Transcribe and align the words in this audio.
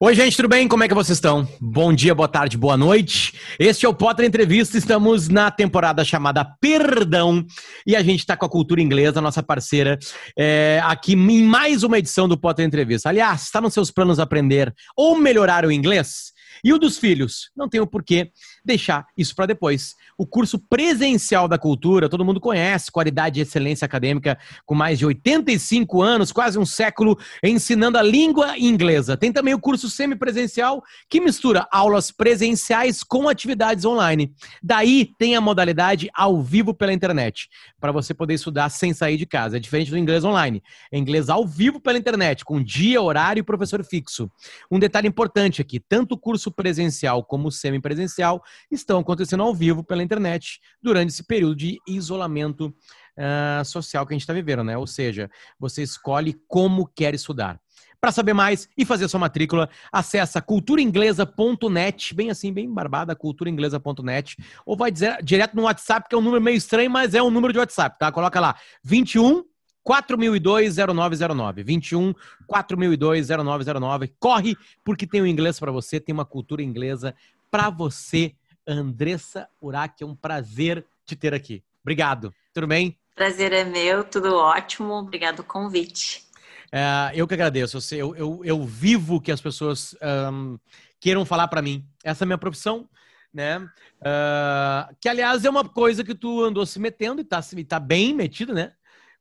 Oi, 0.00 0.12
gente, 0.12 0.36
tudo 0.36 0.48
bem? 0.48 0.66
Como 0.66 0.82
é 0.82 0.88
que 0.88 0.94
vocês 0.94 1.16
estão? 1.16 1.48
Bom 1.60 1.92
dia, 1.92 2.12
boa 2.12 2.26
tarde, 2.26 2.58
boa 2.58 2.76
noite. 2.76 3.32
Este 3.56 3.86
é 3.86 3.88
o 3.88 3.94
Potter 3.94 4.24
Entrevista. 4.24 4.76
Estamos 4.76 5.28
na 5.28 5.48
temporada 5.48 6.04
chamada 6.04 6.44
Perdão 6.60 7.46
e 7.86 7.94
a 7.94 8.02
gente 8.02 8.18
está 8.18 8.36
com 8.36 8.44
a 8.44 8.50
cultura 8.50 8.82
inglesa, 8.82 9.20
nossa 9.20 9.44
parceira, 9.44 9.96
é, 10.36 10.80
aqui 10.82 11.12
em 11.12 11.44
mais 11.44 11.84
uma 11.84 12.00
edição 12.00 12.26
do 12.26 12.36
Potter 12.36 12.66
Entrevista. 12.66 13.10
Aliás, 13.10 13.44
está 13.44 13.60
nos 13.60 13.72
seus 13.72 13.92
planos 13.92 14.18
aprender 14.18 14.74
ou 14.96 15.16
melhorar 15.16 15.64
o 15.64 15.70
inglês? 15.70 16.33
E 16.64 16.72
o 16.72 16.78
dos 16.78 16.96
filhos? 16.96 17.50
Não 17.54 17.68
tenho 17.68 17.86
por 17.86 18.02
que 18.02 18.30
deixar 18.64 19.06
isso 19.18 19.36
para 19.36 19.44
depois. 19.44 19.94
O 20.16 20.26
curso 20.26 20.58
presencial 20.58 21.46
da 21.46 21.58
cultura, 21.58 22.08
todo 22.08 22.24
mundo 22.24 22.40
conhece, 22.40 22.90
qualidade 22.90 23.38
e 23.38 23.42
excelência 23.42 23.84
acadêmica, 23.84 24.38
com 24.64 24.74
mais 24.74 24.98
de 24.98 25.04
85 25.04 26.00
anos, 26.00 26.32
quase 26.32 26.58
um 26.58 26.64
século, 26.64 27.18
ensinando 27.42 27.98
a 27.98 28.02
língua 28.02 28.58
inglesa. 28.58 29.14
Tem 29.14 29.30
também 29.30 29.52
o 29.52 29.60
curso 29.60 29.90
semipresencial, 29.90 30.82
que 31.10 31.20
mistura 31.20 31.68
aulas 31.70 32.10
presenciais 32.10 33.02
com 33.02 33.28
atividades 33.28 33.84
online. 33.84 34.32
Daí 34.62 35.10
tem 35.18 35.36
a 35.36 35.42
modalidade 35.42 36.08
ao 36.14 36.42
vivo 36.42 36.72
pela 36.72 36.94
internet, 36.94 37.46
para 37.78 37.92
você 37.92 38.14
poder 38.14 38.32
estudar 38.34 38.70
sem 38.70 38.94
sair 38.94 39.18
de 39.18 39.26
casa. 39.26 39.58
É 39.58 39.60
diferente 39.60 39.90
do 39.90 39.98
inglês 39.98 40.24
online. 40.24 40.62
É 40.90 40.96
inglês 40.96 41.28
ao 41.28 41.46
vivo 41.46 41.78
pela 41.78 41.98
internet, 41.98 42.42
com 42.42 42.62
dia, 42.62 43.02
horário 43.02 43.40
e 43.40 43.44
professor 43.44 43.84
fixo. 43.84 44.30
Um 44.70 44.78
detalhe 44.78 45.06
importante 45.06 45.60
aqui: 45.60 45.78
tanto 45.78 46.14
o 46.14 46.18
curso 46.18 46.53
presencial 46.54 47.24
como 47.24 47.50
semipresencial 47.50 48.42
estão 48.70 48.98
acontecendo 49.00 49.42
ao 49.42 49.54
vivo 49.54 49.82
pela 49.82 50.02
internet 50.02 50.60
durante 50.82 51.10
esse 51.10 51.24
período 51.24 51.56
de 51.56 51.78
isolamento 51.86 52.74
uh, 53.18 53.64
social 53.64 54.06
que 54.06 54.12
a 54.12 54.16
gente 54.16 54.22
está 54.22 54.32
vivendo, 54.32 54.64
né? 54.64 54.76
Ou 54.76 54.86
seja, 54.86 55.30
você 55.58 55.82
escolhe 55.82 56.34
como 56.48 56.86
quer 56.86 57.14
estudar. 57.14 57.60
Para 58.00 58.12
saber 58.12 58.34
mais 58.34 58.68
e 58.76 58.84
fazer 58.84 59.08
sua 59.08 59.18
matrícula, 59.18 59.68
acessa 59.90 60.42
culturainglesa.net, 60.42 62.14
bem 62.14 62.28
assim, 62.28 62.52
bem 62.52 62.70
barbada, 62.70 63.16
culturainglesa.net, 63.16 64.36
ou 64.66 64.76
vai 64.76 64.90
dizer, 64.90 65.22
direto 65.22 65.56
no 65.56 65.62
WhatsApp, 65.62 66.06
que 66.06 66.14
é 66.14 66.18
um 66.18 66.20
número 66.20 66.42
meio 66.42 66.56
estranho, 66.56 66.90
mas 66.90 67.14
é 67.14 67.22
um 67.22 67.30
número 67.30 67.52
de 67.52 67.58
WhatsApp, 67.58 67.98
tá? 67.98 68.12
Coloca 68.12 68.38
lá, 68.38 68.56
21 68.82 69.42
4002-0909. 69.86 71.62
21 71.62 72.14
4002-0909. 72.48 74.12
Corre, 74.18 74.56
porque 74.84 75.06
tem 75.06 75.20
o 75.20 75.26
inglês 75.26 75.58
para 75.60 75.70
você, 75.70 76.00
tem 76.00 76.12
uma 76.12 76.24
cultura 76.24 76.62
inglesa 76.62 77.14
para 77.50 77.70
você 77.70 78.34
Andressa 78.66 79.48
Urach. 79.60 79.94
É 80.00 80.06
um 80.06 80.16
prazer 80.16 80.84
te 81.04 81.14
ter 81.14 81.34
aqui. 81.34 81.62
Obrigado. 81.82 82.34
Tudo 82.52 82.66
bem? 82.66 82.98
Prazer 83.14 83.52
é 83.52 83.64
meu, 83.64 84.02
tudo 84.02 84.34
ótimo. 84.34 84.94
Obrigado 84.94 85.36
pelo 85.36 85.48
convite. 85.48 86.24
É, 86.72 87.12
eu 87.14 87.28
que 87.28 87.34
agradeço. 87.34 87.78
Eu, 87.94 88.16
eu, 88.16 88.40
eu 88.44 88.64
vivo 88.64 89.20
que 89.20 89.30
as 89.30 89.40
pessoas 89.40 89.94
um, 90.32 90.58
queiram 90.98 91.24
falar 91.24 91.46
para 91.46 91.62
mim. 91.62 91.86
Essa 92.02 92.24
é 92.24 92.26
a 92.26 92.26
minha 92.26 92.38
profissão, 92.38 92.88
né? 93.32 93.58
Uh, 93.58 94.96
que, 95.00 95.08
aliás, 95.08 95.44
é 95.44 95.50
uma 95.50 95.68
coisa 95.68 96.02
que 96.02 96.14
tu 96.14 96.42
andou 96.42 96.66
se 96.66 96.80
metendo 96.80 97.20
e 97.20 97.24
tá, 97.24 97.40
e 97.56 97.64
tá 97.64 97.78
bem 97.78 98.12
metido, 98.12 98.52
né? 98.52 98.72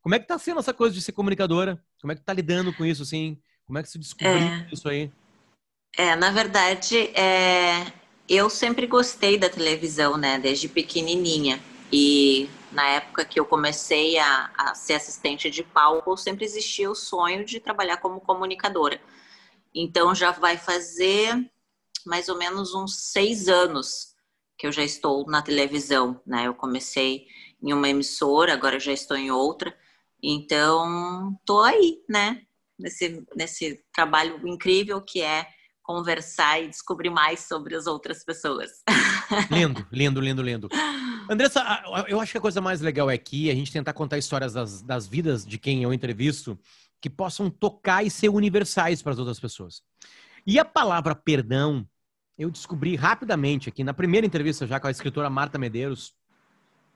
Como 0.03 0.15
é 0.15 0.19
que 0.19 0.27
tá 0.27 0.37
sendo 0.37 0.59
essa 0.59 0.73
coisa 0.73 0.93
de 0.93 1.01
ser 1.01 1.13
comunicadora? 1.13 1.81
Como 2.01 2.11
é 2.11 2.15
que 2.15 2.21
tá 2.21 2.33
lidando 2.33 2.73
com 2.73 2.85
isso, 2.85 3.03
assim? 3.03 3.41
Como 3.65 3.79
é 3.79 3.83
que 3.83 3.89
se 3.89 3.97
descobriu 3.97 4.35
é, 4.35 4.67
isso 4.69 4.89
aí? 4.89 5.09
É, 5.97 6.13
na 6.17 6.29
verdade, 6.29 6.97
é, 7.17 7.89
eu 8.27 8.49
sempre 8.49 8.85
gostei 8.85 9.37
da 9.37 9.49
televisão, 9.49 10.17
né, 10.17 10.37
desde 10.37 10.67
pequenininha. 10.67 11.57
E 11.89 12.49
na 12.73 12.85
época 12.89 13.23
que 13.23 13.39
eu 13.39 13.45
comecei 13.45 14.17
a, 14.17 14.51
a 14.57 14.75
ser 14.75 14.95
assistente 14.95 15.49
de 15.49 15.63
palco, 15.63 16.17
sempre 16.17 16.43
existia 16.43 16.91
o 16.91 16.95
sonho 16.95 17.45
de 17.45 17.61
trabalhar 17.61 17.97
como 17.97 18.19
comunicadora. 18.19 18.99
Então 19.73 20.13
já 20.13 20.31
vai 20.31 20.57
fazer 20.57 21.49
mais 22.05 22.27
ou 22.27 22.37
menos 22.37 22.73
uns 22.73 23.11
seis 23.11 23.47
anos 23.47 24.13
que 24.57 24.67
eu 24.67 24.71
já 24.71 24.83
estou 24.83 25.25
na 25.27 25.41
televisão, 25.41 26.19
né? 26.25 26.47
Eu 26.47 26.53
comecei 26.53 27.25
em 27.61 27.71
uma 27.71 27.87
emissora, 27.87 28.53
agora 28.53 28.79
já 28.79 28.91
estou 28.91 29.15
em 29.15 29.31
outra. 29.31 29.73
Então, 30.23 31.37
tô 31.45 31.61
aí, 31.61 32.01
né? 32.09 32.41
Nesse, 32.79 33.25
nesse 33.35 33.83
trabalho 33.93 34.47
incrível 34.47 35.01
que 35.01 35.21
é 35.21 35.45
conversar 35.83 36.63
e 36.63 36.69
descobrir 36.69 37.09
mais 37.09 37.41
sobre 37.41 37.75
as 37.75 37.85
outras 37.87 38.23
pessoas. 38.23 38.71
Lindo, 39.51 39.85
lindo, 39.91 40.21
lindo, 40.21 40.41
lindo. 40.41 40.69
Andressa, 41.29 41.83
eu 42.07 42.19
acho 42.19 42.31
que 42.31 42.37
a 42.37 42.41
coisa 42.41 42.61
mais 42.61 42.79
legal 42.79 43.09
é 43.09 43.13
aqui 43.13 43.49
a 43.49 43.55
gente 43.55 43.71
tentar 43.71 43.93
contar 43.93 44.17
histórias 44.17 44.53
das, 44.53 44.81
das 44.81 45.07
vidas 45.07 45.45
de 45.45 45.57
quem 45.57 45.83
eu 45.83 45.93
entrevisto 45.93 46.57
que 47.01 47.09
possam 47.09 47.49
tocar 47.49 48.03
e 48.03 48.09
ser 48.09 48.29
universais 48.29 49.01
para 49.01 49.11
as 49.11 49.19
outras 49.19 49.39
pessoas. 49.39 49.81
E 50.47 50.57
a 50.57 50.65
palavra 50.65 51.13
perdão, 51.13 51.85
eu 52.37 52.49
descobri 52.49 52.95
rapidamente 52.95 53.67
aqui 53.67 53.83
na 53.83 53.93
primeira 53.93 54.25
entrevista 54.25 54.65
já 54.65 54.79
com 54.79 54.87
a 54.87 54.91
escritora 54.91 55.29
Marta 55.29 55.57
Medeiros, 55.57 56.13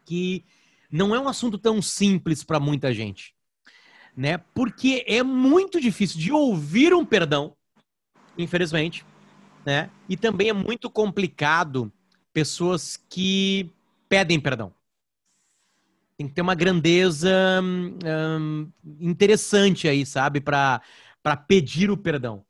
que 0.05 0.45
não 0.91 1.13
é 1.15 1.19
um 1.19 1.27
assunto 1.27 1.57
tão 1.57 1.81
simples 1.81 2.43
para 2.43 2.59
muita 2.59 2.93
gente, 2.93 3.33
né? 4.15 4.37
Porque 4.53 5.03
é 5.07 5.21
muito 5.23 5.79
difícil 5.79 6.19
de 6.19 6.31
ouvir 6.31 6.93
um 6.93 7.05
perdão 7.05 7.57
infelizmente, 8.37 9.05
né? 9.65 9.89
E 10.07 10.15
também 10.15 10.49
é 10.49 10.53
muito 10.53 10.89
complicado 10.89 11.91
pessoas 12.31 12.97
que 13.09 13.71
pedem 14.07 14.39
perdão. 14.39 14.73
Tem 16.17 16.27
que 16.27 16.33
ter 16.33 16.41
uma 16.41 16.55
grandeza 16.55 17.29
hum, 17.61 18.71
interessante 18.99 19.87
aí, 19.87 20.05
sabe, 20.05 20.39
para 20.39 20.81
pedir 21.47 21.91
o 21.91 21.97
perdão. 21.97 22.43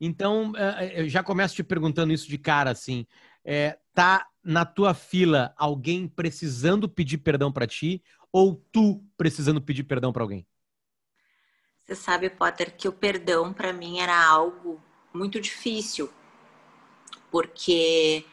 Então, 0.00 0.52
eh, 0.56 1.02
eu 1.02 1.08
já 1.08 1.22
começo 1.22 1.54
te 1.54 1.62
perguntando 1.62 2.12
isso 2.12 2.28
de 2.28 2.38
cara, 2.38 2.70
assim, 2.70 3.06
é, 3.44 3.78
tá 3.94 4.28
na 4.42 4.64
tua 4.64 4.94
fila 4.94 5.54
alguém 5.56 6.08
precisando 6.08 6.88
pedir 6.88 7.18
perdão 7.18 7.52
para 7.52 7.66
ti 7.66 8.02
ou 8.32 8.56
tu 8.72 9.04
precisando 9.16 9.60
pedir 9.60 9.84
perdão 9.84 10.12
para 10.12 10.22
alguém? 10.22 10.46
Você 11.78 11.94
sabe, 11.94 12.30
Potter, 12.30 12.76
que 12.76 12.88
o 12.88 12.92
perdão 12.92 13.52
para 13.52 13.72
mim 13.72 13.98
era 13.98 14.16
algo 14.26 14.80
muito 15.12 15.40
difícil, 15.40 16.10
porque 17.30 18.24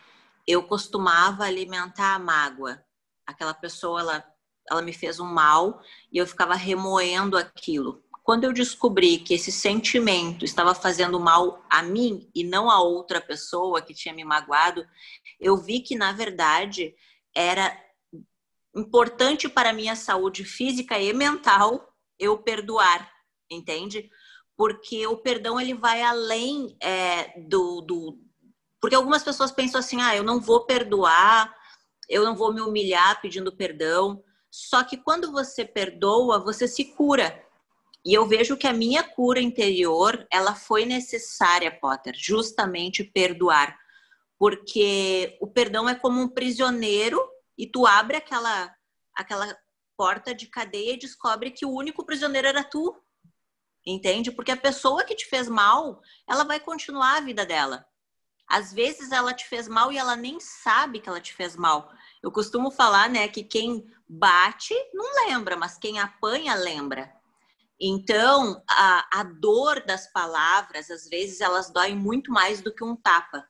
eu 0.47 0.63
costumava 0.63 1.43
alimentar 1.43 2.15
a 2.15 2.19
mágoa. 2.19 2.83
Aquela 3.25 3.53
pessoa, 3.53 4.01
ela, 4.01 4.25
ela 4.69 4.81
me 4.81 4.93
fez 4.93 5.19
um 5.19 5.25
mal 5.25 5.81
e 6.11 6.17
eu 6.17 6.25
ficava 6.25 6.55
remoendo 6.55 7.37
aquilo. 7.37 8.03
Quando 8.29 8.43
eu 8.43 8.53
descobri 8.53 9.17
que 9.17 9.33
esse 9.33 9.51
sentimento 9.51 10.45
estava 10.45 10.75
fazendo 10.75 11.19
mal 11.19 11.65
a 11.67 11.81
mim 11.81 12.29
e 12.35 12.43
não 12.43 12.69
a 12.69 12.79
outra 12.79 13.19
pessoa 13.19 13.81
que 13.81 13.91
tinha 13.91 14.13
me 14.13 14.23
magoado, 14.23 14.85
eu 15.39 15.57
vi 15.57 15.79
que, 15.79 15.95
na 15.95 16.11
verdade, 16.11 16.93
era 17.35 17.75
importante 18.75 19.49
para 19.49 19.71
a 19.71 19.73
minha 19.73 19.95
saúde 19.95 20.43
física 20.43 20.99
e 20.99 21.11
mental 21.11 21.91
eu 22.19 22.37
perdoar, 22.37 23.11
entende? 23.49 24.07
porque 24.55 25.07
o 25.07 25.17
perdão 25.17 25.59
ele 25.59 25.73
vai 25.73 26.03
além 26.03 26.77
é, 26.79 27.39
do, 27.47 27.81
do. 27.81 28.19
Porque 28.79 28.95
algumas 28.95 29.23
pessoas 29.23 29.51
pensam 29.51 29.79
assim: 29.79 30.01
ah, 30.01 30.15
eu 30.15 30.23
não 30.23 30.39
vou 30.39 30.67
perdoar, 30.67 31.51
eu 32.07 32.23
não 32.23 32.35
vou 32.35 32.53
me 32.53 32.61
humilhar 32.61 33.19
pedindo 33.21 33.55
perdão. 33.55 34.23
Só 34.51 34.83
que 34.83 34.97
quando 34.97 35.31
você 35.31 35.65
perdoa, 35.65 36.43
você 36.43 36.67
se 36.67 36.93
cura. 36.93 37.48
E 38.05 38.13
eu 38.13 38.25
vejo 38.25 38.57
que 38.57 38.67
a 38.67 38.73
minha 38.73 39.03
cura 39.03 39.41
interior, 39.41 40.25
ela 40.31 40.55
foi 40.55 40.85
necessária, 40.85 41.71
Potter, 41.71 42.15
justamente 42.15 43.03
perdoar. 43.03 43.77
Porque 44.37 45.37
o 45.41 45.47
perdão 45.47 45.87
é 45.87 45.95
como 45.95 46.21
um 46.21 46.29
prisioneiro 46.29 47.21
e 47.57 47.67
tu 47.67 47.85
abre 47.85 48.17
aquela 48.17 48.73
aquela 49.13 49.53
porta 49.97 50.33
de 50.33 50.47
cadeia 50.47 50.93
e 50.93 50.99
descobre 50.99 51.51
que 51.51 51.65
o 51.65 51.73
único 51.73 52.05
prisioneiro 52.05 52.47
era 52.47 52.63
tu 52.63 52.95
entende? 53.85 54.31
Porque 54.31 54.51
a 54.51 54.57
pessoa 54.57 55.03
que 55.03 55.15
te 55.15 55.25
fez 55.25 55.47
mal, 55.47 56.01
ela 56.27 56.43
vai 56.43 56.59
continuar 56.59 57.17
a 57.17 57.21
vida 57.21 57.45
dela. 57.45 57.85
Às 58.47 58.73
vezes 58.73 59.11
ela 59.11 59.33
te 59.33 59.45
fez 59.45 59.67
mal 59.67 59.91
e 59.91 59.97
ela 59.97 60.15
nem 60.15 60.39
sabe 60.39 60.99
que 60.99 61.07
ela 61.07 61.21
te 61.21 61.33
fez 61.33 61.55
mal. 61.55 61.91
Eu 62.21 62.31
costumo 62.31 62.71
falar, 62.71 63.09
né, 63.09 63.27
que 63.27 63.43
quem 63.43 63.85
bate 64.07 64.73
não 64.93 65.27
lembra, 65.27 65.55
mas 65.55 65.77
quem 65.77 65.99
apanha 65.99 66.55
lembra. 66.55 67.13
Então, 67.79 68.61
a, 68.69 69.19
a 69.19 69.23
dor 69.23 69.85
das 69.85 70.11
palavras, 70.11 70.91
às 70.91 71.07
vezes, 71.07 71.39
elas 71.39 71.69
doem 71.69 71.95
muito 71.95 72.31
mais 72.31 72.61
do 72.61 72.73
que 72.73 72.83
um 72.83 72.95
tapa. 72.95 73.47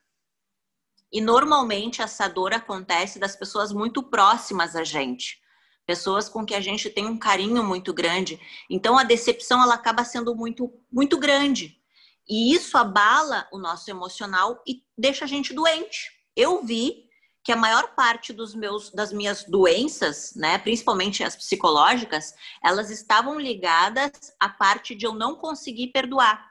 E 1.12 1.20
normalmente 1.20 2.02
essa 2.02 2.28
dor 2.28 2.54
acontece 2.54 3.18
das 3.18 3.36
pessoas 3.36 3.72
muito 3.72 4.04
próximas 4.04 4.76
a 4.76 4.84
gente 4.84 5.42
pessoas 5.90 6.30
com 6.30 6.46
que 6.46 6.54
a 6.54 6.62
gente 6.62 6.88
tem 6.88 7.08
um 7.08 7.18
carinho 7.18 7.64
muito 7.64 7.92
grande. 7.92 8.40
Então 8.70 8.96
a 8.96 9.04
decepção 9.04 9.60
ela 9.60 9.74
acaba 9.74 10.04
sendo 10.04 10.36
muito 10.36 10.72
muito 10.92 11.18
grande. 11.18 11.82
E 12.30 12.54
isso 12.54 12.78
abala 12.78 13.48
o 13.52 13.58
nosso 13.58 13.90
emocional 13.90 14.62
e 14.68 14.84
deixa 14.96 15.26
a 15.26 15.28
gente 15.28 15.52
doente. 15.52 16.12
Eu 16.36 16.64
vi 16.64 17.09
que 17.50 17.54
a 17.54 17.56
maior 17.56 17.96
parte 17.96 18.32
dos 18.32 18.54
meus 18.54 18.92
das 18.92 19.12
minhas 19.12 19.44
doenças, 19.44 20.36
né, 20.36 20.60
principalmente 20.60 21.24
as 21.24 21.36
psicológicas, 21.36 22.36
elas 22.64 22.92
estavam 22.92 23.40
ligadas 23.40 24.12
à 24.40 24.48
parte 24.48 24.94
de 24.94 25.08
eu 25.08 25.16
não 25.16 25.36
conseguir 25.36 25.88
perdoar. 25.88 26.48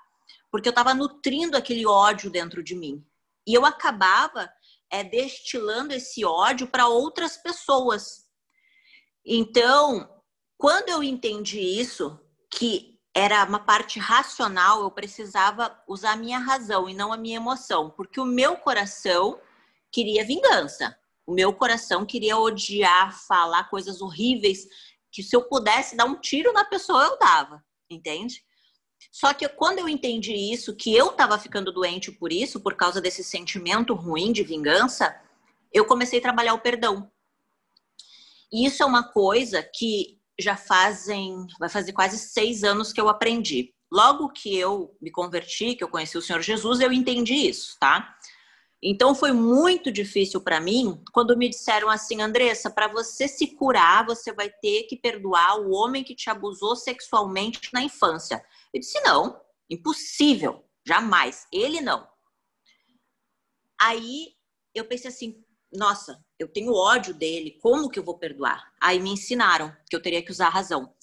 porque 0.51 0.69
eu 0.69 0.71
estava 0.71 0.95
nutrindo 0.95 1.57
aquele 1.57 1.87
ódio 1.87 2.29
dentro 2.29 2.65
de 2.65 2.75
mim. 2.75 3.07
E 3.47 3.55
eu 3.55 3.65
acabava 3.65 4.53
é, 4.91 5.05
destilando 5.05 5.95
esse 5.95 6.25
ódio 6.25 6.67
para 6.67 6.89
outras 6.89 7.37
pessoas. 7.37 8.25
Então, 9.25 10.09
quando 10.57 10.89
eu 10.89 11.01
entendi 11.01 11.61
isso, 11.61 12.19
que 12.51 12.99
era 13.15 13.45
uma 13.45 13.61
parte 13.61 14.01
racional, 14.01 14.83
eu 14.83 14.91
precisava 14.91 15.81
usar 15.87 16.15
a 16.15 16.17
minha 16.17 16.41
razão 16.41 16.89
e 16.89 16.95
não 16.95 17.13
a 17.13 17.17
minha 17.17 17.37
emoção, 17.37 17.89
porque 17.91 18.19
o 18.19 18.25
meu 18.25 18.57
coração 18.57 19.39
queria 19.93 20.25
vingança. 20.25 20.97
O 21.27 21.33
meu 21.33 21.53
coração 21.53 22.07
queria 22.07 22.39
odiar, 22.39 23.19
falar 23.27 23.69
coisas 23.69 24.01
horríveis, 24.01 24.67
que 25.13 25.23
se 25.23 25.37
eu 25.37 25.43
pudesse 25.43 25.97
dar 25.97 26.05
um 26.05 26.21
tiro 26.21 26.53
na 26.53 26.65
pessoa, 26.65 27.05
eu 27.05 27.19
dava, 27.19 27.63
entende? 27.91 28.43
Só 29.13 29.33
que 29.33 29.49
quando 29.49 29.79
eu 29.79 29.89
entendi 29.89 30.35
isso, 30.35 30.75
que 30.75 30.95
eu 30.95 31.11
estava 31.11 31.39
ficando 31.39 31.73
doente 31.73 32.11
por 32.13 32.33
isso, 32.33 32.61
por 32.61 32.75
causa 32.75 33.01
desse 33.01 33.23
sentimento 33.23 33.95
ruim 33.95 34.33
de 34.33 34.43
vingança, 34.43 35.15
eu 35.73 35.85
comecei 35.85 36.19
a 36.19 36.23
trabalhar 36.23 36.55
o 36.55 36.61
perdão. 36.61 37.11
E 38.53 38.67
isso 38.67 38.83
é 38.83 38.87
uma 38.87 39.03
coisa 39.03 39.63
que 39.63 40.19
já 40.39 40.57
fazem, 40.57 41.47
vai 41.59 41.69
fazer 41.69 41.93
quase 41.93 42.19
seis 42.19 42.65
anos 42.65 42.93
que 42.93 43.01
eu 43.01 43.09
aprendi. 43.09 43.75
Logo 43.91 44.31
que 44.31 44.57
eu 44.57 44.97
me 45.01 45.11
converti, 45.11 45.75
que 45.75 45.83
eu 45.83 45.89
conheci 45.89 46.17
o 46.17 46.23
Senhor 46.23 46.41
Jesus, 46.41 46.81
eu 46.81 46.93
entendi 46.93 47.35
isso, 47.35 47.77
tá? 47.81 48.17
Então 48.83 49.15
foi 49.15 49.33
muito 49.33 49.91
difícil 49.91 50.41
para 50.41 50.61
mim 50.61 51.03
quando 51.13 51.37
me 51.37 51.49
disseram 51.49 51.91
assim, 51.91 52.21
Andressa, 52.21 52.71
para 52.71 52.87
você 52.87 53.27
se 53.27 53.49
curar, 53.49 54.07
você 54.07 54.33
vai 54.33 54.49
ter 54.49 54.85
que 54.85 54.97
perdoar 54.97 55.61
o 55.61 55.71
homem 55.73 56.05
que 56.05 56.15
te 56.15 56.31
abusou 56.31 56.77
sexualmente 56.77 57.71
na 57.73 57.83
infância. 57.83 58.45
Eu 58.73 58.81
disse: 58.81 59.01
não, 59.01 59.41
impossível, 59.69 60.65
jamais, 60.87 61.47
ele 61.53 61.81
não. 61.81 62.09
Aí 63.81 64.35
eu 64.73 64.85
pensei 64.85 65.11
assim: 65.11 65.45
nossa, 65.73 66.25
eu 66.39 66.49
tenho 66.49 66.73
ódio 66.73 67.13
dele, 67.13 67.59
como 67.61 67.91
que 67.91 67.99
eu 67.99 68.05
vou 68.05 68.19
perdoar? 68.19 68.73
Aí 68.81 69.01
me 69.01 69.11
ensinaram 69.11 69.75
que 69.91 69.97
eu 69.97 70.03
teria 70.03 70.23
que 70.23 70.31
usar 70.31 70.47
a 70.47 70.51
razão, 70.51 70.95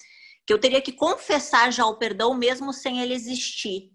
que 0.45 0.53
eu 0.53 0.59
teria 0.59 0.81
que 0.81 0.93
confessar 0.93 1.71
já 1.71 1.85
o 1.85 1.97
perdão 1.97 2.33
mesmo 2.33 2.71
sem 2.71 3.01
ele 3.01 3.13
existir, 3.13 3.91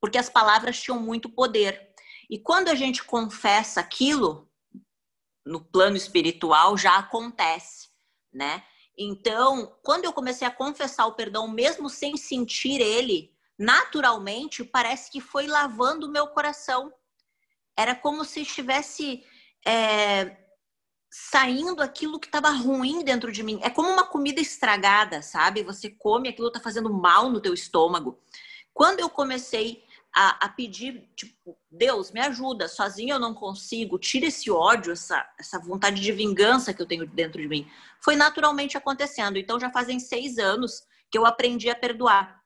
porque 0.00 0.18
as 0.18 0.30
palavras 0.30 0.80
tinham 0.80 1.00
muito 1.00 1.28
poder. 1.28 1.93
E 2.30 2.38
quando 2.38 2.68
a 2.68 2.74
gente 2.74 3.04
confessa 3.04 3.80
aquilo, 3.80 4.50
no 5.44 5.60
plano 5.60 5.96
espiritual 5.96 6.76
já 6.76 6.98
acontece, 6.98 7.88
né? 8.32 8.64
Então, 8.96 9.76
quando 9.82 10.04
eu 10.04 10.12
comecei 10.12 10.46
a 10.46 10.50
confessar 10.50 11.06
o 11.06 11.14
perdão, 11.14 11.48
mesmo 11.48 11.90
sem 11.90 12.16
sentir 12.16 12.80
ele, 12.80 13.34
naturalmente, 13.58 14.64
parece 14.64 15.10
que 15.10 15.20
foi 15.20 15.46
lavando 15.46 16.06
o 16.06 16.10
meu 16.10 16.28
coração. 16.28 16.92
Era 17.76 17.94
como 17.94 18.24
se 18.24 18.42
estivesse 18.42 19.24
é, 19.66 20.36
saindo 21.10 21.82
aquilo 21.82 22.20
que 22.20 22.26
estava 22.26 22.50
ruim 22.50 23.04
dentro 23.04 23.32
de 23.32 23.42
mim. 23.42 23.60
É 23.62 23.70
como 23.70 23.88
uma 23.88 24.06
comida 24.06 24.40
estragada, 24.40 25.22
sabe? 25.22 25.62
Você 25.64 25.90
come, 25.90 26.28
aquilo 26.28 26.48
está 26.48 26.60
fazendo 26.60 26.92
mal 26.92 27.28
no 27.28 27.40
teu 27.40 27.52
estômago. 27.52 28.20
Quando 28.72 29.00
eu 29.00 29.08
comecei 29.08 29.84
a, 30.14 30.46
a, 30.46 30.48
pedir, 30.48 31.10
tipo, 31.16 31.58
Deus, 31.68 32.12
me 32.12 32.20
ajuda, 32.20 32.68
sozinho 32.68 33.14
eu 33.14 33.18
não 33.18 33.34
consigo, 33.34 33.98
tira 33.98 34.26
esse 34.26 34.48
ódio, 34.48 34.92
essa, 34.92 35.28
essa 35.38 35.58
vontade 35.58 36.00
de 36.00 36.12
vingança 36.12 36.72
que 36.72 36.80
eu 36.80 36.86
tenho 36.86 37.04
dentro 37.04 37.42
de 37.42 37.48
mim. 37.48 37.68
Foi 38.00 38.14
naturalmente 38.14 38.76
acontecendo. 38.76 39.38
Então 39.38 39.58
já 39.58 39.70
fazem 39.70 39.98
seis 39.98 40.38
anos 40.38 40.84
que 41.10 41.18
eu 41.18 41.26
aprendi 41.26 41.68
a 41.68 41.74
perdoar. 41.74 42.40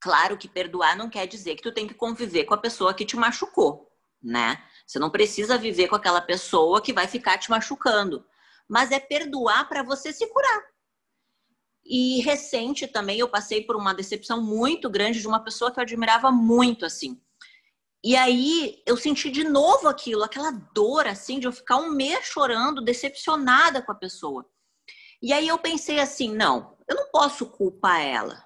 Claro 0.00 0.36
que 0.36 0.48
perdoar 0.48 0.96
não 0.96 1.08
quer 1.08 1.26
dizer 1.26 1.54
que 1.54 1.62
tu 1.62 1.72
tem 1.72 1.86
que 1.86 1.94
conviver 1.94 2.44
com 2.44 2.54
a 2.54 2.58
pessoa 2.58 2.92
que 2.92 3.06
te 3.06 3.16
machucou, 3.16 3.88
né? 4.22 4.62
Você 4.86 4.98
não 4.98 5.08
precisa 5.08 5.56
viver 5.56 5.88
com 5.88 5.94
aquela 5.94 6.20
pessoa 6.20 6.82
que 6.82 6.92
vai 6.92 7.06
ficar 7.06 7.38
te 7.38 7.48
machucando. 7.48 8.26
Mas 8.68 8.90
é 8.90 8.98
perdoar 8.98 9.68
para 9.68 9.82
você 9.82 10.12
se 10.12 10.26
curar. 10.26 10.73
E 11.84 12.20
recente 12.22 12.86
também 12.86 13.18
eu 13.18 13.28
passei 13.28 13.62
por 13.62 13.76
uma 13.76 13.94
decepção 13.94 14.42
muito 14.42 14.88
grande 14.88 15.20
de 15.20 15.28
uma 15.28 15.40
pessoa 15.40 15.70
que 15.70 15.78
eu 15.78 15.82
admirava 15.82 16.32
muito, 16.32 16.86
assim. 16.86 17.20
E 18.02 18.16
aí 18.16 18.82
eu 18.86 18.96
senti 18.96 19.30
de 19.30 19.44
novo 19.44 19.88
aquilo, 19.88 20.22
aquela 20.22 20.50
dor, 20.50 21.06
assim, 21.06 21.38
de 21.38 21.46
eu 21.46 21.52
ficar 21.52 21.76
um 21.76 21.90
mês 21.90 22.26
chorando, 22.26 22.84
decepcionada 22.84 23.82
com 23.82 23.92
a 23.92 23.94
pessoa. 23.94 24.46
E 25.22 25.32
aí 25.32 25.48
eu 25.48 25.58
pensei 25.58 25.98
assim: 26.00 26.34
não, 26.34 26.76
eu 26.86 26.96
não 26.96 27.10
posso 27.10 27.46
culpar 27.46 28.00
ela. 28.00 28.44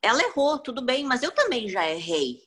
Ela 0.00 0.22
errou, 0.22 0.58
tudo 0.58 0.82
bem, 0.82 1.04
mas 1.04 1.22
eu 1.22 1.30
também 1.30 1.68
já 1.68 1.88
errei. 1.88 2.42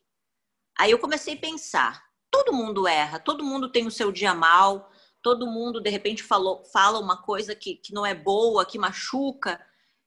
Aí 0.78 0.92
eu 0.92 0.98
comecei 0.98 1.36
a 1.36 1.40
pensar: 1.40 2.04
todo 2.31 2.54
mundo 2.54 2.88
erra, 2.88 3.19
todo 3.19 3.44
mundo 3.44 3.72
tem 3.72 3.86
o 3.86 3.92
seu 3.92 4.12
dia 4.12 4.34
mal, 4.34 4.92
todo 5.29 5.45
mundo 5.45 5.79
de 5.79 5.91
repente 5.91 6.23
falou, 6.23 6.63
fala 6.63 6.97
uma 6.97 7.21
coisa 7.21 7.53
que, 7.53 7.75
que 7.75 7.93
não 7.93 8.03
é 8.03 8.15
boa, 8.15 8.65
que 8.65 8.79
machuca. 8.79 9.63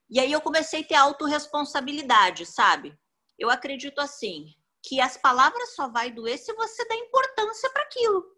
E 0.09 0.19
aí 0.19 0.29
eu 0.29 0.41
comecei 0.41 0.81
a 0.81 0.83
ter 0.83 0.95
autorresponsabilidade, 0.95 2.45
sabe? 2.45 2.93
Eu 3.39 3.49
acredito 3.49 4.01
assim, 4.01 4.53
que 4.81 4.99
as 4.99 5.15
palavras 5.15 5.75
só 5.75 5.87
vai 5.87 6.11
doer 6.11 6.37
se 6.37 6.51
você 6.53 6.85
dá 6.89 6.95
importância 6.95 7.69
para 7.69 7.83
aquilo. 7.83 8.35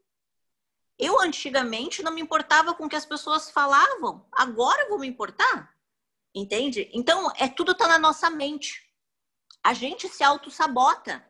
Eu 1.00 1.20
antigamente 1.20 2.04
não 2.04 2.14
me 2.14 2.22
importava 2.22 2.76
com 2.76 2.86
o 2.86 2.90
que 2.90 2.96
as 2.96 3.06
pessoas 3.06 3.50
falavam, 3.50 4.24
agora 4.32 4.84
eu 4.84 4.90
vou 4.90 5.00
me 5.00 5.08
importar. 5.08 5.74
Entende? 6.36 6.88
Então, 6.94 7.32
é 7.36 7.48
tudo 7.48 7.74
tá 7.74 7.88
na 7.88 7.98
nossa 7.98 8.30
mente. 8.30 8.88
A 9.64 9.74
gente 9.74 10.08
se 10.08 10.24
auto-sabota. 10.24 11.26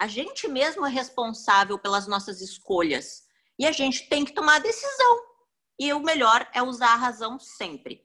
A 0.00 0.06
gente 0.06 0.48
mesmo 0.48 0.86
é 0.86 0.88
responsável 0.88 1.78
pelas 1.78 2.06
nossas 2.06 2.40
escolhas. 2.40 3.23
E 3.58 3.66
a 3.66 3.72
gente 3.72 4.08
tem 4.08 4.24
que 4.24 4.32
tomar 4.32 4.60
decisão. 4.60 5.22
E 5.78 5.92
o 5.92 6.00
melhor 6.00 6.48
é 6.52 6.62
usar 6.62 6.92
a 6.92 6.96
razão 6.96 7.38
sempre. 7.38 8.04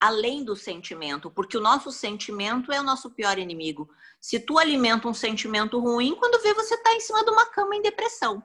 Além 0.00 0.44
do 0.44 0.54
sentimento, 0.54 1.30
porque 1.30 1.56
o 1.56 1.60
nosso 1.60 1.90
sentimento 1.90 2.72
é 2.72 2.80
o 2.80 2.84
nosso 2.84 3.10
pior 3.10 3.38
inimigo. 3.38 3.88
Se 4.20 4.38
tu 4.38 4.58
alimenta 4.58 5.08
um 5.08 5.14
sentimento 5.14 5.78
ruim, 5.78 6.14
quando 6.16 6.42
vê 6.42 6.52
você 6.52 6.74
está 6.74 6.94
em 6.94 7.00
cima 7.00 7.24
de 7.24 7.30
uma 7.30 7.46
cama 7.46 7.76
em 7.76 7.82
depressão, 7.82 8.42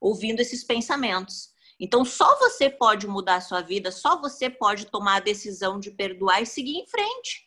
ouvindo 0.00 0.40
esses 0.40 0.64
pensamentos. 0.64 1.54
Então, 1.78 2.04
só 2.04 2.38
você 2.38 2.70
pode 2.70 3.06
mudar 3.06 3.36
a 3.36 3.40
sua 3.40 3.60
vida, 3.60 3.92
só 3.92 4.18
você 4.20 4.48
pode 4.48 4.86
tomar 4.86 5.16
a 5.16 5.20
decisão 5.20 5.78
de 5.78 5.90
perdoar 5.90 6.42
e 6.42 6.46
seguir 6.46 6.78
em 6.78 6.86
frente. 6.86 7.46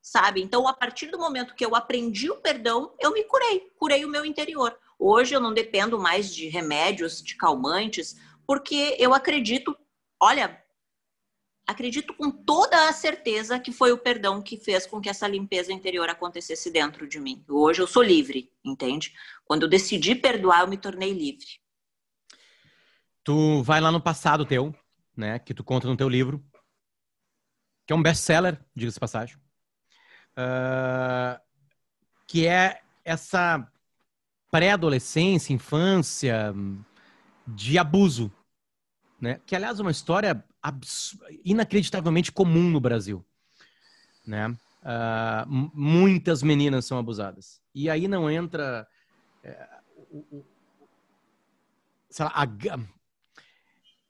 Sabe? 0.00 0.42
Então, 0.42 0.68
a 0.68 0.74
partir 0.74 1.06
do 1.06 1.18
momento 1.18 1.54
que 1.54 1.64
eu 1.64 1.74
aprendi 1.74 2.30
o 2.30 2.40
perdão, 2.40 2.94
eu 3.00 3.12
me 3.12 3.24
curei, 3.24 3.60
curei 3.78 4.04
o 4.04 4.08
meu 4.08 4.24
interior. 4.24 4.76
Hoje 5.04 5.34
eu 5.34 5.40
não 5.40 5.52
dependo 5.52 5.98
mais 5.98 6.32
de 6.32 6.48
remédios, 6.48 7.20
de 7.20 7.34
calmantes, 7.34 8.16
porque 8.46 8.96
eu 9.00 9.12
acredito, 9.12 9.76
olha, 10.20 10.62
acredito 11.66 12.14
com 12.14 12.30
toda 12.30 12.88
a 12.88 12.92
certeza 12.92 13.58
que 13.58 13.72
foi 13.72 13.90
o 13.90 13.98
perdão 13.98 14.40
que 14.40 14.56
fez 14.56 14.86
com 14.86 15.00
que 15.00 15.08
essa 15.08 15.26
limpeza 15.26 15.72
interior 15.72 16.08
acontecesse 16.08 16.70
dentro 16.70 17.08
de 17.08 17.18
mim. 17.18 17.44
Hoje 17.48 17.82
eu 17.82 17.86
sou 17.88 18.00
livre, 18.00 18.52
entende? 18.64 19.12
Quando 19.44 19.64
eu 19.64 19.68
decidi 19.68 20.14
perdoar, 20.14 20.60
eu 20.60 20.68
me 20.68 20.76
tornei 20.76 21.12
livre. 21.12 21.60
Tu 23.24 23.60
vai 23.64 23.80
lá 23.80 23.90
no 23.90 24.00
passado 24.00 24.46
teu, 24.46 24.72
né, 25.16 25.40
que 25.40 25.52
tu 25.52 25.64
conta 25.64 25.88
no 25.88 25.96
teu 25.96 26.08
livro, 26.08 26.40
que 27.84 27.92
é 27.92 27.96
um 27.96 28.02
best-seller, 28.02 28.64
diga-se 28.72 29.00
passagem, 29.00 29.36
uh, 30.38 31.40
que 32.28 32.46
é 32.46 32.82
essa 33.04 33.68
pré-adolescência, 34.52 35.54
infância, 35.54 36.54
de 37.46 37.78
abuso, 37.78 38.30
né? 39.18 39.40
Que 39.46 39.56
aliás 39.56 39.80
é 39.80 39.82
uma 39.82 39.90
história 39.90 40.44
inacreditavelmente 41.42 42.30
comum 42.30 42.68
no 42.70 42.78
Brasil, 42.78 43.24
né? 44.26 44.48
Uh, 44.48 45.70
muitas 45.72 46.42
meninas 46.42 46.84
são 46.84 46.98
abusadas 46.98 47.62
e 47.72 47.88
aí 47.88 48.08
não 48.08 48.28
entra 48.28 48.86
é, 49.44 49.68
o, 50.10 50.18
o, 50.18 50.46
lá, 52.18 52.32
a, 52.34 52.46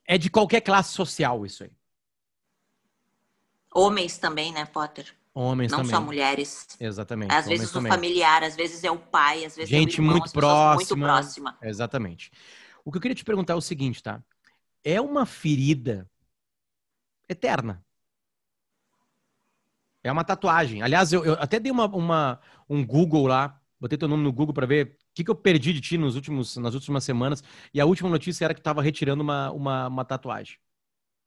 é 0.07 0.17
de 0.17 0.31
qualquer 0.31 0.63
classe 0.63 0.93
social 0.95 1.45
isso 1.45 1.63
aí. 1.63 1.71
Homens 3.75 4.19
também, 4.19 4.51
né, 4.51 4.65
Potter? 4.65 5.15
Homens 5.35 5.73
não 5.73 5.79
também. 5.79 5.91
só 5.95 6.01
mulheres. 6.01 6.77
Exatamente. 6.79 7.33
Às 7.33 7.47
vezes 7.47 7.71
o 7.71 7.73
também. 7.73 7.91
familiar, 7.91 8.43
às 8.43 8.55
vezes 8.55 8.85
é 8.85 8.91
o 8.91 8.99
pai, 8.99 9.45
às 9.45 9.57
vezes 9.57 9.71
Gente 9.71 9.97
é 9.97 10.01
o 10.01 10.03
irmão, 10.03 10.19
muito 10.19 10.33
próxima. 10.33 10.75
Muito 10.75 10.97
próxima. 10.97 11.59
Exatamente. 11.63 12.31
O 12.85 12.93
que 12.93 12.99
eu 12.99 13.03
queria 13.03 13.15
te 13.15 13.25
perguntar 13.25 13.55
é 13.55 13.57
o 13.57 13.61
seguinte, 13.61 14.03
tá? 14.03 14.23
É 14.85 15.01
uma 15.01 15.25
ferida 15.25 16.09
eterna. 17.29 17.83
É 20.05 20.13
uma 20.13 20.25
tatuagem. 20.25 20.83
Aliás, 20.83 21.13
eu, 21.13 21.25
eu 21.25 21.35
até 21.35 21.59
dei 21.59 21.73
uma, 21.73 21.87
uma, 21.87 22.41
um 22.69 22.85
Google 22.85 23.27
lá, 23.27 23.59
botei 23.81 23.97
teu 23.97 24.09
nome 24.09 24.25
no 24.25 24.33
Google 24.33 24.53
para 24.53 24.67
ver 24.67 24.99
o 24.99 25.15
que, 25.15 25.25
que 25.25 25.31
eu 25.31 25.35
perdi 25.35 25.73
de 25.73 25.81
ti 25.81 25.97
nos 25.97 26.15
últimos, 26.15 26.57
nas 26.59 26.75
últimas 26.75 27.05
semanas. 27.05 27.43
E 27.73 27.81
a 27.81 27.87
última 27.87 28.11
notícia 28.11 28.45
era 28.45 28.53
que 28.53 28.61
estava 28.61 28.83
retirando 28.83 29.23
uma, 29.23 29.51
uma, 29.53 29.89
uma, 29.89 30.05
tatuagem. 30.05 30.59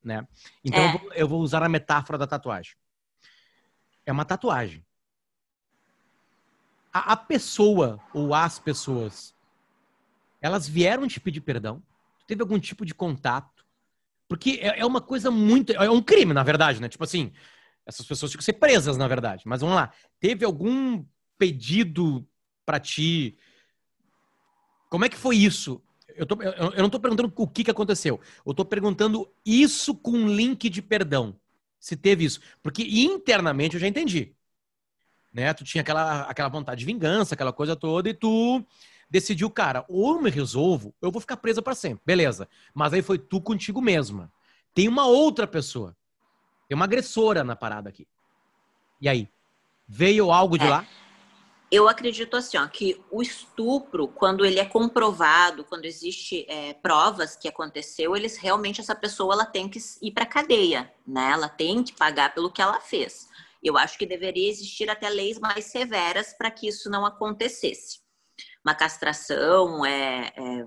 Né? 0.04 0.28
Então 0.64 0.80
é. 0.80 0.88
eu, 0.88 1.00
vou, 1.00 1.14
eu 1.14 1.28
vou 1.28 1.42
usar 1.42 1.64
a 1.64 1.70
metáfora 1.70 2.20
da 2.20 2.28
tatuagem 2.28 2.76
é 4.06 4.12
uma 4.12 4.26
tatuagem. 4.26 4.86
a, 6.96 7.12
a 7.12 7.18
pessoa 7.18 8.00
ou 8.14 8.34
as 8.34 8.58
pessoas, 8.58 9.36
elas 10.40 10.66
vieram 10.66 11.06
te 11.10 11.20
pedir 11.20 11.42
perdão? 11.42 11.84
Teve 12.26 12.42
algum 12.42 12.58
tipo 12.58 12.86
de 12.86 12.96
contato? 12.96 13.66
Porque 14.30 14.60
é, 14.62 14.80
é 14.80 14.86
uma 14.86 15.02
coisa 15.02 15.30
muito. 15.30 15.74
É 15.74 15.92
um 15.92 16.02
crime, 16.02 16.34
na 16.34 16.42
verdade, 16.42 16.82
né? 16.82 16.88
Tipo 16.88 17.04
assim, 17.04 17.34
essas 17.86 18.06
pessoas 18.06 18.32
tinham 18.32 18.40
que 18.40 18.46
ser 18.46 18.54
presas, 18.54 18.96
na 18.96 19.10
verdade. 19.10 19.44
Mas 19.46 19.60
vamos 19.60 19.76
lá. 19.76 19.92
Teve 20.22 20.46
algum 20.46 21.06
pedido 21.38 22.26
para 22.66 22.80
ti? 22.80 23.38
Como 24.90 25.04
é 25.04 25.10
que 25.10 25.18
foi 25.18 25.36
isso? 25.36 25.82
Eu, 26.08 26.26
tô, 26.26 26.42
eu, 26.42 26.54
eu 26.54 26.78
não 26.78 26.86
estou 26.86 27.02
perguntando 27.02 27.34
o 27.36 27.48
que, 27.48 27.66
que 27.66 27.72
aconteceu. 27.72 28.22
Eu 28.46 28.52
estou 28.52 28.66
perguntando 28.66 29.30
isso 29.46 29.94
com 29.94 30.30
link 30.30 30.70
de 30.70 30.82
perdão. 30.82 31.38
Se 31.86 31.96
teve 31.96 32.26
isso. 32.26 32.40
Porque 32.64 32.84
internamente 32.84 33.76
eu 33.76 33.80
já 33.80 33.88
entendi 33.88 34.36
né? 35.36 35.54
Tu 35.54 35.66
tinha 35.66 35.82
aquela, 35.82 36.22
aquela 36.22 36.48
vontade 36.48 36.80
de 36.80 36.86
vingança, 36.86 37.36
aquela 37.36 37.52
coisa 37.52 37.76
toda, 37.76 38.08
e 38.08 38.14
tu 38.14 38.66
decidiu, 39.10 39.50
cara, 39.50 39.84
ou 39.90 40.16
eu 40.16 40.22
me 40.22 40.30
resolvo, 40.30 40.96
eu 41.02 41.12
vou 41.12 41.20
ficar 41.20 41.36
presa 41.36 41.62
para 41.62 41.76
sempre. 41.76 42.02
Beleza. 42.06 42.48
Mas 42.74 42.94
aí 42.94 43.02
foi 43.02 43.20
tu 43.20 43.42
contigo 43.42 43.82
mesma. 43.82 44.32
Tem 44.74 44.88
uma 44.88 45.06
outra 45.06 45.46
pessoa. 45.46 45.94
Tem 46.70 46.76
uma 46.76 46.86
agressora 46.86 47.44
na 47.44 47.54
parada 47.54 47.90
aqui. 47.90 48.08
E 49.02 49.10
aí? 49.10 49.30
Veio 49.86 50.32
algo 50.32 50.58
de 50.58 50.66
é. 50.66 50.70
lá? 50.70 50.88
Eu 51.76 51.90
acredito 51.90 52.38
assim, 52.38 52.56
ó, 52.58 52.66
que 52.68 53.04
o 53.12 53.22
estupro, 53.22 54.08
quando 54.08 54.46
ele 54.46 54.62
é 54.62 54.66
comprovado, 54.66 55.66
quando 55.66 55.84
existe 55.84 56.46
é, 56.48 56.74
provas 56.74 57.36
que 57.36 57.50
aconteceu, 57.50 58.16
eles 58.16 58.38
realmente 58.38 58.80
essa 58.80 58.96
pessoa 58.96 59.34
ela 59.34 59.46
tem 59.46 59.68
que 59.68 59.78
ir 60.02 60.12
para 60.14 60.26
cadeia, 60.26 60.90
né? 61.06 61.32
Ela 61.34 61.50
tem 61.50 61.84
que 61.84 61.92
pagar 61.92 62.34
pelo 62.34 62.50
que 62.50 62.62
ela 62.62 62.80
fez. 62.80 63.28
Eu 63.62 63.78
acho 63.78 63.98
que 63.98 64.06
deveria 64.06 64.50
existir 64.50 64.90
até 64.90 65.10
leis 65.10 65.38
mais 65.38 65.66
severas 65.66 66.32
para 66.32 66.50
que 66.50 66.66
isso 66.66 66.90
não 66.90 67.06
acontecesse. 67.06 68.00
Uma 68.64 68.74
castração, 68.74 69.86
é, 69.86 70.32
é 70.34 70.66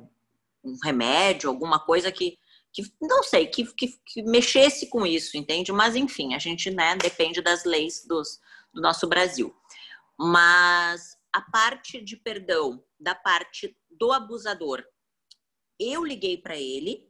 um 0.62 0.76
remédio, 0.84 1.48
alguma 1.48 1.78
coisa 1.78 2.12
que, 2.12 2.36
que 2.70 2.82
não 3.00 3.22
sei, 3.22 3.46
que, 3.46 3.64
que, 3.72 3.98
que, 4.04 4.22
mexesse 4.24 4.90
com 4.90 5.06
isso, 5.06 5.38
entende? 5.38 5.72
Mas 5.72 5.96
enfim, 5.96 6.34
a 6.34 6.38
gente 6.38 6.70
né, 6.70 6.96
depende 6.96 7.40
das 7.40 7.64
leis 7.64 8.04
dos, 8.06 8.38
do 8.74 8.82
nosso 8.82 9.08
Brasil. 9.08 9.54
Mas 10.18 11.16
a 11.32 11.40
parte 11.40 12.00
de 12.00 12.16
perdão 12.16 12.82
da 12.98 13.14
parte 13.14 13.76
do 13.90 14.12
abusador, 14.12 14.84
eu 15.78 16.04
liguei 16.04 16.36
para 16.36 16.56
ele 16.56 17.08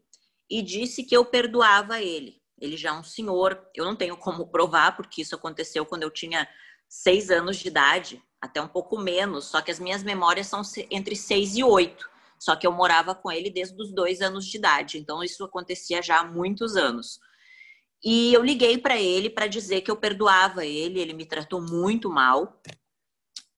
e 0.50 0.60
disse 0.62 1.02
que 1.02 1.16
eu 1.16 1.24
perdoava 1.24 2.02
ele. 2.02 2.40
Ele 2.60 2.76
já 2.76 2.90
é 2.90 2.92
um 2.92 3.04
senhor. 3.04 3.66
Eu 3.74 3.84
não 3.84 3.96
tenho 3.96 4.16
como 4.16 4.48
provar, 4.48 4.96
porque 4.96 5.22
isso 5.22 5.34
aconteceu 5.34 5.86
quando 5.86 6.02
eu 6.02 6.10
tinha 6.10 6.48
seis 6.88 7.30
anos 7.30 7.56
de 7.56 7.68
idade, 7.68 8.22
até 8.40 8.60
um 8.60 8.68
pouco 8.68 8.98
menos. 8.98 9.46
Só 9.46 9.60
que 9.60 9.70
as 9.70 9.78
minhas 9.78 10.02
memórias 10.02 10.46
são 10.46 10.62
entre 10.90 11.14
seis 11.14 11.56
e 11.56 11.62
oito. 11.62 12.08
Só 12.38 12.54
que 12.56 12.66
eu 12.66 12.72
morava 12.72 13.14
com 13.14 13.30
ele 13.30 13.50
desde 13.50 13.80
os 13.80 13.92
dois 13.92 14.20
anos 14.20 14.46
de 14.46 14.56
idade. 14.56 14.98
Então 14.98 15.22
isso 15.22 15.44
acontecia 15.44 16.02
já 16.02 16.20
há 16.20 16.24
muitos 16.24 16.76
anos. 16.76 17.20
E 18.02 18.32
eu 18.32 18.44
liguei 18.44 18.78
para 18.78 19.00
ele 19.00 19.28
para 19.28 19.46
dizer 19.46 19.80
que 19.80 19.90
eu 19.90 19.96
perdoava 19.96 20.64
ele. 20.64 21.00
Ele 21.00 21.12
me 21.12 21.26
tratou 21.26 21.60
muito 21.60 22.08
mal. 22.10 22.60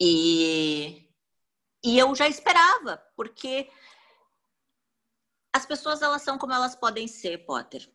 E, 0.00 1.06
e 1.84 1.98
eu 1.98 2.14
já 2.14 2.28
esperava, 2.28 2.96
porque 3.14 3.70
as 5.52 5.66
pessoas 5.66 6.00
elas 6.00 6.22
são 6.22 6.38
como 6.38 6.52
elas 6.52 6.74
podem 6.74 7.06
ser, 7.06 7.44
Potter 7.44 7.90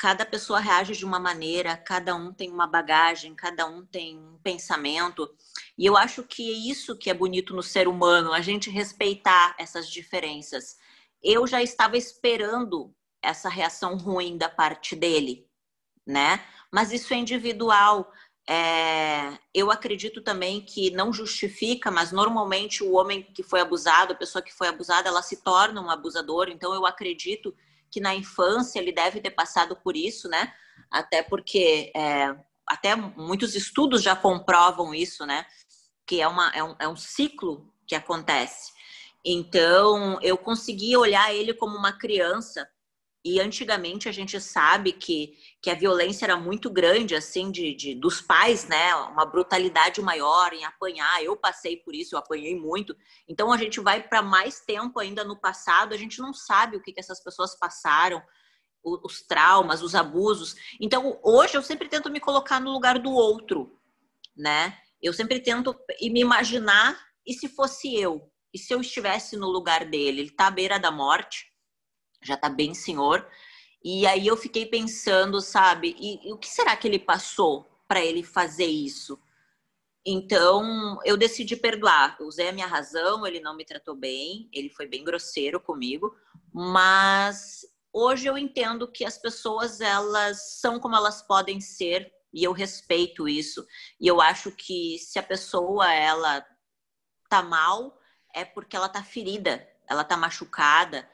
cada 0.00 0.24
pessoa 0.24 0.58
reage 0.60 0.96
de 0.96 1.04
uma 1.04 1.20
maneira, 1.20 1.76
cada 1.76 2.16
um 2.16 2.32
tem 2.32 2.50
uma 2.50 2.66
bagagem, 2.66 3.34
cada 3.34 3.66
um 3.66 3.84
tem 3.84 4.18
um 4.18 4.38
pensamento. 4.38 5.30
E 5.76 5.84
eu 5.84 5.94
acho 5.94 6.22
que 6.22 6.50
é 6.50 6.70
isso 6.70 6.96
que 6.96 7.10
é 7.10 7.14
bonito 7.14 7.54
no 7.54 7.62
ser 7.62 7.86
humano, 7.86 8.32
a 8.32 8.40
gente 8.40 8.70
respeitar 8.70 9.54
essas 9.58 9.90
diferenças. 9.90 10.78
Eu 11.22 11.46
já 11.46 11.62
estava 11.62 11.98
esperando 11.98 12.94
essa 13.20 13.50
reação 13.50 13.98
ruim 13.98 14.38
da 14.38 14.48
parte 14.48 14.96
dele, 14.96 15.46
né? 16.06 16.42
Mas 16.72 16.92
isso 16.92 17.12
é 17.12 17.18
individual. 17.18 18.10
É, 18.52 19.38
eu 19.54 19.70
acredito 19.70 20.20
também 20.20 20.60
que 20.60 20.90
não 20.90 21.12
justifica, 21.12 21.88
mas 21.88 22.10
normalmente 22.10 22.82
o 22.82 22.94
homem 22.94 23.22
que 23.22 23.44
foi 23.44 23.60
abusado, 23.60 24.12
a 24.12 24.16
pessoa 24.16 24.42
que 24.42 24.52
foi 24.52 24.66
abusada, 24.66 25.08
ela 25.08 25.22
se 25.22 25.36
torna 25.36 25.80
um 25.80 25.88
abusador. 25.88 26.48
Então 26.48 26.74
eu 26.74 26.84
acredito 26.84 27.54
que 27.88 28.00
na 28.00 28.12
infância 28.12 28.80
ele 28.80 28.90
deve 28.90 29.20
ter 29.20 29.30
passado 29.30 29.76
por 29.76 29.96
isso, 29.96 30.28
né? 30.28 30.52
Até 30.90 31.22
porque 31.22 31.92
é, 31.94 32.34
até 32.66 32.96
muitos 32.96 33.54
estudos 33.54 34.02
já 34.02 34.16
comprovam 34.16 34.92
isso, 34.92 35.24
né? 35.24 35.46
Que 36.04 36.20
é, 36.20 36.26
uma, 36.26 36.50
é, 36.50 36.64
um, 36.64 36.74
é 36.80 36.88
um 36.88 36.96
ciclo 36.96 37.72
que 37.86 37.94
acontece. 37.94 38.72
Então, 39.24 40.18
eu 40.22 40.36
consegui 40.36 40.96
olhar 40.96 41.32
ele 41.32 41.54
como 41.54 41.76
uma 41.76 41.92
criança 41.92 42.68
e 43.24 43.38
antigamente 43.38 44.08
a 44.08 44.12
gente 44.12 44.40
sabe 44.40 44.92
que, 44.92 45.36
que 45.62 45.70
a 45.70 45.74
violência 45.74 46.24
era 46.24 46.36
muito 46.36 46.70
grande, 46.70 47.14
assim, 47.14 47.50
de, 47.50 47.74
de 47.74 47.94
dos 47.94 48.20
pais, 48.20 48.66
né? 48.66 48.94
Uma 48.94 49.26
brutalidade 49.26 50.00
maior 50.00 50.52
em 50.52 50.64
apanhar. 50.64 51.22
Eu 51.22 51.36
passei 51.36 51.76
por 51.76 51.94
isso, 51.94 52.14
eu 52.14 52.18
apanhei 52.18 52.58
muito. 52.58 52.96
Então 53.28 53.52
a 53.52 53.58
gente 53.58 53.78
vai 53.78 54.02
para 54.02 54.22
mais 54.22 54.60
tempo 54.60 54.98
ainda 54.98 55.22
no 55.22 55.38
passado, 55.38 55.92
a 55.92 55.98
gente 55.98 56.18
não 56.18 56.32
sabe 56.32 56.76
o 56.76 56.82
que, 56.82 56.92
que 56.92 57.00
essas 57.00 57.22
pessoas 57.22 57.58
passaram, 57.58 58.22
os 58.82 59.20
traumas, 59.22 59.82
os 59.82 59.94
abusos. 59.94 60.54
Então 60.80 61.20
hoje 61.22 61.56
eu 61.56 61.62
sempre 61.62 61.88
tento 61.88 62.10
me 62.10 62.20
colocar 62.20 62.58
no 62.58 62.72
lugar 62.72 62.98
do 62.98 63.10
outro, 63.10 63.78
né? 64.34 64.78
Eu 65.02 65.12
sempre 65.12 65.40
tento 65.40 65.74
me 66.00 66.20
imaginar 66.20 66.98
e 67.26 67.34
se 67.34 67.48
fosse 67.48 67.94
eu, 67.94 68.30
e 68.52 68.58
se 68.58 68.72
eu 68.72 68.80
estivesse 68.80 69.36
no 69.36 69.48
lugar 69.48 69.84
dele, 69.84 70.22
ele 70.22 70.30
tá 70.30 70.46
à 70.46 70.50
beira 70.50 70.78
da 70.78 70.90
morte 70.90 71.50
já 72.22 72.36
tá 72.36 72.48
bem 72.48 72.74
senhor. 72.74 73.26
E 73.82 74.06
aí 74.06 74.26
eu 74.26 74.36
fiquei 74.36 74.66
pensando, 74.66 75.40
sabe, 75.40 75.96
e, 75.98 76.28
e 76.28 76.32
o 76.32 76.38
que 76.38 76.48
será 76.48 76.76
que 76.76 76.86
ele 76.86 76.98
passou 76.98 77.66
para 77.88 78.04
ele 78.04 78.22
fazer 78.22 78.66
isso? 78.66 79.18
Então, 80.04 80.98
eu 81.04 81.16
decidi 81.16 81.56
perdoar. 81.56 82.16
Eu 82.18 82.26
usei 82.26 82.48
a 82.48 82.52
minha 82.52 82.66
razão, 82.66 83.26
ele 83.26 83.40
não 83.40 83.56
me 83.56 83.64
tratou 83.64 83.94
bem, 83.94 84.48
ele 84.52 84.70
foi 84.70 84.86
bem 84.86 85.04
grosseiro 85.04 85.60
comigo, 85.60 86.14
mas 86.52 87.66
hoje 87.92 88.26
eu 88.26 88.38
entendo 88.38 88.90
que 88.90 89.04
as 89.04 89.18
pessoas 89.18 89.80
elas 89.80 90.60
são 90.60 90.78
como 90.78 90.96
elas 90.96 91.22
podem 91.22 91.60
ser 91.60 92.10
e 92.32 92.44
eu 92.44 92.52
respeito 92.52 93.28
isso. 93.28 93.66
E 94.00 94.06
eu 94.06 94.20
acho 94.20 94.50
que 94.52 94.98
se 94.98 95.18
a 95.18 95.22
pessoa 95.22 95.92
ela 95.92 96.44
tá 97.28 97.42
mal 97.42 97.98
é 98.34 98.44
porque 98.44 98.76
ela 98.76 98.88
tá 98.88 99.02
ferida, 99.02 99.66
ela 99.88 100.04
tá 100.04 100.16
machucada, 100.16 101.08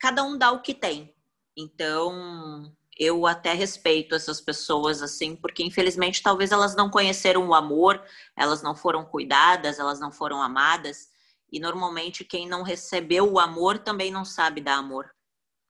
cada 0.00 0.22
um 0.22 0.36
dá 0.36 0.50
o 0.50 0.62
que 0.62 0.74
tem. 0.74 1.14
Então, 1.56 2.72
eu 2.98 3.26
até 3.26 3.54
respeito 3.54 4.14
essas 4.14 4.40
pessoas 4.40 5.02
assim, 5.02 5.34
porque 5.34 5.62
infelizmente 5.64 6.22
talvez 6.22 6.52
elas 6.52 6.76
não 6.76 6.90
conheceram 6.90 7.48
o 7.48 7.54
amor, 7.54 8.02
elas 8.36 8.62
não 8.62 8.74
foram 8.74 9.04
cuidadas, 9.04 9.78
elas 9.78 9.98
não 9.98 10.12
foram 10.12 10.42
amadas, 10.42 11.08
e 11.50 11.58
normalmente 11.58 12.24
quem 12.24 12.46
não 12.46 12.62
recebeu 12.62 13.32
o 13.32 13.40
amor 13.40 13.78
também 13.78 14.12
não 14.12 14.24
sabe 14.24 14.60
dar 14.60 14.76
amor. 14.76 15.10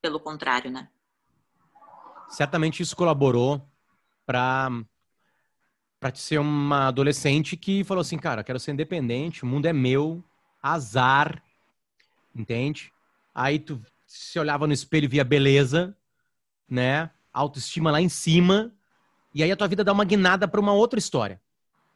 Pelo 0.02 0.18
contrário, 0.18 0.70
né? 0.70 0.88
Certamente 2.28 2.82
isso 2.82 2.96
colaborou 2.96 3.64
para 4.26 4.68
para 6.00 6.14
ser 6.14 6.38
uma 6.38 6.88
adolescente 6.88 7.58
que 7.58 7.84
falou 7.84 8.00
assim, 8.00 8.16
cara, 8.16 8.42
quero 8.42 8.58
ser 8.58 8.72
independente, 8.72 9.42
o 9.42 9.46
mundo 9.46 9.66
é 9.66 9.72
meu, 9.72 10.24
azar, 10.62 11.42
entende? 12.34 12.90
Aí 13.34 13.58
tu 13.58 13.78
se 14.10 14.40
olhava 14.40 14.66
no 14.66 14.72
espelho 14.72 15.04
e 15.04 15.08
via 15.08 15.22
beleza, 15.22 15.96
né? 16.68 17.10
Autoestima 17.32 17.92
lá 17.92 18.00
em 18.00 18.08
cima. 18.08 18.74
E 19.32 19.40
aí 19.40 19.52
a 19.52 19.56
tua 19.56 19.68
vida 19.68 19.84
dá 19.84 19.92
uma 19.92 20.04
guinada 20.04 20.48
para 20.48 20.60
uma 20.60 20.72
outra 20.72 20.98
história. 20.98 21.40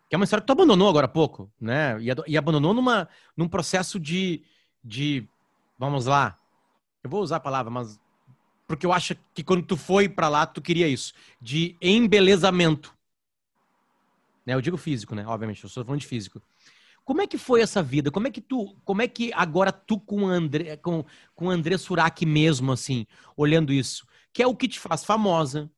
Que 0.09 0.15
é 0.15 0.17
uma 0.17 0.23
história 0.23 0.41
que 0.41 0.47
tu 0.47 0.53
abandonou 0.53 0.89
agora 0.89 1.07
há 1.07 1.09
pouco, 1.09 1.51
né? 1.61 2.01
E, 2.01 2.07
e 2.29 2.39
abandonou 2.39 2.73
numa, 2.73 3.09
num 3.37 3.49
processo 3.49 3.99
de, 3.99 4.45
de. 4.83 5.29
Vamos 5.77 6.07
lá. 6.07 6.39
Eu 7.03 7.11
vou 7.11 7.21
usar 7.21 7.37
a 7.37 7.41
palavra, 7.41 7.69
mas. 7.69 7.99
Porque 8.69 8.87
eu 8.87 8.93
acho 8.93 9.17
que 9.35 9.43
quando 9.43 9.67
tu 9.67 9.77
foi 9.77 10.09
para 10.09 10.29
lá, 10.29 10.47
tu 10.47 10.63
queria 10.63 10.87
isso. 10.87 11.13
De 11.41 11.77
embelezamento. 11.83 12.95
Né? 14.47 14.55
Eu 14.55 14.61
digo 14.61 14.77
físico, 14.77 15.17
né? 15.17 15.27
Obviamente, 15.27 15.65
eu 15.65 15.67
estou 15.67 15.85
falando 15.85 16.01
de 16.01 16.07
físico. 16.07 16.41
Como 17.05 17.21
é 17.21 17.27
que 17.27 17.37
foi 17.37 17.61
essa 17.61 17.83
vida? 17.83 18.11
Como 18.11 18.27
é 18.27 18.31
que 18.31 18.41
tu, 18.41 18.75
como 18.85 19.03
é 19.03 19.09
que 19.09 19.31
agora 19.35 19.71
tu 19.71 20.01
com 20.01 20.27
André, 20.27 20.77
com, 20.79 21.05
com 21.35 21.51
André 21.51 21.77
Surak 21.77 22.25
mesmo 22.25 22.73
assim, 22.73 23.07
olhando 23.37 23.73
isso, 23.73 24.07
que 24.33 24.43
é 24.43 24.47
o 24.47 24.57
que 24.57 24.67
te 24.67 24.81
faz 24.81 25.05
famosa, 25.05 25.71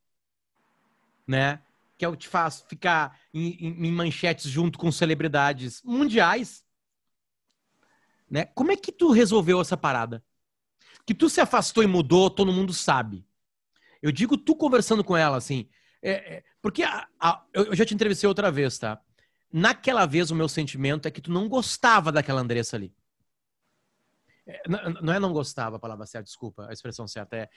né? 1.26 1.62
Que 1.98 2.04
é 2.04 2.08
o 2.08 2.12
que 2.12 2.18
te 2.18 2.28
faz 2.28 2.64
ficar 2.68 3.18
em, 3.34 3.54
em, 3.54 3.86
em 3.86 3.92
manchetes 3.92 4.50
junto 4.50 4.78
com 4.78 4.92
celebridades 4.92 5.82
mundiais, 5.82 6.64
né? 8.30 8.44
Como 8.46 8.70
é 8.70 8.76
que 8.76 8.92
tu 8.92 9.10
resolveu 9.10 9.60
essa 9.60 9.76
parada? 9.76 10.24
Que 11.04 11.14
tu 11.14 11.28
se 11.28 11.40
afastou 11.40 11.82
e 11.82 11.86
mudou, 11.86 12.30
todo 12.30 12.52
mundo 12.52 12.72
sabe. 12.72 13.26
Eu 14.02 14.12
digo 14.12 14.36
tu 14.36 14.54
conversando 14.54 15.02
com 15.02 15.16
ela 15.16 15.36
assim, 15.36 15.68
é, 16.02 16.36
é, 16.36 16.44
porque 16.62 16.82
a, 16.82 17.08
a, 17.18 17.44
eu 17.52 17.74
já 17.74 17.84
te 17.84 17.94
entrevistei 17.94 18.28
outra 18.28 18.50
vez, 18.50 18.78
tá? 18.78 19.00
Naquela 19.56 20.04
vez 20.04 20.30
o 20.30 20.34
meu 20.34 20.50
sentimento 20.50 21.08
é 21.08 21.10
que 21.10 21.22
tu 21.22 21.32
não 21.32 21.48
gostava 21.48 22.12
daquela 22.12 22.42
Andressa 22.42 22.76
ali. 22.76 22.94
É, 24.46 24.62
não 25.02 25.12
é 25.14 25.18
não 25.18 25.32
gostava 25.32 25.76
a 25.76 25.78
palavra 25.78 26.04
certa, 26.04 26.26
desculpa, 26.26 26.66
a 26.68 26.72
expressão 26.74 27.08
certa. 27.08 27.36
É, 27.36 27.50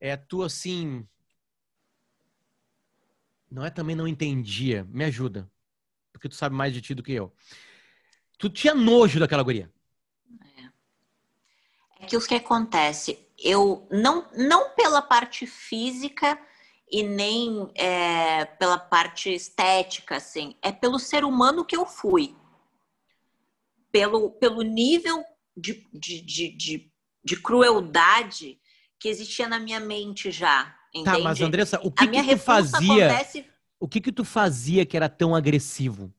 é 0.00 0.16
tu 0.16 0.42
assim. 0.42 1.06
Não 3.50 3.66
é 3.66 3.70
também 3.70 3.94
não 3.94 4.08
entendia. 4.08 4.84
Me 4.84 5.04
ajuda. 5.04 5.48
Porque 6.10 6.26
tu 6.26 6.34
sabe 6.34 6.56
mais 6.56 6.72
de 6.72 6.80
ti 6.80 6.94
do 6.94 7.02
que 7.02 7.12
eu. 7.12 7.30
Tu 8.38 8.48
tinha 8.48 8.74
nojo 8.74 9.20
daquela 9.20 9.42
guria. 9.42 9.70
É, 12.00 12.04
é 12.04 12.06
que 12.06 12.16
o 12.16 12.26
que 12.26 12.34
acontece? 12.34 13.28
Eu 13.38 13.86
não, 13.90 14.26
não 14.32 14.74
pela 14.74 15.02
parte 15.02 15.46
física 15.46 16.40
e 16.90 17.02
nem 17.02 17.70
é, 17.74 18.44
pela 18.44 18.78
parte 18.78 19.34
estética, 19.34 20.16
assim, 20.16 20.54
é 20.62 20.70
pelo 20.70 20.98
ser 20.98 21.24
humano 21.24 21.64
que 21.64 21.76
eu 21.76 21.84
fui. 21.84 22.36
Pelo, 23.90 24.30
pelo 24.30 24.62
nível 24.62 25.24
de, 25.56 25.86
de, 25.92 26.20
de, 26.20 26.48
de, 26.56 26.92
de 27.24 27.36
crueldade 27.42 28.60
que 28.98 29.08
existia 29.08 29.48
na 29.48 29.58
minha 29.58 29.80
mente 29.80 30.30
já. 30.30 30.74
Entende? 30.94 31.16
Tá, 31.16 31.22
mas 31.22 31.40
Andressa, 31.40 31.80
o 31.82 31.90
que, 31.90 32.06
que 32.06 32.22
tu 32.22 32.38
fazia? 32.38 33.06
Acontece... 33.06 33.46
O 33.78 33.88
que 33.88 34.00
que 34.00 34.12
tu 34.12 34.24
fazia 34.24 34.86
que 34.86 34.96
era 34.96 35.08
tão 35.08 35.34
agressivo? 35.34 36.12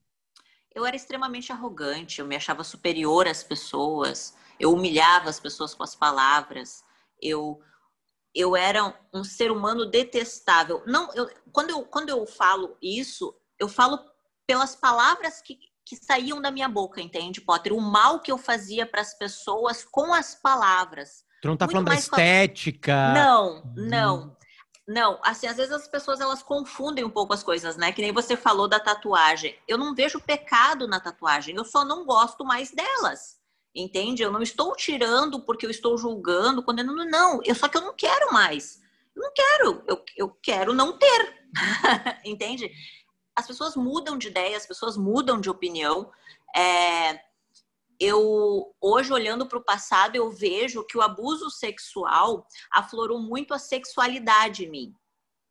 Eu 0.74 0.86
era 0.86 0.96
extremamente 0.96 1.52
arrogante, 1.52 2.20
eu 2.20 2.28
me 2.28 2.36
achava 2.36 2.64
superior 2.64 3.28
às 3.28 3.42
pessoas, 3.42 4.36
eu 4.60 4.72
humilhava 4.72 5.28
as 5.28 5.40
pessoas 5.40 5.74
com 5.74 5.82
as 5.82 5.96
palavras, 5.96 6.84
eu 7.20 7.60
eu 8.38 8.56
era 8.56 8.94
um 9.12 9.24
ser 9.24 9.51
humano 9.51 9.86
detestável. 9.86 10.84
Não, 10.86 11.12
eu, 11.15 11.29
quando, 11.51 11.72
eu, 11.72 11.84
quando 11.84 12.10
eu 12.10 12.25
falo 12.27 12.77
isso, 12.82 13.36
eu 13.58 13.67
falo 13.67 14.00
pelas 14.46 14.75
palavras 14.75 15.41
que, 15.41 15.58
que 15.84 15.96
saíam 15.96 16.39
da 16.39 16.51
minha 16.51 16.70
boca, 16.70 17.01
entende, 17.01 17.41
Potter? 17.41 17.74
O 17.74 17.82
mal 17.82 18.20
que 18.20 18.32
eu 18.32 18.38
fazia 18.38 18.86
para 18.86 19.01
as 19.01 19.17
pessoas 19.17 19.84
com 19.84 20.13
as 20.13 20.36
palavras. 20.36 21.25
Tu 21.41 21.48
não 21.48 21.58
tá 21.58 21.67
falando 21.67 21.88
da 21.88 21.96
estética? 21.96 23.13
Não, 23.13 23.63
não. 23.75 24.38
Não, 24.88 25.20
assim, 25.22 25.48
às 25.48 25.58
vezes 25.58 25.74
as 25.74 25.88
pessoas 25.88 26.22
elas 26.22 26.41
confundem 26.41 27.03
um 27.03 27.10
pouco 27.10 27.34
as 27.34 27.44
coisas, 27.44 27.75
né? 27.75 27.91
Que 27.91 28.01
nem 28.01 28.13
você 28.13 28.38
falou 28.38 28.70
da 28.70 28.79
tatuagem. 28.79 29.58
Eu 29.67 29.77
não 29.77 29.94
vejo 29.94 30.22
pecado 30.22 30.88
na 30.88 31.00
tatuagem, 31.00 31.56
eu 31.56 31.65
só 31.65 31.84
não 31.84 32.06
gosto 32.06 32.46
mais 32.46 32.72
delas. 32.72 33.38
Entende? 33.76 34.24
Eu 34.24 34.32
não 34.32 34.42
estou 34.42 34.76
tirando 34.76 35.42
porque 35.46 35.66
eu 35.66 35.70
estou 35.70 35.98
julgando, 35.98 36.64
condenando, 36.64 37.06
não. 37.06 37.40
Eu 37.44 37.56
só 37.56 37.68
que 37.68 37.78
eu 37.78 37.82
não 37.82 37.94
quero 37.96 38.34
mais. 38.34 38.82
Eu 39.16 39.22
não 39.22 39.32
quero, 39.34 39.84
eu, 39.88 40.06
eu 40.16 40.30
quero 40.42 40.74
não 40.74 40.98
ter. 40.98 41.48
Entende? 42.26 42.72
As 43.36 43.46
pessoas 43.46 43.76
mudam 43.76 44.18
de 44.18 44.28
ideia, 44.28 44.58
as 44.58 44.66
pessoas 44.66 44.98
mudam 44.98 45.40
de 45.40 45.50
opinião. 45.50 46.12
É, 46.56 47.20
eu 48.00 48.76
hoje 48.82 49.12
olhando 49.12 49.46
para 49.48 49.58
o 49.58 49.64
passado 49.64 50.16
eu 50.16 50.30
vejo 50.30 50.86
que 50.86 50.98
o 50.98 51.02
abuso 51.02 51.50
sexual 51.50 52.48
aflorou 52.72 53.20
muito 53.20 53.54
a 53.54 53.60
sexualidade 53.60 54.66
em 54.66 54.70
mim 54.70 54.96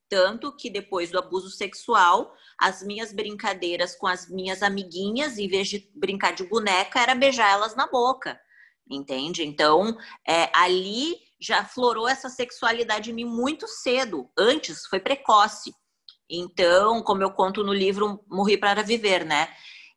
tanto 0.08 0.54
que 0.56 0.70
depois 0.70 1.10
do 1.10 1.18
abuso 1.18 1.50
sexual 1.50 2.32
as 2.58 2.82
minhas 2.82 3.12
brincadeiras 3.12 3.96
com 3.96 4.06
as 4.06 4.28
minhas 4.28 4.62
amiguinhas 4.62 5.38
em 5.38 5.48
vez 5.48 5.68
de 5.68 5.90
brincar 5.94 6.32
de 6.32 6.44
boneca 6.44 7.00
era 7.00 7.14
beijar 7.14 7.50
elas 7.50 7.74
na 7.74 7.86
boca 7.86 8.38
entende 8.90 9.44
então 9.44 9.96
é, 10.26 10.50
ali 10.54 11.16
já 11.40 11.64
florou 11.64 12.08
essa 12.08 12.28
sexualidade 12.28 13.10
em 13.10 13.14
mim 13.14 13.24
muito 13.24 13.66
cedo 13.66 14.30
antes 14.38 14.86
foi 14.86 15.00
precoce 15.00 15.72
então 16.30 17.02
como 17.02 17.22
eu 17.22 17.30
conto 17.32 17.62
no 17.62 17.72
livro 17.72 18.24
morri 18.28 18.56
para 18.56 18.82
viver 18.82 19.24
né 19.24 19.48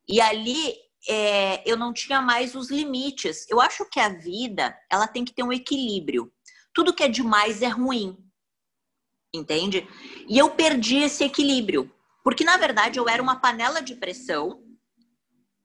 e 0.07 0.19
ali 0.19 0.75
é, 1.07 1.69
eu 1.69 1.77
não 1.77 1.93
tinha 1.93 2.21
mais 2.21 2.55
os 2.55 2.69
limites. 2.69 3.45
Eu 3.49 3.61
acho 3.61 3.85
que 3.89 3.99
a 3.99 4.09
vida 4.09 4.75
ela 4.91 5.07
tem 5.07 5.23
que 5.23 5.33
ter 5.33 5.43
um 5.43 5.53
equilíbrio. 5.53 6.31
Tudo 6.73 6.93
que 6.93 7.03
é 7.03 7.07
demais 7.07 7.61
é 7.61 7.67
ruim, 7.67 8.17
entende? 9.33 9.87
E 10.27 10.37
eu 10.37 10.51
perdi 10.51 10.97
esse 10.97 11.23
equilíbrio, 11.23 11.91
porque 12.23 12.43
na 12.43 12.57
verdade 12.57 12.99
eu 12.99 13.07
era 13.07 13.21
uma 13.21 13.39
panela 13.39 13.81
de 13.81 13.95
pressão 13.95 14.63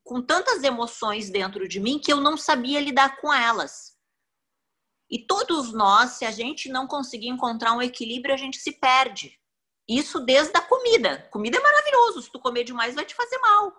com 0.02 0.20
tantas 0.20 0.62
emoções 0.62 1.30
dentro 1.30 1.66
de 1.66 1.80
mim 1.80 1.98
que 1.98 2.12
eu 2.12 2.20
não 2.20 2.36
sabia 2.36 2.80
lidar 2.80 3.16
com 3.20 3.32
elas. 3.32 3.94
E 5.10 5.26
todos 5.26 5.72
nós, 5.72 6.12
se 6.12 6.24
a 6.24 6.30
gente 6.30 6.68
não 6.68 6.86
conseguir 6.86 7.28
encontrar 7.28 7.72
um 7.72 7.82
equilíbrio, 7.82 8.34
a 8.34 8.38
gente 8.38 8.58
se 8.58 8.72
perde. 8.72 9.38
Isso 9.88 10.20
desde 10.20 10.56
a 10.56 10.60
comida. 10.60 11.28
Comida 11.30 11.58
é 11.58 11.60
maravilhoso, 11.60 12.22
se 12.22 12.32
tu 12.32 12.38
comer 12.38 12.64
demais 12.64 12.94
vai 12.94 13.04
te 13.04 13.14
fazer 13.14 13.38
mal 13.38 13.72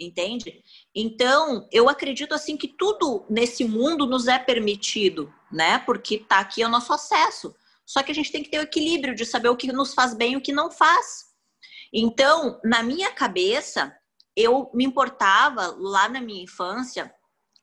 entende? 0.00 0.62
Então, 0.94 1.66
eu 1.72 1.88
acredito 1.88 2.34
assim 2.34 2.56
que 2.56 2.68
tudo 2.68 3.24
nesse 3.28 3.64
mundo 3.64 4.06
nos 4.06 4.28
é 4.28 4.38
permitido, 4.38 5.32
né? 5.50 5.78
Porque 5.80 6.18
tá 6.18 6.38
aqui 6.38 6.64
o 6.64 6.68
nosso 6.68 6.92
acesso. 6.92 7.54
Só 7.88 8.02
que 8.02 8.12
a 8.12 8.14
gente 8.14 8.30
tem 8.30 8.42
que 8.42 8.50
ter 8.50 8.58
o 8.58 8.64
equilíbrio 8.64 9.14
de 9.14 9.24
saber 9.24 9.48
o 9.48 9.56
que 9.56 9.72
nos 9.72 9.94
faz 9.94 10.12
bem 10.12 10.34
e 10.34 10.36
o 10.36 10.42
que 10.42 10.52
não 10.52 10.70
faz. 10.70 11.24
Então, 11.90 12.60
na 12.62 12.82
minha 12.82 13.10
cabeça, 13.12 13.96
eu 14.36 14.70
me 14.74 14.84
importava 14.84 15.74
lá 15.78 16.06
na 16.06 16.20
minha 16.20 16.44
infância 16.44 17.10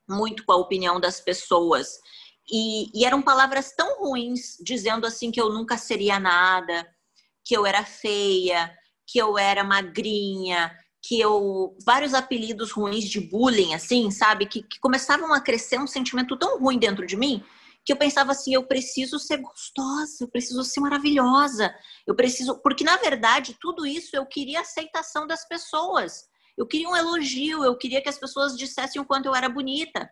muito 0.08 0.44
com 0.44 0.50
a 0.50 0.56
opinião 0.56 0.98
das 0.98 1.20
pessoas. 1.20 2.00
E, 2.50 2.90
e 2.92 3.04
eram 3.04 3.22
palavras 3.22 3.70
tão 3.70 4.00
ruins, 4.00 4.56
dizendo 4.60 5.06
assim 5.06 5.30
que 5.30 5.40
eu 5.40 5.48
nunca 5.48 5.78
seria 5.78 6.18
nada, 6.18 6.84
que 7.44 7.56
eu 7.56 7.64
era 7.64 7.84
feia, 7.84 8.76
que 9.06 9.20
eu 9.20 9.38
era 9.38 9.62
magrinha, 9.62 10.76
que 11.02 11.20
eu 11.20 11.76
vários 11.86 12.14
apelidos 12.14 12.72
ruins 12.72 13.04
de 13.04 13.20
bullying, 13.20 13.74
assim, 13.74 14.10
sabe, 14.10 14.46
que, 14.46 14.60
que, 14.60 14.80
começavam 14.80 15.32
a 15.32 15.40
crescer 15.40 15.78
um 15.78 15.86
sentimento 15.86 16.36
tão 16.36 16.58
ruim 16.58 16.80
dentro 16.80 17.06
de 17.06 17.16
mim 17.16 17.44
que 17.86 17.92
eu 17.92 17.96
pensava 17.96 18.32
assim, 18.32 18.52
eu 18.52 18.64
preciso 18.64 19.16
ser 19.16 19.36
gostosa, 19.36 20.16
eu 20.20 20.28
preciso 20.28 20.64
ser 20.64 20.80
maravilhosa, 20.80 21.72
eu 22.04 22.16
preciso, 22.16 22.58
porque 22.58 22.82
na 22.82 22.96
verdade 22.96 23.56
tudo 23.60 23.86
isso 23.86 24.16
eu 24.16 24.26
queria 24.26 24.60
aceitação 24.60 25.24
das 25.24 25.46
pessoas, 25.46 26.28
eu 26.58 26.66
queria 26.66 26.88
um 26.88 26.96
elogio, 26.96 27.64
eu 27.64 27.78
queria 27.78 28.02
que 28.02 28.08
as 28.08 28.18
pessoas 28.18 28.56
dissessem 28.56 29.00
o 29.00 29.04
quanto 29.04 29.26
eu 29.26 29.34
era 29.36 29.48
bonita. 29.48 30.10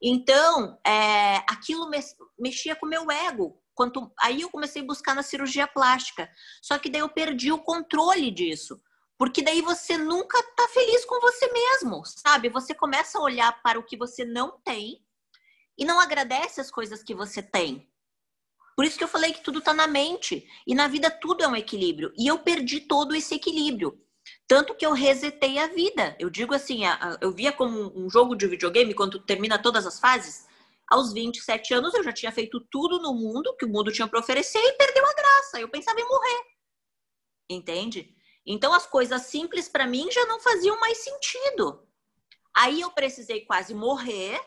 Então, 0.00 0.78
é, 0.86 1.36
aquilo 1.48 1.90
mexia 2.38 2.74
com 2.74 2.86
o 2.86 2.88
meu 2.88 3.10
ego. 3.10 3.60
Quanto, 3.74 4.10
aí 4.18 4.40
eu 4.40 4.50
comecei 4.50 4.82
a 4.82 4.86
buscar 4.86 5.14
na 5.14 5.22
cirurgia 5.22 5.66
plástica. 5.66 6.30
Só 6.62 6.78
que 6.78 6.88
daí 6.88 7.00
eu 7.00 7.08
perdi 7.08 7.50
o 7.50 7.58
controle 7.58 8.30
disso. 8.30 8.80
Porque 9.18 9.42
daí 9.42 9.60
você 9.60 9.98
nunca 9.98 10.42
tá 10.56 10.68
feliz 10.68 11.04
com 11.04 11.20
você 11.20 11.50
mesmo, 11.52 12.02
sabe? 12.04 12.48
Você 12.48 12.72
começa 12.72 13.18
a 13.18 13.22
olhar 13.22 13.60
para 13.62 13.78
o 13.78 13.84
que 13.84 13.96
você 13.96 14.24
não 14.24 14.58
tem 14.64 15.02
e 15.80 15.84
não 15.84 15.98
agradece 15.98 16.60
as 16.60 16.70
coisas 16.70 17.02
que 17.02 17.14
você 17.14 17.42
tem. 17.42 17.90
Por 18.76 18.84
isso 18.84 18.98
que 18.98 19.04
eu 19.04 19.08
falei 19.08 19.32
que 19.32 19.42
tudo 19.42 19.60
tá 19.60 19.72
na 19.74 19.86
mente. 19.86 20.46
E 20.66 20.74
na 20.74 20.86
vida 20.86 21.10
tudo 21.10 21.42
é 21.42 21.48
um 21.48 21.56
equilíbrio. 21.56 22.12
E 22.16 22.26
eu 22.26 22.38
perdi 22.38 22.80
todo 22.80 23.14
esse 23.14 23.34
equilíbrio. 23.34 23.98
Tanto 24.46 24.74
que 24.74 24.84
eu 24.84 24.92
resetei 24.92 25.58
a 25.58 25.66
vida. 25.68 26.16
Eu 26.20 26.30
digo 26.30 26.54
assim, 26.54 26.82
eu 27.20 27.32
via 27.32 27.50
como 27.50 27.92
um 27.98 28.08
jogo 28.08 28.36
de 28.36 28.46
videogame, 28.46 28.94
quando 28.94 29.18
termina 29.18 29.60
todas 29.60 29.86
as 29.86 29.98
fases. 29.98 30.46
Aos 30.88 31.12
27 31.12 31.72
anos 31.72 31.94
eu 31.94 32.04
já 32.04 32.12
tinha 32.12 32.32
feito 32.32 32.60
tudo 32.70 33.00
no 33.00 33.14
mundo 33.14 33.56
que 33.56 33.64
o 33.64 33.68
mundo 33.68 33.92
tinha 33.92 34.08
para 34.08 34.20
oferecer 34.20 34.58
e 34.58 34.72
perdeu 34.74 35.04
a 35.06 35.14
graça. 35.14 35.60
Eu 35.60 35.68
pensava 35.68 36.00
em 36.00 36.08
morrer. 36.08 36.42
Entende? 37.48 38.14
Então 38.46 38.72
as 38.72 38.86
coisas 38.86 39.22
simples 39.22 39.68
para 39.68 39.86
mim 39.86 40.10
já 40.10 40.26
não 40.26 40.40
faziam 40.40 40.78
mais 40.80 40.98
sentido. 40.98 41.86
Aí 42.54 42.80
eu 42.80 42.90
precisei 42.90 43.44
quase 43.44 43.74
morrer 43.74 44.40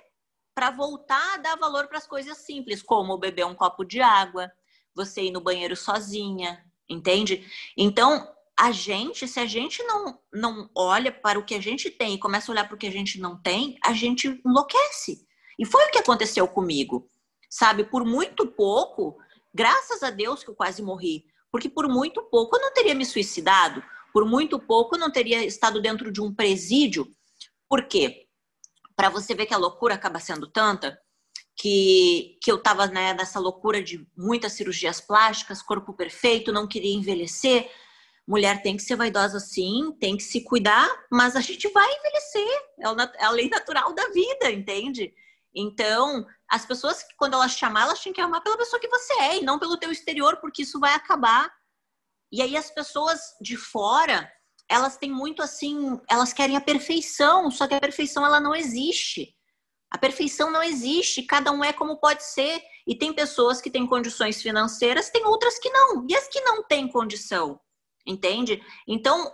para 0.54 0.72
voltar 0.72 1.36
a 1.36 1.38
dar 1.38 1.58
valor 1.58 1.88
para 1.88 1.98
as 1.98 2.08
coisas 2.08 2.38
simples, 2.38 2.82
como 2.82 3.18
beber 3.18 3.46
um 3.46 3.56
copo 3.56 3.84
de 3.84 4.02
água, 4.02 4.52
você 4.94 5.24
ir 5.24 5.32
no 5.32 5.42
banheiro 5.42 5.76
sozinha, 5.76 6.64
entende? 6.88 7.46
Então, 7.76 8.32
a 8.58 8.72
gente, 8.72 9.28
se 9.28 9.40
a 9.40 9.46
gente 9.46 9.82
não, 9.84 10.20
não 10.32 10.70
olha 10.76 11.12
para 11.12 11.40
o 11.40 11.44
que 11.44 11.56
a 11.56 11.62
gente 11.62 11.90
tem 11.90 12.14
e 12.14 12.20
começa 12.20 12.52
a 12.52 12.54
olhar 12.54 12.68
para 12.68 12.76
o 12.76 12.78
que 12.78 12.88
a 12.88 12.92
gente 12.92 13.20
não 13.20 13.42
tem, 13.42 13.78
a 13.84 13.94
gente 13.94 14.42
enlouquece. 14.46 15.28
E 15.58 15.66
foi 15.66 15.84
o 15.86 15.92
que 15.92 15.98
aconteceu 15.98 16.48
comigo. 16.48 17.10
Sabe, 17.50 17.84
por 17.84 18.06
muito 18.06 18.48
pouco, 18.48 19.18
graças 19.54 20.04
a 20.04 20.10
Deus 20.10 20.44
que 20.44 20.50
eu 20.50 20.56
quase 20.56 20.82
morri, 20.82 21.26
porque 21.52 21.70
por 21.70 21.88
muito 21.88 22.22
pouco 22.24 22.56
eu 22.56 22.62
não 22.62 22.74
teria 22.74 22.96
me 22.96 23.06
suicidado, 23.06 23.84
por 24.12 24.26
muito 24.26 24.60
pouco 24.60 24.96
eu 24.96 25.00
não 25.00 25.12
teria 25.12 25.44
estado 25.44 25.82
dentro 25.82 26.12
de 26.12 26.22
um 26.22 26.34
presídio. 26.34 27.08
Por 27.68 27.88
quê? 27.88 28.23
Para 29.04 29.10
você 29.10 29.36
ver 29.36 29.48
que 29.48 29.54
a 29.54 29.58
loucura 29.58 29.96
acaba 29.96 30.18
sendo 30.18 30.48
tanta 30.48 30.98
que, 31.58 32.40
que 32.42 32.50
eu 32.50 32.56
estava 32.56 32.88
né, 32.88 33.14
nessa 33.14 33.38
loucura 33.38 33.84
de 33.84 34.08
muitas 34.16 34.54
cirurgias 34.54 35.02
plásticas, 35.02 35.62
corpo 35.62 35.92
perfeito, 35.92 36.54
não 36.54 36.66
queria 36.66 36.96
envelhecer. 36.96 37.70
Mulher 38.26 38.62
tem 38.62 38.78
que 38.78 38.82
ser 38.82 38.96
vaidosa 38.96 39.42
sim, 39.42 39.92
tem 40.00 40.16
que 40.16 40.24
se 40.24 40.40
cuidar, 40.46 40.90
mas 41.12 41.36
a 41.36 41.42
gente 41.42 41.68
vai 41.74 41.86
envelhecer. 41.86 42.62
É 43.20 43.26
a 43.26 43.30
lei 43.30 43.50
natural 43.50 43.94
da 43.94 44.08
vida, 44.08 44.50
entende? 44.50 45.14
Então, 45.54 46.26
as 46.50 46.66
pessoas, 46.66 47.06
quando 47.18 47.34
elas 47.34 47.52
chamar, 47.52 47.82
elas 47.82 48.02
têm 48.02 48.14
que 48.14 48.22
amar 48.22 48.42
pela 48.42 48.58
pessoa 48.58 48.80
que 48.80 48.88
você 48.88 49.12
é 49.20 49.40
e 49.40 49.44
não 49.44 49.60
pelo 49.60 49.76
teu 49.76 49.92
exterior, 49.92 50.38
porque 50.38 50.62
isso 50.62 50.80
vai 50.80 50.94
acabar. 50.94 51.54
E 52.32 52.42
aí 52.42 52.56
as 52.56 52.72
pessoas 52.72 53.20
de 53.42 53.58
fora, 53.58 54.32
elas 54.70 54.98
têm 54.98 55.12
muito 55.12 55.42
assim, 55.42 56.00
elas 56.10 56.34
querem 56.34 56.56
a 56.56 56.62
perfeição, 56.62 57.52
só 57.52 57.68
que 57.68 57.74
a 57.74 57.82
perfeição 57.82 58.26
ela 58.26 58.40
não 58.40 58.56
existe. 58.56 59.36
A 59.92 59.98
perfeição 59.98 60.50
não 60.50 60.64
existe, 60.64 61.22
cada 61.22 61.52
um 61.52 61.64
é 61.64 61.72
como 61.72 62.00
pode 62.00 62.24
ser. 62.24 62.62
E 62.88 62.96
tem 62.96 63.14
pessoas 63.14 63.62
que 63.62 63.70
têm 63.70 63.86
condições 63.86 64.42
financeiras, 64.42 65.10
tem 65.10 65.26
outras 65.26 65.60
que 65.60 65.70
não. 65.70 66.06
E 66.10 66.16
as 66.16 66.28
que 66.28 66.42
não 66.42 66.64
têm 66.64 66.88
condição, 66.88 67.60
entende? 68.06 68.62
Então, 68.88 69.32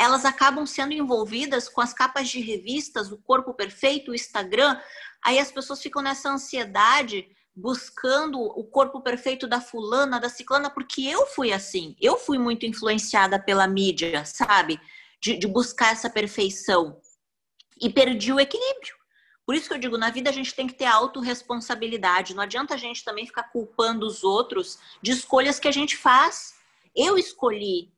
elas 0.00 0.24
acabam 0.24 0.66
sendo 0.66 0.92
envolvidas 0.92 1.68
com 1.68 1.80
as 1.80 1.92
capas 1.92 2.28
de 2.28 2.40
revistas, 2.40 3.12
o 3.12 3.18
corpo 3.18 3.52
perfeito, 3.52 4.10
o 4.10 4.14
Instagram. 4.14 4.80
Aí 5.24 5.38
as 5.38 5.52
pessoas 5.52 5.82
ficam 5.82 6.02
nessa 6.02 6.30
ansiedade 6.30 7.28
buscando 7.54 8.40
o 8.40 8.64
corpo 8.64 9.00
perfeito 9.00 9.46
da 9.46 9.60
fulana, 9.60 10.18
da 10.18 10.28
ciclana, 10.28 10.70
porque 10.70 11.02
eu 11.02 11.26
fui 11.26 11.52
assim. 11.52 11.94
Eu 12.00 12.16
fui 12.16 12.38
muito 12.38 12.64
influenciada 12.64 13.38
pela 13.38 13.66
mídia, 13.66 14.24
sabe? 14.24 14.80
De, 15.20 15.36
de 15.36 15.46
buscar 15.46 15.92
essa 15.92 16.08
perfeição. 16.08 17.00
E 17.80 17.90
perdi 17.90 18.32
o 18.32 18.40
equilíbrio. 18.40 18.94
Por 19.44 19.54
isso 19.54 19.68
que 19.68 19.74
eu 19.74 19.78
digo, 19.78 19.98
na 19.98 20.10
vida 20.10 20.30
a 20.30 20.32
gente 20.32 20.54
tem 20.54 20.66
que 20.66 20.74
ter 20.74 20.84
autorresponsabilidade. 20.84 22.34
Não 22.34 22.42
adianta 22.42 22.74
a 22.74 22.78
gente 22.78 23.04
também 23.04 23.26
ficar 23.26 23.44
culpando 23.44 24.06
os 24.06 24.22
outros 24.22 24.78
de 25.02 25.10
escolhas 25.10 25.58
que 25.58 25.68
a 25.68 25.72
gente 25.72 25.96
faz. 25.96 26.54
Eu 26.94 27.18
escolhi 27.18 27.92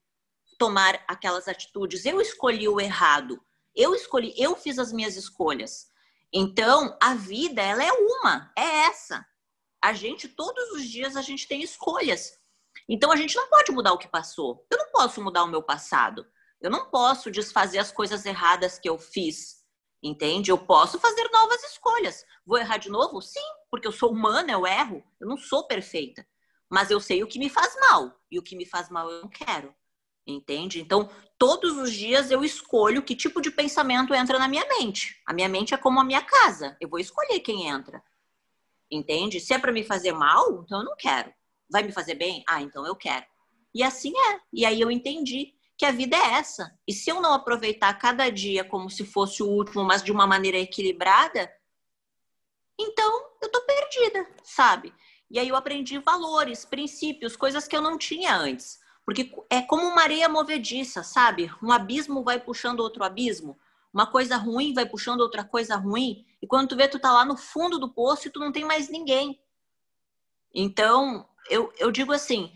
tomar 0.59 1.05
aquelas 1.07 1.47
atitudes, 1.47 2.07
eu 2.07 2.21
escolhi 2.21 2.69
o 2.69 2.81
errado. 2.81 3.40
Eu 3.75 3.95
escolhi, 3.95 4.33
eu 4.37 4.57
fiz 4.57 4.79
as 4.79 4.93
minhas 4.93 5.17
escolhas. 5.17 5.93
Então, 6.33 6.97
a 7.01 7.14
vida, 7.14 7.61
ela 7.61 7.85
é 7.85 7.93
uma, 7.93 8.53
é 8.57 8.87
essa. 8.87 9.25
A 9.85 9.92
gente, 9.92 10.29
todos 10.31 10.70
os 10.70 10.88
dias, 10.88 11.14
a 11.14 11.20
gente 11.20 11.47
tem 11.47 11.62
escolhas. 11.62 12.40
Então, 12.88 13.12
a 13.12 13.16
gente 13.16 13.37
não 13.37 13.51
pode 13.51 13.70
mudar 13.70 13.92
o 13.92 13.99
que 13.99 14.09
passou. 14.09 14.66
Eu 14.70 14.79
não 14.79 14.90
posso 14.90 15.23
mudar 15.23 15.44
o 15.44 15.47
meu 15.47 15.62
passado. 15.62 16.27
Eu 16.59 16.70
não 16.70 16.88
posso 16.88 17.31
desfazer 17.31 17.77
as 17.77 17.92
coisas 17.92 18.25
erradas 18.25 18.79
que 18.79 18.88
eu 18.88 18.99
fiz. 18.99 19.62
Entende? 20.03 20.51
Eu 20.51 20.57
posso 20.57 20.99
fazer 20.99 21.29
novas 21.31 21.62
escolhas. 21.64 22.25
Vou 22.47 22.57
errar 22.57 22.79
de 22.79 22.88
novo? 22.88 23.20
Sim, 23.20 23.44
porque 23.70 23.87
eu 23.87 23.92
sou 23.92 24.11
humana, 24.11 24.53
eu 24.53 24.66
erro. 24.66 25.05
Eu 25.20 25.29
não 25.29 25.37
sou 25.37 25.66
perfeita. 25.66 26.27
Mas 26.70 26.90
eu 26.90 26.99
sei 26.99 27.23
o 27.23 27.27
que 27.27 27.38
me 27.38 27.51
faz 27.51 27.77
mal. 27.79 28.18
E 28.31 28.38
o 28.38 28.42
que 28.42 28.57
me 28.57 28.64
faz 28.64 28.88
mal 28.88 29.11
eu 29.11 29.20
não 29.20 29.29
quero. 29.29 29.75
Entende? 30.27 30.81
Então, 30.81 31.11
todos 31.38 31.77
os 31.77 31.92
dias 31.92 32.31
eu 32.31 32.42
escolho 32.42 33.03
que 33.03 33.14
tipo 33.14 33.38
de 33.38 33.51
pensamento 33.51 34.14
entra 34.14 34.38
na 34.38 34.49
minha 34.49 34.66
mente. 34.66 35.20
A 35.27 35.35
minha 35.35 35.49
mente 35.51 35.75
é 35.75 35.77
como 35.77 36.01
a 36.01 36.05
minha 36.05 36.23
casa. 36.23 36.75
Eu 36.81 36.88
vou 36.88 36.99
escolher 36.99 37.40
quem 37.40 37.68
entra. 37.68 38.03
Entende? 38.94 39.40
Se 39.40 39.52
é 39.52 39.59
para 39.59 39.72
me 39.72 39.83
fazer 39.83 40.12
mal, 40.12 40.62
então 40.62 40.78
eu 40.78 40.85
não 40.85 40.96
quero. 40.96 41.33
Vai 41.68 41.83
me 41.83 41.90
fazer 41.90 42.14
bem? 42.14 42.44
Ah, 42.46 42.62
então 42.62 42.87
eu 42.87 42.94
quero. 42.94 43.26
E 43.74 43.83
assim 43.83 44.12
é. 44.16 44.40
E 44.52 44.64
aí 44.64 44.80
eu 44.80 44.90
entendi 44.90 45.52
que 45.76 45.85
a 45.85 45.90
vida 45.90 46.16
é 46.16 46.35
essa. 46.35 46.72
E 46.87 46.92
se 46.92 47.11
eu 47.11 47.20
não 47.20 47.35
aproveitar 47.35 47.92
cada 47.94 48.30
dia 48.30 48.64
como 48.64 48.88
se 48.88 49.04
fosse 49.04 49.42
o 49.42 49.48
último, 49.48 49.83
mas 49.83 50.02
de 50.02 50.12
uma 50.12 50.26
maneira 50.26 50.59
equilibrada, 50.59 51.50
então 52.78 53.30
eu 53.42 53.50
tô 53.50 53.61
perdida, 53.62 54.28
sabe? 54.44 54.94
E 55.28 55.38
aí 55.38 55.48
eu 55.48 55.57
aprendi 55.57 55.98
valores, 55.98 56.64
princípios, 56.64 57.35
coisas 57.35 57.66
que 57.66 57.76
eu 57.76 57.83
não 57.83 57.98
tinha 57.98 58.37
antes. 58.37 58.78
Porque 59.04 59.33
é 59.50 59.61
como 59.62 59.85
uma 59.85 60.02
areia 60.02 60.28
movediça, 60.28 61.02
sabe? 61.02 61.50
Um 61.61 61.72
abismo 61.72 62.22
vai 62.22 62.38
puxando 62.38 62.80
outro 62.80 63.02
abismo, 63.02 63.59
uma 63.92 64.07
coisa 64.07 64.37
ruim 64.37 64.72
vai 64.72 64.87
puxando 64.87 65.20
outra 65.20 65.44
coisa 65.44 65.76
ruim, 65.76 66.24
e 66.44 66.46
quando 66.46 66.68
tu 66.68 66.76
vê, 66.76 66.87
tu 66.87 66.98
tá 66.98 67.11
lá 67.11 67.24
no 67.24 67.38
fundo 67.38 67.78
do 67.78 67.88
poço 67.88 68.28
e 68.28 68.30
tu 68.30 68.38
não 68.38 68.52
tem 68.52 68.66
mais 68.66 68.90
ninguém. 68.90 69.40
Então, 70.54 71.26
eu, 71.48 71.72
eu 71.78 71.90
digo 71.90 72.12
assim, 72.12 72.52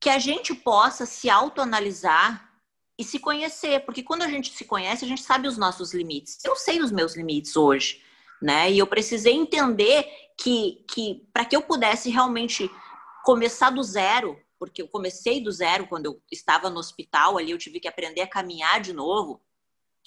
que 0.00 0.08
a 0.08 0.18
gente 0.18 0.54
possa 0.54 1.04
se 1.04 1.28
autoanalisar 1.28 2.50
e 2.98 3.04
se 3.04 3.18
conhecer, 3.18 3.84
porque 3.84 4.02
quando 4.02 4.22
a 4.22 4.28
gente 4.28 4.54
se 4.54 4.64
conhece, 4.64 5.04
a 5.04 5.08
gente 5.08 5.20
sabe 5.20 5.46
os 5.46 5.58
nossos 5.58 5.92
limites. 5.92 6.42
Eu 6.46 6.56
sei 6.56 6.80
os 6.80 6.90
meus 6.90 7.14
limites 7.14 7.54
hoje, 7.56 8.02
né? 8.40 8.72
E 8.72 8.78
eu 8.78 8.86
precisei 8.86 9.34
entender 9.34 10.08
que, 10.38 10.82
que 10.90 11.28
para 11.30 11.44
que 11.44 11.54
eu 11.54 11.60
pudesse 11.60 12.08
realmente 12.08 12.70
começar 13.22 13.68
do 13.68 13.82
zero, 13.82 14.40
porque 14.58 14.80
eu 14.80 14.88
comecei 14.88 15.42
do 15.42 15.52
zero 15.52 15.86
quando 15.86 16.06
eu 16.06 16.22
estava 16.32 16.70
no 16.70 16.78
hospital 16.78 17.36
ali, 17.36 17.50
eu 17.50 17.58
tive 17.58 17.80
que 17.80 17.88
aprender 17.88 18.22
a 18.22 18.26
caminhar 18.26 18.80
de 18.80 18.94
novo. 18.94 19.42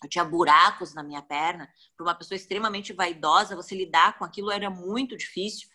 Eu 0.03 0.09
tinha 0.09 0.23
buracos 0.23 0.93
na 0.93 1.03
minha 1.03 1.21
perna. 1.21 1.69
Para 1.95 2.05
uma 2.05 2.15
pessoa 2.15 2.35
extremamente 2.35 2.93
vaidosa, 2.93 3.55
você 3.55 3.75
lidar 3.75 4.17
com 4.17 4.25
aquilo 4.25 4.51
era 4.51 4.69
muito 4.69 5.17
difícil. 5.17 5.67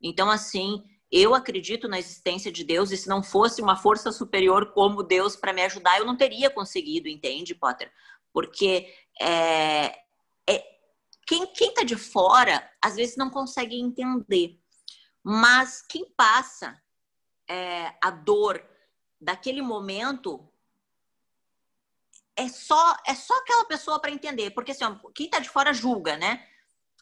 Então, 0.00 0.30
assim, 0.30 0.84
eu 1.10 1.34
acredito 1.34 1.88
na 1.88 1.98
existência 1.98 2.52
de 2.52 2.64
Deus 2.64 2.90
e 2.90 2.96
se 2.96 3.08
não 3.08 3.22
fosse 3.22 3.62
uma 3.62 3.76
força 3.76 4.12
superior 4.12 4.72
como 4.72 5.02
Deus 5.02 5.36
para 5.36 5.52
me 5.52 5.62
ajudar, 5.62 5.98
eu 5.98 6.04
não 6.04 6.16
teria 6.16 6.50
conseguido, 6.50 7.08
entende, 7.08 7.54
Potter? 7.54 7.90
Porque 8.32 8.92
é, 9.20 9.86
é, 10.48 10.64
quem, 11.26 11.46
quem 11.46 11.72
tá 11.72 11.82
de 11.82 11.96
fora 11.96 12.68
às 12.82 12.96
vezes 12.96 13.16
não 13.16 13.30
consegue 13.30 13.80
entender, 13.80 14.60
mas 15.24 15.82
quem 15.82 16.04
passa 16.16 16.80
é, 17.48 17.94
a 18.02 18.10
dor 18.10 18.62
daquele 19.20 19.62
momento 19.62 20.46
é 22.38 22.48
só 22.48 22.96
é 23.04 23.14
só 23.14 23.36
aquela 23.38 23.64
pessoa 23.64 24.00
para 24.00 24.12
entender, 24.12 24.50
porque 24.52 24.70
assim, 24.70 24.84
ó, 24.84 24.94
quem 25.12 25.28
tá 25.28 25.40
de 25.40 25.50
fora 25.50 25.72
julga, 25.72 26.16
né? 26.16 26.46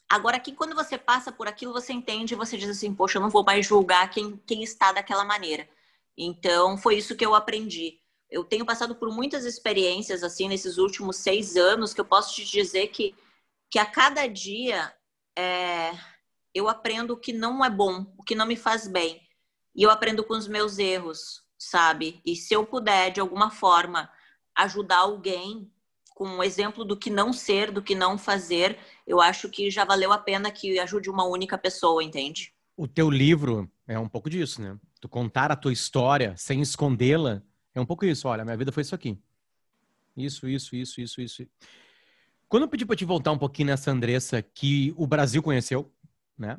Agora, 0.09 0.37
aqui, 0.37 0.53
quando 0.53 0.75
você 0.75 0.97
passa 0.97 1.33
por 1.33 1.49
aquilo, 1.49 1.73
você 1.73 1.93
entende 1.93 2.35
você 2.35 2.57
diz 2.57 2.71
assim, 2.71 2.95
poxa, 2.95 3.19
eu 3.19 3.23
não 3.23 3.29
vou 3.31 3.45
mais 3.45 3.67
julgar 3.67 4.09
quem, 4.11 4.37
quem 4.47 4.63
está 4.63 4.93
daquela 4.93 5.25
maneira. 5.25 5.69
Então, 6.17 6.79
foi 6.79 6.97
isso 6.97 7.17
que 7.17 7.27
eu 7.27 7.35
aprendi. 7.35 8.01
Eu 8.31 8.45
tenho 8.45 8.65
passado 8.65 8.95
por 8.97 9.11
muitas 9.15 9.45
experiências, 9.45 10.23
assim, 10.23 10.49
nesses 10.49 10.79
últimos 10.79 11.17
seis 11.17 11.57
anos, 11.57 11.93
que 11.93 12.01
eu 12.01 12.05
posso 12.05 12.35
te 12.35 12.45
dizer 12.45 12.89
que, 12.89 13.15
que 13.71 13.79
a 13.79 13.87
cada 13.87 14.27
dia 14.27 14.95
é, 15.37 15.93
eu 16.55 16.69
aprendo 16.69 17.15
o 17.15 17.17
que 17.17 17.33
não 17.33 17.65
é 17.65 17.71
bom, 17.71 18.07
o 18.17 18.23
que 18.23 18.35
não 18.35 18.47
me 18.47 18.57
faz 18.57 18.89
bem. 18.89 19.21
E 19.75 19.83
eu 19.83 19.91
aprendo 19.91 20.25
com 20.25 20.35
os 20.35 20.49
meus 20.49 20.79
erros, 20.79 21.43
sabe? 21.59 22.21
E 22.25 22.35
se 22.37 22.55
eu 22.55 22.65
puder, 22.65 23.11
de 23.11 23.21
alguma 23.21 23.51
forma, 23.51 24.11
ajudar 24.57 24.99
alguém 24.99 25.71
com 26.15 26.27
um 26.27 26.43
exemplo 26.43 26.85
do 26.85 26.97
que 26.97 27.11
não 27.11 27.33
ser, 27.33 27.71
do 27.71 27.83
que 27.83 27.95
não 27.95 28.17
fazer, 28.17 28.79
eu 29.07 29.21
acho 29.21 29.51
que 29.51 29.71
já 29.71 29.85
valeu 29.85 30.13
a 30.13 30.19
pena 30.19 30.51
que 30.51 30.79
ajude 30.79 31.11
uma 31.11 31.25
única 31.25 31.59
pessoa, 31.59 32.03
entende? 32.03 32.55
O 32.75 32.89
teu 32.89 33.11
livro 33.11 33.71
é 33.87 33.99
um 33.99 34.09
pouco 34.09 34.31
disso, 34.31 34.63
né? 34.63 34.79
Tu 34.99 35.09
contar 35.09 35.53
a 35.53 35.57
tua 35.57 35.75
história 35.75 36.35
sem 36.39 36.63
escondê-la 36.63 37.43
é 37.75 37.81
um 37.81 37.85
pouco 37.85 38.07
isso. 38.07 38.27
Olha, 38.27 38.45
minha 38.45 38.57
vida 38.57 38.73
foi 38.73 38.81
isso 38.81 38.95
aqui. 38.95 39.19
Isso, 40.17 40.49
isso, 40.49 40.75
isso, 40.75 41.01
isso, 41.03 41.21
isso. 41.21 41.47
Quando 42.49 42.63
eu 42.63 42.69
pedi 42.69 42.87
para 42.87 42.97
te 42.97 43.05
voltar 43.05 43.33
um 43.33 43.39
pouquinho 43.39 43.69
nessa 43.69 43.91
Andressa 43.91 44.41
que 44.41 44.95
o 44.97 45.07
Brasil 45.07 45.43
conheceu, 45.43 45.93
né? 46.39 46.59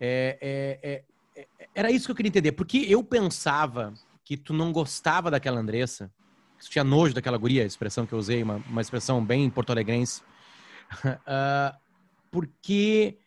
É, 0.00 0.80
é, 0.82 1.04
é, 1.36 1.42
é 1.42 1.68
era 1.74 1.90
isso 1.90 2.06
que 2.06 2.12
eu 2.12 2.16
queria 2.16 2.30
entender. 2.30 2.52
Porque 2.52 2.78
eu 2.88 3.04
pensava 3.04 3.92
que 4.24 4.38
tu 4.38 4.54
não 4.54 4.72
gostava 4.72 5.30
daquela 5.30 5.60
Andressa 5.60 6.10
tinha 6.70 6.84
nojo 6.84 7.14
daquela 7.14 7.36
guria, 7.36 7.62
a 7.62 7.66
expressão 7.66 8.06
que 8.06 8.12
eu 8.12 8.18
usei, 8.18 8.42
uma, 8.42 8.56
uma 8.68 8.80
expressão 8.80 9.24
bem 9.24 9.48
porto-alegrense, 9.50 10.22
uh, 11.04 11.76
porque 12.30 13.18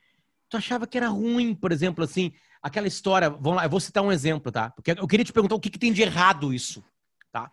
tu 0.49 0.57
achava 0.57 0.87
que 0.87 0.97
era 0.97 1.07
ruim, 1.07 1.53
por 1.55 1.71
exemplo, 1.71 2.03
assim, 2.03 2.33
aquela 2.61 2.87
história, 2.87 3.29
vamos 3.29 3.55
lá, 3.55 3.65
eu 3.65 3.69
vou 3.69 3.79
citar 3.79 4.03
um 4.03 4.11
exemplo, 4.11 4.51
tá? 4.51 4.69
Porque 4.71 4.91
eu 4.91 5.07
queria 5.07 5.25
te 5.25 5.33
perguntar 5.33 5.55
o 5.55 5.59
que, 5.59 5.69
que 5.69 5.79
tem 5.79 5.93
de 5.93 6.01
errado 6.01 6.53
isso, 6.53 6.83
tá? 7.31 7.51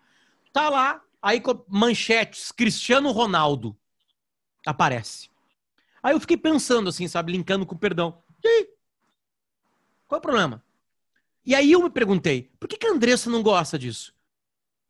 Tá 0.52 0.68
lá, 0.68 1.00
aí 1.22 1.42
manchetes, 1.68 2.52
Cristiano 2.52 3.10
Ronaldo 3.10 3.76
aparece. 4.66 5.30
Aí 6.02 6.14
eu 6.14 6.20
fiquei 6.20 6.36
pensando 6.36 6.88
assim, 6.88 7.08
sabe, 7.08 7.32
linkando 7.32 7.64
com 7.64 7.76
perdão. 7.76 8.22
E 8.42 8.48
aí? 8.48 8.68
Qual 10.06 10.18
é 10.18 10.20
o 10.20 10.22
problema? 10.22 10.62
E 11.46 11.54
aí 11.54 11.72
eu 11.72 11.82
me 11.82 11.90
perguntei, 11.90 12.50
por 12.58 12.68
que, 12.68 12.76
que 12.76 12.86
a 12.86 12.90
Andressa 12.90 13.28
não 13.28 13.42
gosta 13.42 13.78
disso? 13.78 14.13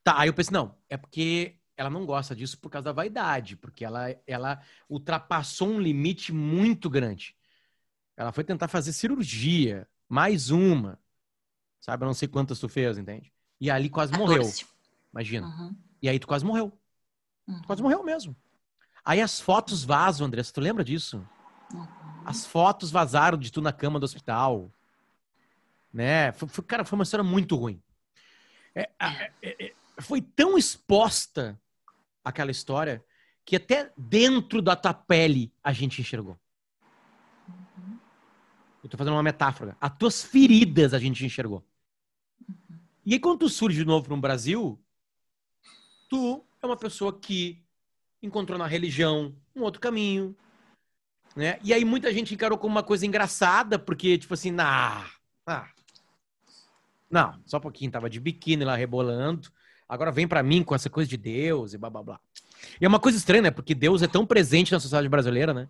Tá, 0.05 0.21
aí 0.21 0.29
eu 0.29 0.35
pensei, 0.35 0.53
não, 0.53 0.77
é 0.89 0.99
porque 0.99 1.57
ela 1.77 1.89
não 1.89 2.05
gosta 2.05 2.37
disso 2.37 2.59
por 2.59 2.69
causa 2.69 2.85
da 2.85 2.93
vaidade, 2.93 3.57
porque 3.57 3.85
ela, 3.85 4.15
ela 4.27 4.61
ultrapassou 4.89 5.69
um 5.69 5.81
limite 5.81 6.31
muito 6.31 6.91
grande. 6.91 7.35
Ela 8.15 8.31
foi 8.31 8.45
tentar 8.45 8.69
fazer 8.69 8.93
cirurgia, 8.93 9.89
mais 10.07 10.51
uma. 10.51 11.01
Sabe, 11.81 12.05
eu 12.05 12.07
não 12.07 12.15
sei 12.15 12.29
quantas 12.29 12.59
tu 12.59 12.69
fez, 12.69 12.99
entende? 12.99 13.33
E 13.59 13.71
ali 13.71 13.89
quase 13.89 14.13
14. 14.13 14.39
morreu. 14.39 14.53
Imagina. 15.11 15.47
Uhum. 15.47 15.77
E 16.03 16.09
aí 16.09 16.19
tu 16.19 16.27
quase 16.27 16.45
morreu. 16.45 16.79
Uhum. 17.49 17.63
Tu 17.63 17.67
quase 17.67 17.83
morreu 17.83 18.05
mesmo. 18.05 18.37
Aí 19.05 19.21
as 19.21 19.41
fotos 19.41 19.85
vazam, 19.85 20.27
Andressa, 20.27 20.53
tu 20.53 20.61
lembra 20.61 20.85
disso? 20.85 21.27
Uhum. 21.73 21.87
As 22.27 22.47
fotos 22.47 22.91
vazaram 22.91 23.39
de 23.39 23.51
tu 23.51 23.63
na 23.63 23.73
cama 23.73 23.99
do 23.99 24.05
hospital. 24.05 24.71
Né? 25.93 26.31
Foi, 26.33 26.49
foi, 26.49 26.65
cara, 26.65 26.85
foi 26.85 26.99
uma 26.99 27.05
história 27.05 27.25
muito 27.25 27.57
ruim. 27.57 27.83
É, 28.75 28.91
é, 28.99 29.33
é, 29.43 29.67
é 29.67 29.73
foi 30.01 30.21
tão 30.21 30.57
exposta 30.59 31.61
aquela 32.25 32.51
história 32.51 33.05
que 33.45 33.57
até 33.57 33.93
dentro 33.97 34.63
da 34.63 34.75
tua 34.75 34.95
pele 34.95 35.53
a 35.63 35.73
gente 35.73 36.01
enxergou. 36.01 36.39
Eu 38.83 38.89
tô 38.89 38.97
fazendo 38.97 39.15
uma 39.15 39.23
metáfora. 39.23 39.77
As 39.81 39.97
tuas 39.97 40.23
feridas 40.23 40.93
a 40.93 40.99
gente 40.99 41.25
enxergou. 41.25 41.65
E 43.05 43.13
aí, 43.13 43.21
quando 43.21 43.41
tu 43.41 43.49
surge 43.49 43.79
de 43.79 43.85
novo 43.85 44.09
no 44.09 44.21
Brasil, 44.21 44.81
tu 46.09 46.45
é 46.63 46.67
uma 46.67 46.77
pessoa 46.77 47.19
que 47.19 47.63
encontrou 48.23 48.59
na 48.59 48.67
religião 48.67 49.35
um 49.55 49.63
outro 49.63 49.81
caminho, 49.81 50.35
né? 51.37 51.59
E 51.63 51.73
aí 51.73 51.85
muita 51.85 52.13
gente 52.13 52.35
encarou 52.35 52.57
como 52.57 52.75
uma 52.75 52.83
coisa 52.83 53.07
engraçada, 53.07 53.79
porque, 53.79 54.17
tipo 54.17 54.33
assim, 54.35 54.51
nah, 54.51 55.11
ah, 55.47 55.69
não, 57.11 57.41
só 57.47 57.59
um 57.59 57.61
pouquinho, 57.61 57.91
tava 57.91 58.09
de 58.09 58.19
biquíni 58.19 58.65
lá 58.65 58.75
rebolando. 58.75 59.51
Agora 59.89 60.11
vem 60.11 60.27
para 60.27 60.43
mim 60.43 60.63
com 60.63 60.75
essa 60.75 60.89
coisa 60.89 61.09
de 61.09 61.17
Deus 61.17 61.75
e 61.75 61.79
blá 61.79 61.91
blá 61.91 62.03
blá. 62.03 62.21
E 62.81 62.85
é 62.85 62.89
uma 62.89 63.01
coisa 63.01 63.19
estranha, 63.19 63.43
né? 63.43 63.51
Porque 63.51 63.75
Deus 63.75 64.03
é 64.03 64.07
tão 64.07 64.25
presente 64.25 64.73
na 64.73 64.81
sociedade 64.81 65.09
brasileira, 65.09 65.53
né? 65.53 65.69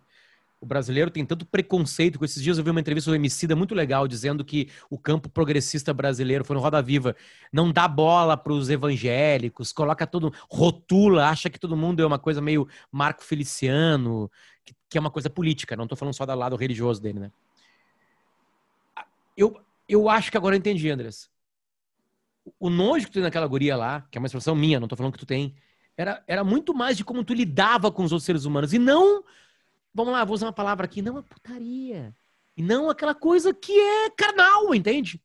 O 0.59 0.65
brasileiro 0.65 1.11
tem 1.11 1.25
tanto 1.25 1.45
preconceito 1.45 2.17
com 2.17 2.25
esses 2.25 2.41
dias. 2.41 2.57
Eu 2.57 2.63
vi 2.63 2.69
uma 2.69 2.79
entrevista 2.79 3.11
do 3.11 3.15
Emicida 3.15 3.55
muito 3.55 3.75
legal 3.75 4.07
dizendo 4.07 4.43
que 4.43 4.69
o 4.89 4.97
campo 4.97 5.29
progressista 5.29 5.93
brasileiro 5.93 6.45
foi 6.45 6.55
no 6.55 6.61
Roda 6.61 6.81
Viva. 6.81 7.15
Não 7.51 7.71
dá 7.71 7.87
bola 7.87 8.37
para 8.37 8.53
os 8.53 8.69
evangélicos, 8.69 9.73
coloca 9.73 10.07
todo. 10.07 10.33
rotula, 10.49 11.29
acha 11.29 11.49
que 11.49 11.59
todo 11.59 11.75
mundo 11.75 12.01
é 12.01 12.05
uma 12.05 12.17
coisa 12.17 12.41
meio 12.41 12.67
Marco 12.91 13.23
Feliciano, 13.23 14.31
que, 14.63 14.73
que 14.89 14.97
é 14.97 15.01
uma 15.01 15.11
coisa 15.11 15.29
política. 15.29 15.75
Não 15.75 15.83
estou 15.83 15.97
falando 15.97 16.15
só 16.15 16.25
do 16.25 16.33
lado 16.33 16.55
religioso 16.55 17.01
dele, 17.01 17.19
né? 17.19 17.31
Eu, 19.37 19.59
eu 19.87 20.09
acho 20.09 20.31
que 20.31 20.37
agora 20.37 20.55
eu 20.55 20.59
entendi, 20.59 20.89
Andrés. 20.89 21.29
O 22.59 22.69
nojo 22.69 23.05
que 23.05 23.11
tu 23.11 23.15
tem 23.15 23.23
naquela 23.23 23.47
guria 23.47 23.75
lá, 23.75 24.01
que 24.11 24.17
é 24.17 24.19
uma 24.19 24.27
expressão 24.27 24.55
minha, 24.55 24.79
não 24.79 24.85
estou 24.85 24.97
falando 24.97 25.13
que 25.13 25.19
tu 25.19 25.25
tem, 25.25 25.55
era, 25.97 26.23
era 26.27 26.43
muito 26.43 26.73
mais 26.73 26.97
de 26.97 27.03
como 27.03 27.23
tu 27.23 27.33
lidava 27.33 27.91
com 27.91 28.03
os 28.03 28.11
outros 28.11 28.25
seres 28.25 28.45
humanos. 28.45 28.73
E 28.73 28.79
não 28.79 29.23
vamos 29.95 30.11
lá, 30.11 30.25
vou 30.25 30.35
usar 30.35 30.47
uma 30.47 30.53
palavra 30.53 30.83
aqui, 30.85 31.01
não 31.01 31.17
a 31.17 31.23
putaria. 31.23 32.13
E 32.57 32.61
não 32.61 32.89
aquela 32.89 33.15
coisa 33.15 33.53
que 33.53 33.71
é 33.71 34.09
carnal, 34.09 34.75
entende? 34.75 35.21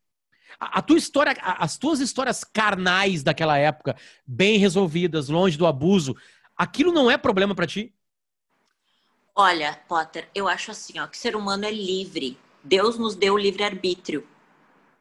A, 0.59 0.79
a 0.79 0.83
tua 0.83 0.97
história, 0.97 1.35
a, 1.41 1.65
as 1.65 1.77
tuas 1.77 1.99
histórias 1.99 2.45
carnais 2.45 3.25
daquela 3.25 3.59
época, 3.59 3.97
bem 4.25 4.59
resolvidas, 4.59 5.29
longe 5.29 5.59
do 5.59 5.67
abuso, 5.67 6.17
aquilo 6.57 6.93
não 6.93 7.11
é 7.11 7.19
problema 7.19 7.55
para 7.55 7.67
ti? 7.67 7.93
Olha, 9.35 9.79
Potter, 9.89 10.29
eu 10.35 10.47
acho 10.47 10.71
assim, 10.71 11.01
ó, 11.01 11.07
que 11.07 11.19
ser 11.19 11.35
humano 11.35 11.65
é 11.65 11.73
livre. 11.73 12.39
Deus 12.63 12.97
nos 12.99 13.17
deu 13.17 13.35
o 13.35 13.39
livre 13.39 13.65
arbítrio. 13.65 14.27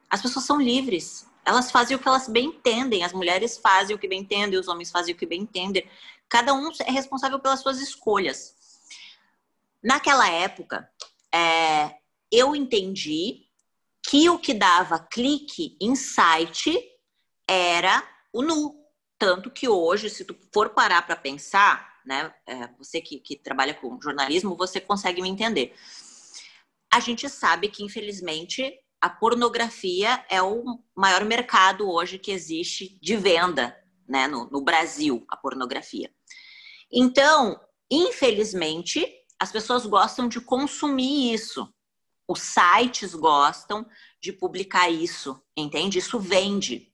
As 0.08 0.20
pessoas 0.20 0.44
são 0.44 0.60
livres. 0.60 1.28
Elas 1.50 1.68
fazem 1.68 1.96
o 1.96 1.98
que 1.98 2.06
elas 2.06 2.28
bem 2.28 2.46
entendem. 2.46 3.02
As 3.02 3.12
mulheres 3.12 3.58
fazem 3.58 3.96
o 3.96 3.98
que 3.98 4.06
bem 4.06 4.20
entendem, 4.20 4.56
os 4.56 4.68
homens 4.68 4.88
fazem 4.88 5.12
o 5.12 5.18
que 5.18 5.26
bem 5.26 5.40
entendem. 5.40 5.84
Cada 6.28 6.54
um 6.54 6.70
é 6.86 6.92
responsável 6.92 7.40
pelas 7.40 7.58
suas 7.58 7.80
escolhas. 7.80 8.54
Naquela 9.82 10.30
época, 10.30 10.88
é, 11.34 11.96
eu 12.30 12.54
entendi 12.54 13.48
que 14.08 14.30
o 14.30 14.38
que 14.38 14.54
dava 14.54 15.00
clique 15.00 15.76
em 15.80 15.96
site 15.96 16.72
era 17.48 18.00
o 18.32 18.42
nu. 18.42 18.76
Tanto 19.18 19.50
que 19.50 19.68
hoje, 19.68 20.08
se 20.08 20.24
tu 20.24 20.36
for 20.54 20.70
parar 20.70 21.04
para 21.04 21.16
pensar, 21.16 22.00
né, 22.06 22.32
é, 22.46 22.68
você 22.78 23.00
que, 23.00 23.18
que 23.18 23.34
trabalha 23.34 23.74
com 23.74 24.00
jornalismo, 24.00 24.54
você 24.54 24.80
consegue 24.80 25.20
me 25.20 25.28
entender. 25.28 25.74
A 26.92 27.00
gente 27.00 27.28
sabe 27.28 27.68
que, 27.68 27.82
infelizmente, 27.82 28.72
a 29.00 29.08
pornografia 29.08 30.24
é 30.28 30.42
o 30.42 30.78
maior 30.94 31.24
mercado 31.24 31.90
hoje 31.90 32.18
que 32.18 32.30
existe 32.30 32.98
de 33.00 33.16
venda 33.16 33.76
né, 34.06 34.26
no, 34.26 34.50
no 34.50 34.60
Brasil, 34.60 35.24
a 35.28 35.36
pornografia. 35.36 36.12
Então, 36.92 37.58
infelizmente, 37.90 39.06
as 39.38 39.50
pessoas 39.50 39.86
gostam 39.86 40.28
de 40.28 40.40
consumir 40.40 41.32
isso. 41.32 41.72
Os 42.28 42.40
sites 42.40 43.14
gostam 43.14 43.88
de 44.20 44.32
publicar 44.32 44.90
isso, 44.90 45.42
entende? 45.56 45.98
Isso 45.98 46.18
vende. 46.18 46.92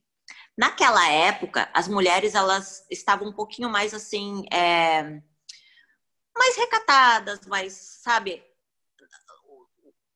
Naquela 0.57 1.07
época, 1.09 1.69
as 1.73 1.87
mulheres 1.87 2.33
elas 2.33 2.85
estavam 2.89 3.27
um 3.27 3.33
pouquinho 3.33 3.69
mais 3.69 3.93
assim, 3.93 4.45
é, 4.51 5.21
mais 6.35 6.55
recatadas, 6.55 7.45
mais, 7.45 7.73
sabe, 7.73 8.43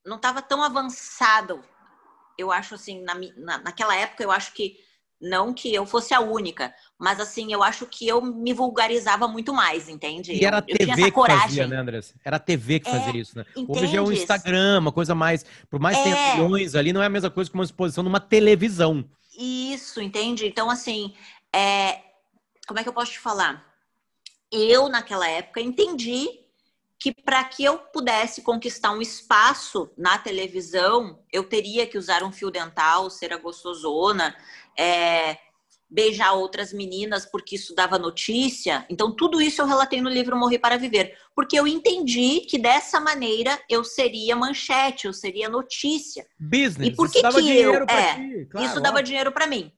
não 0.05 0.15
estava 0.15 0.41
tão 0.41 0.63
avançado. 0.63 1.63
Eu 2.41 2.51
acho 2.51 2.75
assim, 2.75 3.01
na, 3.03 3.13
na, 3.37 3.57
naquela 3.59 3.95
época, 3.95 4.23
eu 4.23 4.31
acho 4.31 4.53
que 4.53 4.77
não 5.21 5.53
que 5.53 5.73
eu 5.73 5.85
fosse 5.85 6.13
a 6.13 6.19
única, 6.19 6.73
mas 6.97 7.19
assim, 7.19 7.53
eu 7.53 7.61
acho 7.61 7.85
que 7.85 8.07
eu 8.07 8.21
me 8.21 8.53
vulgarizava 8.53 9.27
muito 9.27 9.53
mais, 9.53 9.87
entende? 9.87 10.33
E 10.33 10.43
era 10.43 10.57
a 10.57 10.61
TV 10.61 11.11
que 11.11 11.25
fazia, 11.27 11.67
né, 11.67 11.77
Andressa? 11.77 12.15
Era 12.25 12.37
a 12.37 12.39
TV 12.39 12.79
que 12.79 12.89
é, 12.89 12.91
fazia 12.91 13.21
isso, 13.21 13.37
né? 13.37 13.45
Entendes? 13.55 13.83
Hoje 13.83 13.95
é 13.95 14.01
o 14.01 14.11
Instagram, 14.11 14.79
uma 14.79 14.91
coisa 14.91 15.13
mais. 15.13 15.45
Por 15.69 15.79
mais 15.79 15.95
que 15.95 16.09
é. 16.09 16.13
tenha 16.13 16.35
milhões 16.35 16.73
ali, 16.73 16.91
não 16.91 17.03
é 17.03 17.05
a 17.05 17.09
mesma 17.09 17.29
coisa 17.29 17.49
que 17.49 17.55
uma 17.55 17.63
exposição 17.63 18.03
numa 18.03 18.19
televisão. 18.19 19.05
Isso, 19.37 20.01
entende? 20.01 20.47
Então, 20.47 20.69
assim, 20.69 21.13
é... 21.53 21.99
como 22.67 22.79
é 22.79 22.83
que 22.83 22.89
eu 22.89 22.93
posso 22.93 23.11
te 23.11 23.19
falar? 23.19 23.63
Eu, 24.51 24.89
naquela 24.89 25.29
época, 25.29 25.61
entendi 25.61 26.40
que 27.01 27.11
para 27.11 27.43
que 27.43 27.63
eu 27.63 27.79
pudesse 27.79 28.43
conquistar 28.43 28.91
um 28.91 29.01
espaço 29.01 29.89
na 29.97 30.19
televisão, 30.19 31.19
eu 31.33 31.43
teria 31.43 31.87
que 31.87 31.97
usar 31.97 32.23
um 32.23 32.31
fio 32.31 32.51
dental, 32.51 33.09
ser 33.09 33.33
a 33.33 33.37
gostosona, 33.37 34.35
é, 34.77 35.35
beijar 35.89 36.33
outras 36.33 36.71
meninas 36.71 37.25
porque 37.25 37.55
isso 37.55 37.73
dava 37.73 37.97
notícia. 37.97 38.85
Então, 38.87 39.15
tudo 39.15 39.41
isso 39.41 39.63
eu 39.63 39.65
relatei 39.65 39.99
no 39.99 40.11
livro 40.11 40.37
Morrer 40.37 40.59
para 40.59 40.77
Viver, 40.77 41.17
porque 41.35 41.59
eu 41.59 41.67
entendi 41.67 42.41
que 42.41 42.59
dessa 42.59 42.99
maneira 42.99 43.59
eu 43.67 43.83
seria 43.83 44.35
manchete, 44.35 45.07
eu 45.07 45.13
seria 45.13 45.49
notícia. 45.49 46.27
Business. 46.39 46.87
E 46.87 46.95
por 46.95 47.09
que, 47.09 47.19
que 47.19 47.57
eu. 47.57 47.73
É, 47.85 48.45
claro, 48.45 48.67
isso 48.67 48.79
dava 48.79 49.01
dinheiro 49.01 49.31
para 49.31 49.47
mim. 49.47 49.71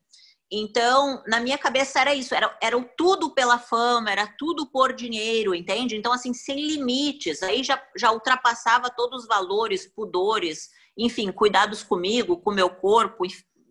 Então, 0.56 1.24
na 1.26 1.40
minha 1.40 1.58
cabeça 1.58 2.00
era 2.00 2.14
isso, 2.14 2.36
era, 2.36 2.56
era 2.62 2.80
tudo 2.96 3.34
pela 3.34 3.58
fama, 3.58 4.12
era 4.12 4.28
tudo 4.38 4.68
por 4.68 4.94
dinheiro, 4.94 5.56
entende? 5.56 5.96
Então, 5.96 6.14
assim, 6.14 6.32
sem 6.32 6.68
limites, 6.68 7.42
aí 7.42 7.64
já, 7.64 7.84
já 7.98 8.12
ultrapassava 8.12 8.92
todos 8.92 9.24
os 9.24 9.28
valores, 9.28 9.88
pudores, 9.88 10.70
enfim, 10.96 11.32
cuidados 11.32 11.82
comigo, 11.82 12.38
com 12.38 12.52
meu 12.52 12.70
corpo, 12.70 13.24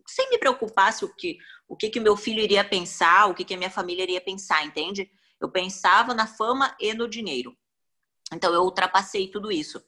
sem 0.05 0.29
me 0.29 0.37
preocupar 0.37 0.91
se 0.91 1.05
o 1.05 1.15
que 1.15 1.37
o 1.69 1.75
que, 1.77 1.89
que 1.89 2.01
meu 2.01 2.17
filho 2.17 2.41
iria 2.41 2.63
pensar, 2.63 3.27
o 3.27 3.33
que, 3.33 3.45
que 3.45 3.53
a 3.53 3.57
minha 3.57 3.71
família 3.71 4.03
iria 4.03 4.21
pensar, 4.21 4.63
entende? 4.65 5.09
Eu 5.39 5.49
pensava 5.49 6.13
na 6.13 6.27
fama 6.27 6.75
e 6.79 6.93
no 6.93 7.07
dinheiro. 7.07 7.55
Então, 8.31 8.53
eu 8.53 8.61
ultrapassei 8.61 9.29
tudo 9.29 9.51
isso. 9.51 9.81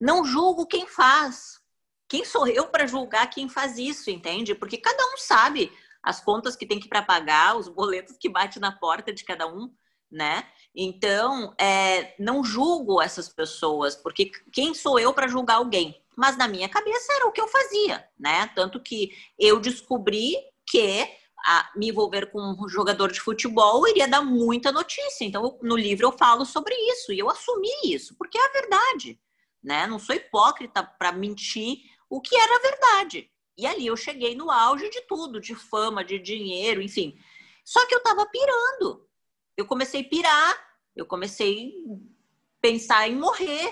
Não 0.00 0.24
julgo 0.24 0.66
quem 0.66 0.86
faz. 0.86 1.60
Quem 2.08 2.24
sou 2.24 2.46
eu 2.46 2.66
para 2.66 2.86
julgar 2.86 3.30
quem 3.30 3.48
faz 3.48 3.78
isso, 3.78 4.10
entende? 4.10 4.54
Porque 4.54 4.76
cada 4.76 5.02
um 5.14 5.16
sabe 5.16 5.72
as 6.02 6.22
contas 6.22 6.56
que 6.56 6.66
tem 6.66 6.80
que 6.80 6.88
para 6.88 7.02
pagar, 7.02 7.56
os 7.56 7.68
boletos 7.68 8.16
que 8.18 8.28
bate 8.28 8.58
na 8.58 8.72
porta 8.72 9.12
de 9.12 9.24
cada 9.24 9.46
um, 9.46 9.72
né? 10.10 10.46
Então, 10.74 11.54
é, 11.58 12.14
não 12.18 12.42
julgo 12.42 13.00
essas 13.00 13.28
pessoas, 13.28 13.96
porque 13.96 14.30
quem 14.52 14.74
sou 14.74 14.98
eu 14.98 15.12
para 15.12 15.28
julgar 15.28 15.56
alguém? 15.56 16.00
Mas 16.16 16.36
na 16.36 16.48
minha 16.48 16.68
cabeça 16.68 17.12
era 17.14 17.26
o 17.26 17.32
que 17.32 17.40
eu 17.40 17.48
fazia, 17.48 18.04
né? 18.18 18.46
Tanto 18.54 18.80
que 18.80 19.10
eu 19.38 19.60
descobri 19.60 20.36
que 20.66 21.08
a, 21.44 21.70
me 21.76 21.88
envolver 21.88 22.30
com 22.30 22.40
um 22.40 22.68
jogador 22.68 23.10
de 23.10 23.20
futebol 23.20 23.86
iria 23.88 24.08
dar 24.08 24.22
muita 24.22 24.72
notícia. 24.72 25.24
Então, 25.24 25.42
eu, 25.44 25.58
no 25.62 25.76
livro 25.76 26.06
eu 26.06 26.12
falo 26.12 26.44
sobre 26.44 26.74
isso 26.74 27.12
e 27.12 27.18
eu 27.18 27.30
assumi 27.30 27.68
isso, 27.84 28.14
porque 28.16 28.38
é 28.38 28.44
a 28.44 28.52
verdade, 28.52 29.18
né? 29.62 29.86
Não 29.86 29.98
sou 29.98 30.14
hipócrita 30.14 30.82
para 30.82 31.12
mentir 31.12 31.78
o 32.08 32.20
que 32.20 32.36
era 32.36 32.56
a 32.56 32.60
verdade. 32.60 33.30
E 33.60 33.66
ali 33.66 33.86
eu 33.88 33.96
cheguei 33.96 34.34
no 34.34 34.50
auge 34.50 34.88
de 34.88 35.02
tudo, 35.02 35.38
de 35.38 35.54
fama, 35.54 36.02
de 36.02 36.18
dinheiro, 36.18 36.80
enfim. 36.80 37.20
Só 37.62 37.86
que 37.86 37.94
eu 37.94 38.02
tava 38.02 38.24
pirando. 38.24 39.06
Eu 39.54 39.66
comecei 39.66 40.00
a 40.00 40.08
pirar, 40.08 40.78
eu 40.96 41.04
comecei 41.04 41.74
a 41.86 42.58
pensar 42.58 43.06
em 43.06 43.16
morrer. 43.16 43.70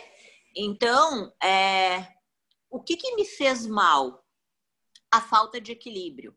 Então, 0.54 1.32
é... 1.42 2.06
o 2.68 2.82
que, 2.82 2.98
que 2.98 3.14
me 3.14 3.24
fez 3.24 3.66
mal? 3.66 4.22
A 5.10 5.22
falta 5.22 5.58
de 5.58 5.72
equilíbrio, 5.72 6.36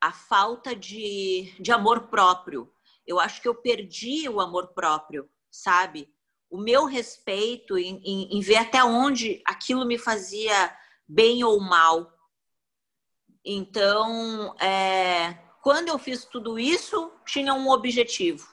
a 0.00 0.10
falta 0.10 0.74
de, 0.74 1.54
de 1.60 1.70
amor 1.70 2.08
próprio. 2.08 2.74
Eu 3.06 3.20
acho 3.20 3.40
que 3.40 3.46
eu 3.46 3.54
perdi 3.54 4.28
o 4.28 4.40
amor 4.40 4.74
próprio, 4.74 5.30
sabe? 5.48 6.12
O 6.50 6.58
meu 6.58 6.86
respeito 6.86 7.78
em, 7.78 8.02
em, 8.04 8.36
em 8.36 8.40
ver 8.40 8.56
até 8.56 8.82
onde 8.82 9.40
aquilo 9.46 9.86
me 9.86 9.96
fazia 9.96 10.76
bem 11.06 11.44
ou 11.44 11.60
mal 11.60 12.19
então, 13.44 14.54
é, 14.58 15.38
quando 15.62 15.88
eu 15.88 15.98
fiz 15.98 16.24
tudo 16.24 16.58
isso, 16.58 17.12
tinha 17.26 17.54
um 17.54 17.68
objetivo. 17.70 18.48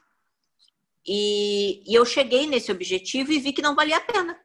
E, 1.05 1.83
e, 1.85 1.95
eu 1.95 2.05
cheguei 2.05 2.47
nesse 2.47 2.71
objetivo 2.71 3.31
e 3.31 3.39
vi 3.39 3.53
que 3.53 3.61
não 3.61 3.75
valia 3.75 3.97
a 3.97 4.01
pena. 4.01 4.37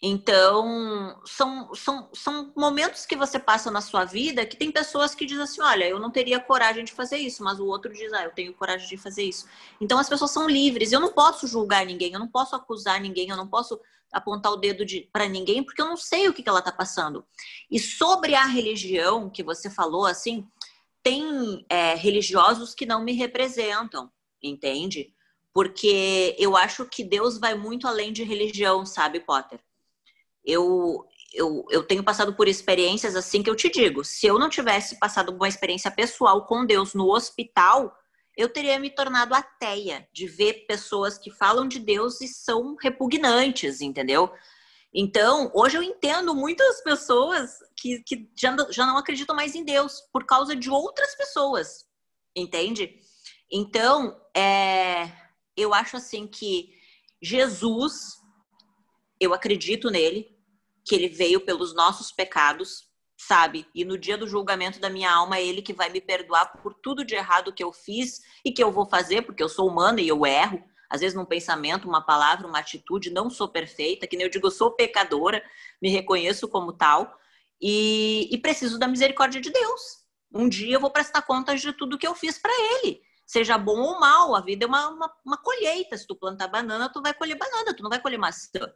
Então, 0.00 1.20
são, 1.24 1.74
são, 1.74 2.08
são 2.14 2.52
momentos 2.56 3.04
que 3.04 3.16
você 3.16 3.38
passa 3.38 3.68
na 3.68 3.80
sua 3.80 4.04
vida 4.04 4.46
que 4.46 4.56
tem 4.56 4.70
pessoas 4.70 5.12
que 5.14 5.26
dizem 5.26 5.42
assim: 5.42 5.60
olha, 5.60 5.88
eu 5.88 5.98
não 5.98 6.10
teria 6.10 6.38
coragem 6.38 6.84
de 6.84 6.92
fazer 6.92 7.18
isso, 7.18 7.42
mas 7.42 7.58
o 7.58 7.66
outro 7.66 7.92
diz: 7.92 8.12
ah, 8.12 8.24
eu 8.24 8.30
tenho 8.32 8.54
coragem 8.54 8.88
de 8.88 8.96
fazer 8.96 9.24
isso. 9.24 9.46
Então, 9.80 9.98
as 9.98 10.08
pessoas 10.08 10.30
são 10.30 10.48
livres. 10.48 10.92
Eu 10.92 11.00
não 11.00 11.12
posso 11.12 11.48
julgar 11.48 11.84
ninguém, 11.84 12.12
eu 12.12 12.20
não 12.20 12.28
posso 12.28 12.54
acusar 12.54 13.00
ninguém, 13.00 13.28
eu 13.28 13.36
não 13.36 13.48
posso 13.48 13.80
apontar 14.12 14.52
o 14.52 14.56
dedo 14.56 14.84
de, 14.84 15.08
para 15.12 15.28
ninguém, 15.28 15.62
porque 15.62 15.80
eu 15.80 15.86
não 15.86 15.96
sei 15.96 16.28
o 16.28 16.32
que, 16.32 16.42
que 16.42 16.48
ela 16.48 16.60
está 16.60 16.72
passando. 16.72 17.24
E 17.70 17.78
sobre 17.78 18.34
a 18.34 18.44
religião 18.44 19.28
que 19.28 19.42
você 19.42 19.68
falou, 19.68 20.06
assim, 20.06 20.46
tem 21.02 21.64
é, 21.68 21.94
religiosos 21.94 22.74
que 22.74 22.86
não 22.86 23.02
me 23.02 23.12
representam. 23.12 24.10
entende? 24.42 25.12
Porque 25.52 26.36
eu 26.38 26.56
acho 26.56 26.84
que 26.86 27.02
Deus 27.02 27.38
vai 27.38 27.54
muito 27.54 27.88
além 27.88 28.12
de 28.12 28.22
religião, 28.22 28.86
sabe, 28.86 29.20
Potter? 29.20 29.58
Eu, 30.44 31.04
eu, 31.32 31.66
eu 31.70 31.82
tenho 31.82 32.04
passado 32.04 32.34
por 32.34 32.46
experiências 32.46 33.16
assim 33.16 33.42
que 33.42 33.50
eu 33.50 33.56
te 33.56 33.68
digo. 33.68 34.04
Se 34.04 34.26
eu 34.26 34.38
não 34.38 34.48
tivesse 34.48 34.98
passado 34.98 35.34
uma 35.34 35.48
experiência 35.48 35.90
pessoal 35.90 36.46
com 36.46 36.64
Deus 36.64 36.94
no 36.94 37.12
hospital, 37.12 37.94
eu 38.38 38.48
teria 38.48 38.78
me 38.78 38.88
tornado 38.88 39.34
ateia 39.34 40.08
de 40.12 40.28
ver 40.28 40.64
pessoas 40.68 41.18
que 41.18 41.28
falam 41.28 41.66
de 41.66 41.80
Deus 41.80 42.20
e 42.20 42.28
são 42.28 42.76
repugnantes, 42.80 43.80
entendeu? 43.80 44.32
Então, 44.94 45.50
hoje 45.52 45.76
eu 45.76 45.82
entendo 45.82 46.32
muitas 46.36 46.80
pessoas 46.80 47.58
que, 47.76 48.00
que 48.04 48.30
já, 48.40 48.56
já 48.70 48.86
não 48.86 48.96
acreditam 48.96 49.34
mais 49.34 49.56
em 49.56 49.64
Deus 49.64 50.00
por 50.12 50.24
causa 50.24 50.54
de 50.54 50.70
outras 50.70 51.16
pessoas, 51.16 51.84
entende? 52.34 53.00
Então, 53.50 54.16
é, 54.34 55.10
eu 55.56 55.74
acho 55.74 55.96
assim 55.96 56.24
que 56.28 56.72
Jesus, 57.20 58.18
eu 59.18 59.34
acredito 59.34 59.90
nele, 59.90 60.32
que 60.84 60.94
ele 60.94 61.08
veio 61.08 61.40
pelos 61.40 61.74
nossos 61.74 62.12
pecados, 62.12 62.87
sabe? 63.18 63.66
E 63.74 63.84
no 63.84 63.98
dia 63.98 64.16
do 64.16 64.28
julgamento 64.28 64.78
da 64.78 64.88
minha 64.88 65.12
alma, 65.12 65.36
é 65.36 65.44
ele 65.44 65.60
que 65.60 65.72
vai 65.72 65.90
me 65.90 66.00
perdoar 66.00 66.62
por 66.62 66.72
tudo 66.72 67.04
de 67.04 67.16
errado 67.16 67.52
que 67.52 67.62
eu 67.62 67.72
fiz 67.72 68.22
e 68.44 68.52
que 68.52 68.62
eu 68.62 68.70
vou 68.70 68.86
fazer, 68.86 69.22
porque 69.22 69.42
eu 69.42 69.48
sou 69.48 69.68
humana 69.68 70.00
e 70.00 70.06
eu 70.06 70.24
erro. 70.24 70.62
Às 70.88 71.00
vezes, 71.00 71.16
num 71.16 71.24
pensamento, 71.24 71.88
uma 71.88 72.00
palavra, 72.00 72.46
uma 72.46 72.60
atitude, 72.60 73.10
não 73.10 73.28
sou 73.28 73.48
perfeita, 73.48 74.06
que 74.06 74.16
nem 74.16 74.24
eu 74.24 74.30
digo, 74.30 74.46
eu 74.46 74.50
sou 74.52 74.70
pecadora, 74.70 75.42
me 75.82 75.90
reconheço 75.90 76.48
como 76.48 76.72
tal 76.72 77.12
e, 77.60 78.28
e 78.32 78.38
preciso 78.38 78.78
da 78.78 78.86
misericórdia 78.86 79.40
de 79.40 79.50
Deus. 79.50 79.98
Um 80.32 80.48
dia 80.48 80.76
eu 80.76 80.80
vou 80.80 80.90
prestar 80.90 81.22
contas 81.22 81.60
de 81.60 81.72
tudo 81.72 81.98
que 81.98 82.06
eu 82.06 82.14
fiz 82.14 82.38
para 82.38 82.52
Ele 82.52 83.02
seja 83.26 83.58
bom 83.58 83.78
ou 83.78 84.00
mal, 84.00 84.34
a 84.34 84.40
vida 84.40 84.64
é 84.64 84.66
uma, 84.66 84.88
uma, 84.88 85.14
uma, 85.22 85.36
colheita. 85.36 85.98
Se 85.98 86.06
tu 86.06 86.16
plantar 86.16 86.48
banana, 86.48 86.90
tu 86.90 87.02
vai 87.02 87.12
colher 87.12 87.36
banana, 87.36 87.74
tu 87.76 87.82
não 87.82 87.90
vai 87.90 88.00
colher 88.00 88.16
maçã. 88.16 88.72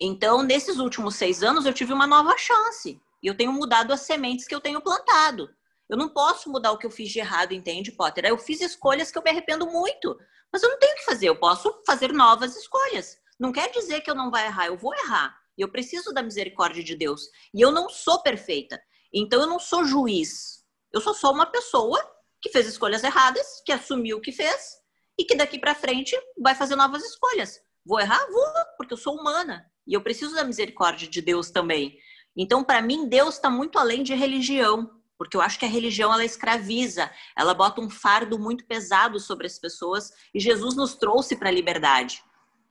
Então, 0.00 0.42
nesses 0.42 0.78
últimos 0.78 1.14
seis 1.14 1.44
anos, 1.44 1.64
eu 1.64 1.72
tive 1.72 1.92
uma 1.92 2.04
nova 2.04 2.36
chance. 2.36 3.00
E 3.22 3.26
eu 3.26 3.36
tenho 3.36 3.52
mudado 3.52 3.92
as 3.92 4.00
sementes 4.00 4.46
que 4.46 4.54
eu 4.54 4.60
tenho 4.60 4.80
plantado. 4.80 5.50
Eu 5.88 5.96
não 5.96 6.08
posso 6.08 6.50
mudar 6.50 6.72
o 6.72 6.78
que 6.78 6.86
eu 6.86 6.90
fiz 6.90 7.10
de 7.10 7.18
errado, 7.18 7.52
entende, 7.52 7.92
Potter? 7.92 8.26
Eu 8.26 8.36
fiz 8.36 8.60
escolhas 8.60 9.10
que 9.10 9.18
eu 9.18 9.22
me 9.22 9.30
arrependo 9.30 9.66
muito. 9.66 10.18
Mas 10.52 10.62
eu 10.62 10.68
não 10.68 10.78
tenho 10.78 10.92
o 10.92 10.96
que 10.96 11.04
fazer, 11.04 11.28
eu 11.28 11.36
posso 11.36 11.82
fazer 11.86 12.12
novas 12.12 12.56
escolhas. 12.56 13.18
Não 13.38 13.52
quer 13.52 13.70
dizer 13.70 14.00
que 14.00 14.10
eu 14.10 14.14
não 14.14 14.30
vou 14.30 14.38
errar, 14.38 14.66
eu 14.66 14.76
vou 14.76 14.94
errar. 14.94 15.38
Eu 15.56 15.70
preciso 15.70 16.12
da 16.12 16.22
misericórdia 16.22 16.82
de 16.82 16.94
Deus. 16.94 17.28
E 17.54 17.60
eu 17.60 17.70
não 17.70 17.88
sou 17.88 18.22
perfeita. 18.22 18.80
Então 19.12 19.40
eu 19.40 19.46
não 19.46 19.58
sou 19.58 19.84
juiz. 19.84 20.64
Eu 20.92 21.00
sou 21.00 21.14
só 21.14 21.32
uma 21.32 21.46
pessoa 21.46 21.98
que 22.40 22.50
fez 22.50 22.66
escolhas 22.66 23.02
erradas, 23.02 23.62
que 23.64 23.72
assumiu 23.72 24.18
o 24.18 24.20
que 24.20 24.32
fez 24.32 24.78
e 25.18 25.24
que 25.24 25.34
daqui 25.34 25.58
para 25.58 25.74
frente 25.74 26.16
vai 26.38 26.54
fazer 26.54 26.76
novas 26.76 27.04
escolhas. 27.04 27.60
Vou 27.84 27.98
errar? 27.98 28.24
Vou, 28.30 28.46
porque 28.76 28.92
eu 28.92 28.98
sou 28.98 29.16
humana. 29.16 29.66
E 29.86 29.94
eu 29.94 30.02
preciso 30.02 30.34
da 30.34 30.44
misericórdia 30.44 31.08
de 31.08 31.20
Deus 31.20 31.50
também. 31.50 31.98
Então, 32.36 32.62
para 32.62 32.80
mim, 32.80 33.08
Deus 33.08 33.34
está 33.34 33.50
muito 33.50 33.78
além 33.78 34.02
de 34.02 34.14
religião, 34.14 34.90
porque 35.18 35.36
eu 35.36 35.40
acho 35.40 35.58
que 35.58 35.64
a 35.64 35.68
religião 35.68 36.12
ela 36.12 36.24
escraviza, 36.24 37.10
ela 37.36 37.52
bota 37.52 37.80
um 37.80 37.90
fardo 37.90 38.38
muito 38.38 38.64
pesado 38.66 39.18
sobre 39.18 39.46
as 39.46 39.58
pessoas 39.58 40.12
e 40.32 40.38
Jesus 40.38 40.76
nos 40.76 40.94
trouxe 40.94 41.36
para 41.36 41.48
a 41.48 41.52
liberdade. 41.52 42.22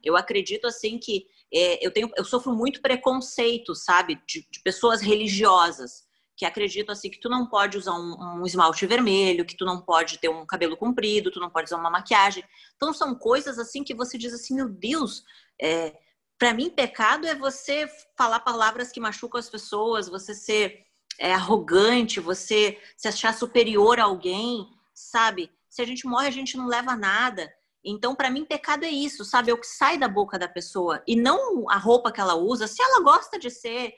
Eu 0.03 0.15
acredito 0.15 0.65
assim 0.65 0.97
que 0.97 1.25
é, 1.53 1.85
eu 1.85 1.91
tenho, 1.91 2.09
eu 2.15 2.23
sofro 2.23 2.53
muito 2.53 2.81
preconceito, 2.81 3.75
sabe, 3.75 4.21
de, 4.27 4.47
de, 4.49 4.61
pessoas 4.63 5.01
religiosas 5.01 6.05
que 6.35 6.45
acreditam 6.45 6.93
assim 6.93 7.09
que 7.09 7.19
tu 7.19 7.29
não 7.29 7.47
pode 7.47 7.77
usar 7.77 7.93
um, 7.93 8.39
um, 8.39 8.45
esmalte 8.45 8.85
vermelho, 8.85 9.45
que 9.45 9.57
tu 9.57 9.65
não 9.65 9.81
pode 9.81 10.19
ter 10.19 10.29
um 10.29 10.45
cabelo 10.45 10.77
comprido, 10.77 11.31
tu 11.31 11.39
não 11.39 11.49
pode 11.49 11.65
usar 11.67 11.77
uma 11.77 11.89
maquiagem. 11.89 12.43
Então 12.75 12.93
são 12.93 13.15
coisas 13.15 13.57
assim 13.57 13.83
que 13.83 13.95
você 13.95 14.17
diz 14.17 14.33
assim, 14.33 14.55
meu 14.55 14.69
Deus, 14.69 15.23
é, 15.59 15.95
para 16.38 16.54
mim, 16.54 16.69
pecado 16.69 17.26
é 17.26 17.34
você 17.36 17.89
falar 18.15 18.39
palavras 18.41 18.91
que 18.91 19.00
machucam 19.00 19.39
as 19.39 19.50
pessoas, 19.50 20.08
você 20.08 20.36
ser 20.36 20.86
é, 21.19 21.34
arrogante, 21.34 22.19
você 22.19 22.80
se 22.95 23.08
achar 23.08 23.34
superior 23.34 24.00
a 24.00 24.04
alguém, 24.04 24.67
sabe? 24.93 25.52
Se 25.67 25.82
a 25.82 25.86
gente 25.86 26.06
morre, 26.06 26.28
a 26.28 26.32
gente 26.32 26.56
não 26.56 26.67
leva 26.67 26.95
nada. 26.95 27.52
Então, 27.84 28.15
para 28.15 28.30
mim, 28.30 28.45
pecado 28.45 28.84
é 28.84 28.89
isso, 28.89 29.26
sabe? 29.26 29.50
É 29.50 29.54
o 29.54 29.60
que 29.60 29.65
sai 29.65 29.97
da 29.97 30.08
boca 30.08 30.38
da 30.38 30.47
pessoa 30.47 31.02
e 31.08 31.15
não 31.15 31.69
a 31.69 31.78
roupa 31.78 32.12
que 32.12 32.21
ela 32.21 32.36
usa. 32.36 32.67
Se 32.67 32.82
ela 32.82 33.02
gosta 33.02 33.39
de 33.39 33.50
ser, 33.50 33.95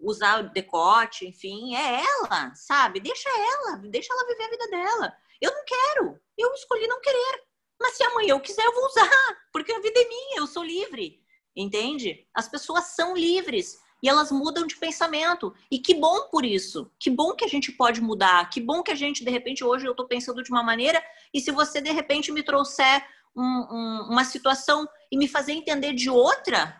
usar 0.00 0.42
decote, 0.42 1.26
enfim, 1.26 1.74
é 1.74 2.02
ela, 2.02 2.54
sabe? 2.54 3.00
Deixa 3.00 3.28
ela, 3.28 3.76
deixa 3.78 4.12
ela 4.12 4.26
viver 4.26 4.44
a 4.44 4.50
vida 4.50 4.68
dela. 4.68 5.16
Eu 5.40 5.52
não 5.52 5.64
quero, 5.64 6.20
eu 6.38 6.54
escolhi 6.54 6.86
não 6.86 7.00
querer. 7.00 7.42
Mas 7.80 7.96
se 7.96 8.04
amanhã 8.04 8.30
eu 8.30 8.40
quiser, 8.40 8.64
eu 8.64 8.72
vou 8.72 8.86
usar, 8.86 9.10
porque 9.52 9.72
a 9.72 9.80
vida 9.80 10.00
é 10.00 10.08
minha, 10.08 10.38
eu 10.38 10.46
sou 10.46 10.62
livre 10.62 11.21
entende? 11.54 12.26
As 12.34 12.48
pessoas 12.48 12.86
são 12.86 13.16
livres 13.16 13.80
e 14.02 14.08
elas 14.08 14.32
mudam 14.32 14.66
de 14.66 14.76
pensamento. 14.76 15.54
E 15.70 15.78
que 15.78 15.94
bom 15.94 16.28
por 16.28 16.44
isso. 16.44 16.90
Que 16.98 17.08
bom 17.08 17.34
que 17.34 17.44
a 17.44 17.48
gente 17.48 17.70
pode 17.70 18.00
mudar. 18.00 18.50
Que 18.50 18.60
bom 18.60 18.82
que 18.82 18.90
a 18.90 18.96
gente, 18.96 19.24
de 19.24 19.30
repente, 19.30 19.62
hoje 19.62 19.86
eu 19.86 19.92
estou 19.92 20.08
pensando 20.08 20.42
de 20.42 20.50
uma 20.50 20.62
maneira, 20.62 21.02
e 21.32 21.40
se 21.40 21.52
você, 21.52 21.80
de 21.80 21.92
repente, 21.92 22.32
me 22.32 22.42
trouxer 22.42 23.06
um, 23.34 23.42
um, 23.42 24.08
uma 24.10 24.24
situação 24.24 24.88
e 25.10 25.16
me 25.16 25.28
fazer 25.28 25.52
entender 25.52 25.92
de 25.94 26.10
outra, 26.10 26.76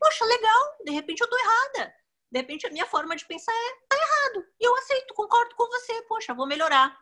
poxa, 0.00 0.24
legal, 0.24 0.76
de 0.84 0.92
repente 0.92 1.20
eu 1.20 1.26
estou 1.26 1.38
errada. 1.38 1.94
De 2.30 2.38
repente 2.38 2.66
a 2.66 2.70
minha 2.70 2.86
forma 2.86 3.14
de 3.14 3.24
pensar 3.24 3.52
é 3.52 3.86
tá 3.88 3.96
errado. 3.96 4.46
E 4.60 4.64
eu 4.66 4.76
aceito, 4.76 5.14
concordo 5.14 5.54
com 5.54 5.66
você, 5.66 6.02
poxa, 6.02 6.34
vou 6.34 6.46
melhorar. 6.46 6.98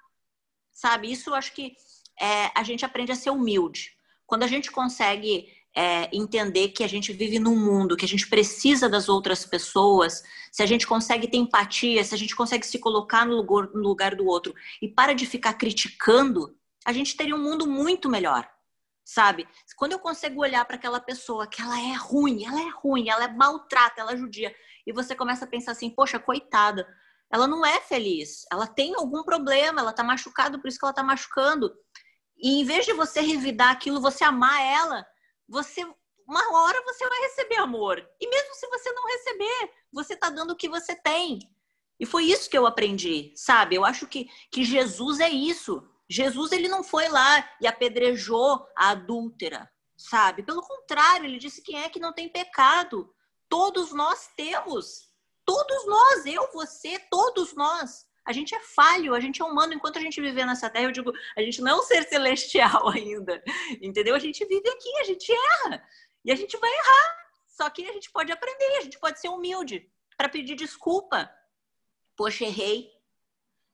Sabe? 0.70 1.10
Isso 1.10 1.30
eu 1.30 1.34
acho 1.34 1.52
que 1.52 1.74
é, 2.20 2.50
a 2.54 2.62
gente 2.62 2.84
aprende 2.84 3.12
a 3.12 3.16
ser 3.16 3.30
humilde. 3.30 3.96
Quando 4.26 4.42
a 4.42 4.46
gente 4.46 4.70
consegue 4.70 5.50
é, 5.74 6.14
entender 6.14 6.68
que 6.68 6.84
a 6.84 6.86
gente 6.86 7.12
vive 7.12 7.38
num 7.38 7.56
mundo, 7.56 7.96
que 7.96 8.04
a 8.04 8.08
gente 8.08 8.28
precisa 8.28 8.88
das 8.88 9.08
outras 9.08 9.44
pessoas, 9.44 10.22
se 10.50 10.62
a 10.62 10.66
gente 10.66 10.86
consegue 10.86 11.26
ter 11.26 11.38
empatia, 11.38 12.04
se 12.04 12.14
a 12.14 12.18
gente 12.18 12.36
consegue 12.36 12.66
se 12.66 12.78
colocar 12.78 13.24
no 13.24 13.36
lugar, 13.36 13.68
no 13.72 13.80
lugar 13.80 14.14
do 14.14 14.26
outro 14.26 14.54
e 14.80 14.88
para 14.88 15.14
de 15.14 15.24
ficar 15.24 15.54
criticando, 15.54 16.54
a 16.84 16.92
gente 16.92 17.16
teria 17.16 17.34
um 17.34 17.42
mundo 17.42 17.66
muito 17.66 18.08
melhor. 18.08 18.48
Sabe? 19.04 19.48
Quando 19.76 19.92
eu 19.92 19.98
consigo 19.98 20.42
olhar 20.42 20.64
para 20.64 20.76
aquela 20.76 21.00
pessoa 21.00 21.46
que 21.46 21.60
ela 21.60 21.78
é 21.80 21.94
ruim, 21.94 22.44
ela 22.44 22.60
é 22.60 22.68
ruim, 22.68 23.08
ela 23.08 23.24
é 23.24 23.28
maltrata, 23.28 24.00
ela 24.00 24.12
é 24.12 24.16
judia, 24.16 24.54
e 24.86 24.92
você 24.92 25.14
começa 25.14 25.44
a 25.44 25.48
pensar 25.48 25.72
assim, 25.72 25.90
poxa, 25.90 26.20
coitada, 26.20 26.86
ela 27.30 27.48
não 27.48 27.66
é 27.66 27.80
feliz, 27.80 28.44
ela 28.52 28.66
tem 28.66 28.94
algum 28.94 29.24
problema, 29.24 29.80
ela 29.80 29.92
tá 29.92 30.04
machucada, 30.04 30.58
por 30.58 30.68
isso 30.68 30.78
que 30.78 30.84
ela 30.84 30.92
tá 30.92 31.02
machucando. 31.02 31.72
E 32.36 32.60
em 32.60 32.64
vez 32.64 32.84
de 32.84 32.92
você 32.92 33.20
revidar 33.20 33.70
aquilo, 33.70 34.00
você 34.00 34.22
amar 34.22 34.60
ela, 34.60 35.04
você 35.52 35.86
uma 36.26 36.56
hora 36.56 36.82
você 36.84 37.06
vai 37.06 37.20
receber 37.20 37.56
amor. 37.56 38.08
E 38.18 38.26
mesmo 38.26 38.54
se 38.54 38.66
você 38.68 38.90
não 38.92 39.06
receber, 39.06 39.70
você 39.92 40.14
está 40.14 40.30
dando 40.30 40.52
o 40.52 40.56
que 40.56 40.68
você 40.68 40.94
tem. 40.96 41.38
E 42.00 42.06
foi 42.06 42.24
isso 42.24 42.48
que 42.48 42.56
eu 42.56 42.66
aprendi, 42.66 43.32
sabe? 43.36 43.76
Eu 43.76 43.84
acho 43.84 44.06
que, 44.06 44.30
que 44.50 44.64
Jesus 44.64 45.20
é 45.20 45.28
isso. 45.28 45.86
Jesus 46.08 46.52
ele 46.52 46.68
não 46.68 46.82
foi 46.82 47.08
lá 47.08 47.48
e 47.60 47.66
apedrejou 47.66 48.66
a 48.76 48.90
adúltera, 48.90 49.70
sabe? 49.96 50.42
Pelo 50.42 50.62
contrário, 50.62 51.26
ele 51.26 51.38
disse 51.38 51.62
quem 51.62 51.82
é 51.82 51.88
que 51.88 52.00
não 52.00 52.14
tem 52.14 52.30
pecado. 52.30 53.12
Todos 53.48 53.92
nós 53.92 54.30
temos. 54.34 55.10
Todos 55.44 55.86
nós, 55.86 56.24
eu, 56.24 56.50
você, 56.52 56.98
todos 57.10 57.54
nós. 57.54 58.06
A 58.24 58.32
gente 58.32 58.54
é 58.54 58.60
falho, 58.60 59.14
a 59.14 59.20
gente 59.20 59.42
é 59.42 59.44
humano. 59.44 59.74
Enquanto 59.74 59.98
a 59.98 60.00
gente 60.00 60.20
viver 60.20 60.46
nessa 60.46 60.70
terra, 60.70 60.86
eu 60.86 60.92
digo, 60.92 61.12
a 61.36 61.42
gente 61.42 61.60
não 61.60 61.72
é 61.72 61.74
um 61.74 61.82
ser 61.82 62.04
celestial 62.04 62.88
ainda, 62.90 63.42
entendeu? 63.80 64.14
A 64.14 64.18
gente 64.18 64.44
vive 64.44 64.68
aqui, 64.68 64.98
a 65.00 65.04
gente 65.04 65.32
erra 65.32 65.84
e 66.24 66.30
a 66.30 66.34
gente 66.34 66.56
vai 66.56 66.70
errar. 66.70 67.22
Só 67.48 67.68
que 67.68 67.86
a 67.88 67.92
gente 67.92 68.10
pode 68.10 68.32
aprender, 68.32 68.78
a 68.78 68.82
gente 68.82 68.98
pode 68.98 69.20
ser 69.20 69.28
humilde 69.28 69.90
para 70.16 70.28
pedir 70.28 70.54
desculpa. 70.54 71.30
Poxa, 72.16 72.44
errei. 72.44 72.90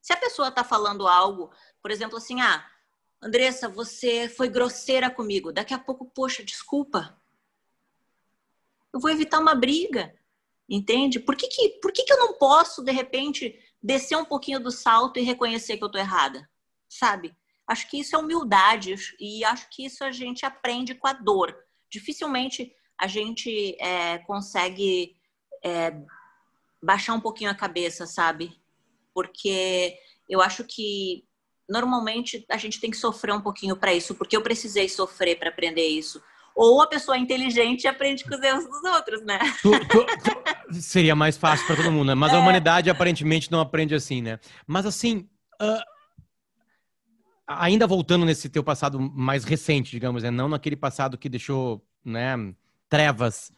Se 0.00 0.12
a 0.12 0.16
pessoa 0.16 0.48
está 0.48 0.64
falando 0.64 1.06
algo, 1.06 1.52
por 1.82 1.90
exemplo, 1.90 2.16
assim, 2.16 2.40
ah, 2.40 2.66
Andressa, 3.20 3.68
você 3.68 4.28
foi 4.28 4.48
grosseira 4.48 5.10
comigo. 5.10 5.52
Daqui 5.52 5.74
a 5.74 5.78
pouco, 5.78 6.06
poxa, 6.06 6.42
desculpa. 6.42 7.20
Eu 8.92 9.00
vou 9.00 9.10
evitar 9.10 9.38
uma 9.38 9.54
briga, 9.54 10.14
entende? 10.68 11.20
Por 11.20 11.36
que, 11.36 11.48
que, 11.48 11.68
por 11.80 11.92
que, 11.92 12.04
que 12.04 12.12
eu 12.12 12.18
não 12.18 12.34
posso, 12.34 12.82
de 12.82 12.92
repente, 12.92 13.58
descer 13.82 14.16
um 14.16 14.24
pouquinho 14.24 14.60
do 14.60 14.70
salto 14.70 15.18
e 15.18 15.22
reconhecer 15.22 15.76
que 15.76 15.84
eu 15.84 15.90
tô 15.90 15.98
errada, 15.98 16.48
sabe? 16.88 17.34
Acho 17.66 17.88
que 17.88 18.00
isso 18.00 18.16
é 18.16 18.18
humildade 18.18 18.94
e 19.20 19.44
acho 19.44 19.68
que 19.70 19.84
isso 19.84 20.02
a 20.02 20.10
gente 20.10 20.44
aprende 20.44 20.94
com 20.94 21.06
a 21.06 21.12
dor. 21.12 21.54
Dificilmente 21.90 22.72
a 22.98 23.06
gente 23.06 23.76
é, 23.80 24.18
consegue 24.18 25.16
é, 25.62 25.94
baixar 26.82 27.14
um 27.14 27.20
pouquinho 27.20 27.50
a 27.50 27.54
cabeça, 27.54 28.06
sabe? 28.06 28.58
Porque 29.14 29.96
eu 30.28 30.40
acho 30.40 30.64
que 30.64 31.24
normalmente 31.68 32.44
a 32.48 32.56
gente 32.56 32.80
tem 32.80 32.90
que 32.90 32.96
sofrer 32.96 33.34
um 33.34 33.40
pouquinho 33.40 33.76
para 33.76 33.92
isso, 33.92 34.14
porque 34.14 34.36
eu 34.36 34.42
precisei 34.42 34.88
sofrer 34.88 35.38
para 35.38 35.50
aprender 35.50 35.86
isso 35.86 36.22
ou 36.58 36.82
a 36.82 36.88
pessoa 36.88 37.16
inteligente 37.16 37.86
aprende 37.86 38.24
com 38.24 38.34
os 38.34 38.42
erros 38.42 38.64
dos 38.64 38.82
outros, 38.82 39.22
né? 39.22 39.38
Tu, 39.62 39.70
tu, 39.70 40.04
tu, 40.04 40.57
seria 40.72 41.14
mais 41.14 41.36
fácil 41.36 41.66
para 41.66 41.76
todo 41.76 41.92
mundo, 41.92 42.08
né? 42.08 42.14
Mas 42.14 42.32
é. 42.32 42.36
a 42.36 42.38
humanidade 42.38 42.90
aparentemente 42.90 43.50
não 43.50 43.60
aprende 43.60 43.94
assim, 43.94 44.22
né? 44.22 44.38
Mas 44.66 44.86
assim, 44.86 45.28
uh, 45.60 45.82
ainda 47.46 47.86
voltando 47.86 48.26
nesse 48.26 48.48
teu 48.48 48.62
passado 48.62 49.00
mais 49.00 49.44
recente, 49.44 49.90
digamos, 49.90 50.22
né? 50.22 50.30
Não 50.30 50.48
naquele 50.48 50.76
passado 50.76 51.16
que 51.16 51.28
deixou, 51.28 51.84
né, 52.04 52.34
trevas, 52.88 53.52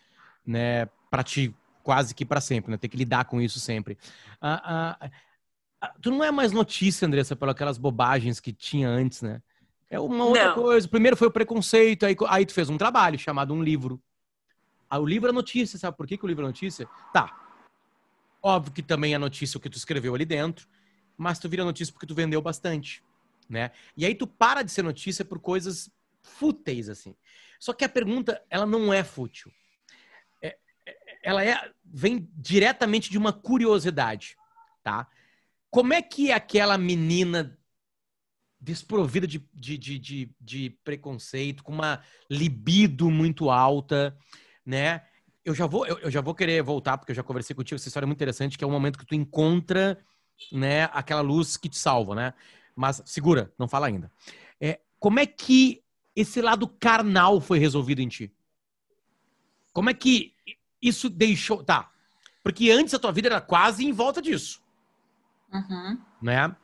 né, 0.46 0.86
para 1.10 1.22
ti 1.22 1.54
quase 1.82 2.14
que 2.14 2.24
para 2.24 2.40
sempre, 2.40 2.70
né? 2.70 2.76
Ter 2.76 2.88
que 2.88 2.96
lidar 2.96 3.24
com 3.24 3.40
isso 3.40 3.58
sempre. 3.58 3.98
Ah, 4.40 4.96
ah, 5.80 5.92
tu 6.00 6.10
não 6.10 6.22
é 6.22 6.30
mais 6.30 6.52
notícia, 6.52 7.06
Andressa, 7.06 7.34
pelas 7.34 7.54
aquelas 7.54 7.78
bobagens 7.78 8.38
que 8.38 8.52
tinha 8.52 8.88
antes, 8.88 9.22
né? 9.22 9.42
É 9.88 9.98
uma 9.98 10.24
outra 10.24 10.48
não. 10.48 10.54
coisa. 10.54 10.86
Primeiro 10.86 11.16
foi 11.16 11.26
o 11.26 11.32
preconceito, 11.32 12.06
aí, 12.06 12.16
aí 12.28 12.46
tu 12.46 12.52
fez 12.52 12.70
um 12.70 12.78
trabalho 12.78 13.18
chamado 13.18 13.52
um 13.52 13.62
livro. 13.62 14.00
Ah, 14.90 14.98
o 14.98 15.06
livro 15.06 15.28
é 15.28 15.32
notícia, 15.32 15.78
sabe 15.78 15.96
por 15.96 16.04
que, 16.04 16.18
que 16.18 16.24
o 16.24 16.28
livro 16.28 16.44
é 16.44 16.48
notícia? 16.48 16.88
Tá. 17.12 17.48
Óbvio 18.42 18.72
que 18.72 18.82
também 18.82 19.14
é 19.14 19.18
notícia 19.18 19.56
o 19.56 19.60
que 19.60 19.70
tu 19.70 19.76
escreveu 19.76 20.14
ali 20.14 20.24
dentro, 20.24 20.66
mas 21.16 21.38
tu 21.38 21.48
vira 21.48 21.64
notícia 21.64 21.92
porque 21.92 22.06
tu 22.06 22.14
vendeu 22.14 22.42
bastante, 22.42 23.04
né? 23.48 23.70
E 23.96 24.04
aí 24.04 24.16
tu 24.16 24.26
para 24.26 24.62
de 24.62 24.72
ser 24.72 24.82
notícia 24.82 25.24
por 25.24 25.38
coisas 25.38 25.88
fúteis, 26.22 26.88
assim. 26.88 27.14
Só 27.60 27.72
que 27.72 27.84
a 27.84 27.88
pergunta, 27.88 28.42
ela 28.50 28.66
não 28.66 28.92
é 28.92 29.04
fútil. 29.04 29.52
É, 30.42 30.56
é, 30.84 30.96
ela 31.22 31.44
é, 31.44 31.70
vem 31.84 32.28
diretamente 32.34 33.10
de 33.10 33.18
uma 33.18 33.32
curiosidade, 33.32 34.36
tá? 34.82 35.06
Como 35.70 35.92
é 35.92 36.02
que 36.02 36.32
aquela 36.32 36.76
menina 36.76 37.56
desprovida 38.60 39.26
de, 39.26 39.38
de, 39.54 39.78
de, 39.78 39.98
de, 39.98 40.34
de 40.40 40.70
preconceito, 40.84 41.62
com 41.62 41.72
uma 41.72 42.02
libido 42.28 43.10
muito 43.10 43.50
alta, 43.50 44.16
né? 44.64 45.02
Eu 45.44 45.54
já 45.54 45.66
vou, 45.66 45.86
eu, 45.86 45.98
eu, 45.98 46.10
já 46.10 46.20
vou 46.20 46.34
querer 46.34 46.62
voltar, 46.62 46.98
porque 46.98 47.12
eu 47.12 47.16
já 47.16 47.22
conversei 47.22 47.54
contigo, 47.56 47.76
essa 47.76 47.88
história 47.88 48.04
é 48.04 48.08
muito 48.08 48.18
interessante, 48.18 48.58
que 48.58 48.64
é 48.64 48.66
o 48.66 48.70
momento 48.70 48.98
que 48.98 49.06
tu 49.06 49.14
encontra, 49.14 49.98
né, 50.52 50.84
aquela 50.92 51.20
luz 51.20 51.56
que 51.56 51.68
te 51.68 51.78
salva, 51.78 52.14
né? 52.14 52.34
Mas 52.76 53.02
segura, 53.06 53.52
não 53.58 53.66
fala 53.66 53.86
ainda. 53.86 54.10
É, 54.60 54.80
como 54.98 55.18
é 55.18 55.26
que 55.26 55.82
esse 56.14 56.40
lado 56.40 56.68
carnal 56.68 57.40
foi 57.40 57.58
resolvido 57.58 58.00
em 58.00 58.08
ti? 58.08 58.32
Como 59.72 59.88
é 59.88 59.94
que 59.94 60.34
isso 60.80 61.10
deixou. 61.10 61.62
Tá. 61.62 61.90
Porque 62.42 62.70
antes 62.70 62.94
a 62.94 62.98
tua 62.98 63.12
vida 63.12 63.28
era 63.28 63.40
quase 63.40 63.84
em 63.84 63.92
volta 63.92 64.22
disso. 64.22 64.62
Uhum. 65.52 65.98
Né? 66.22 66.54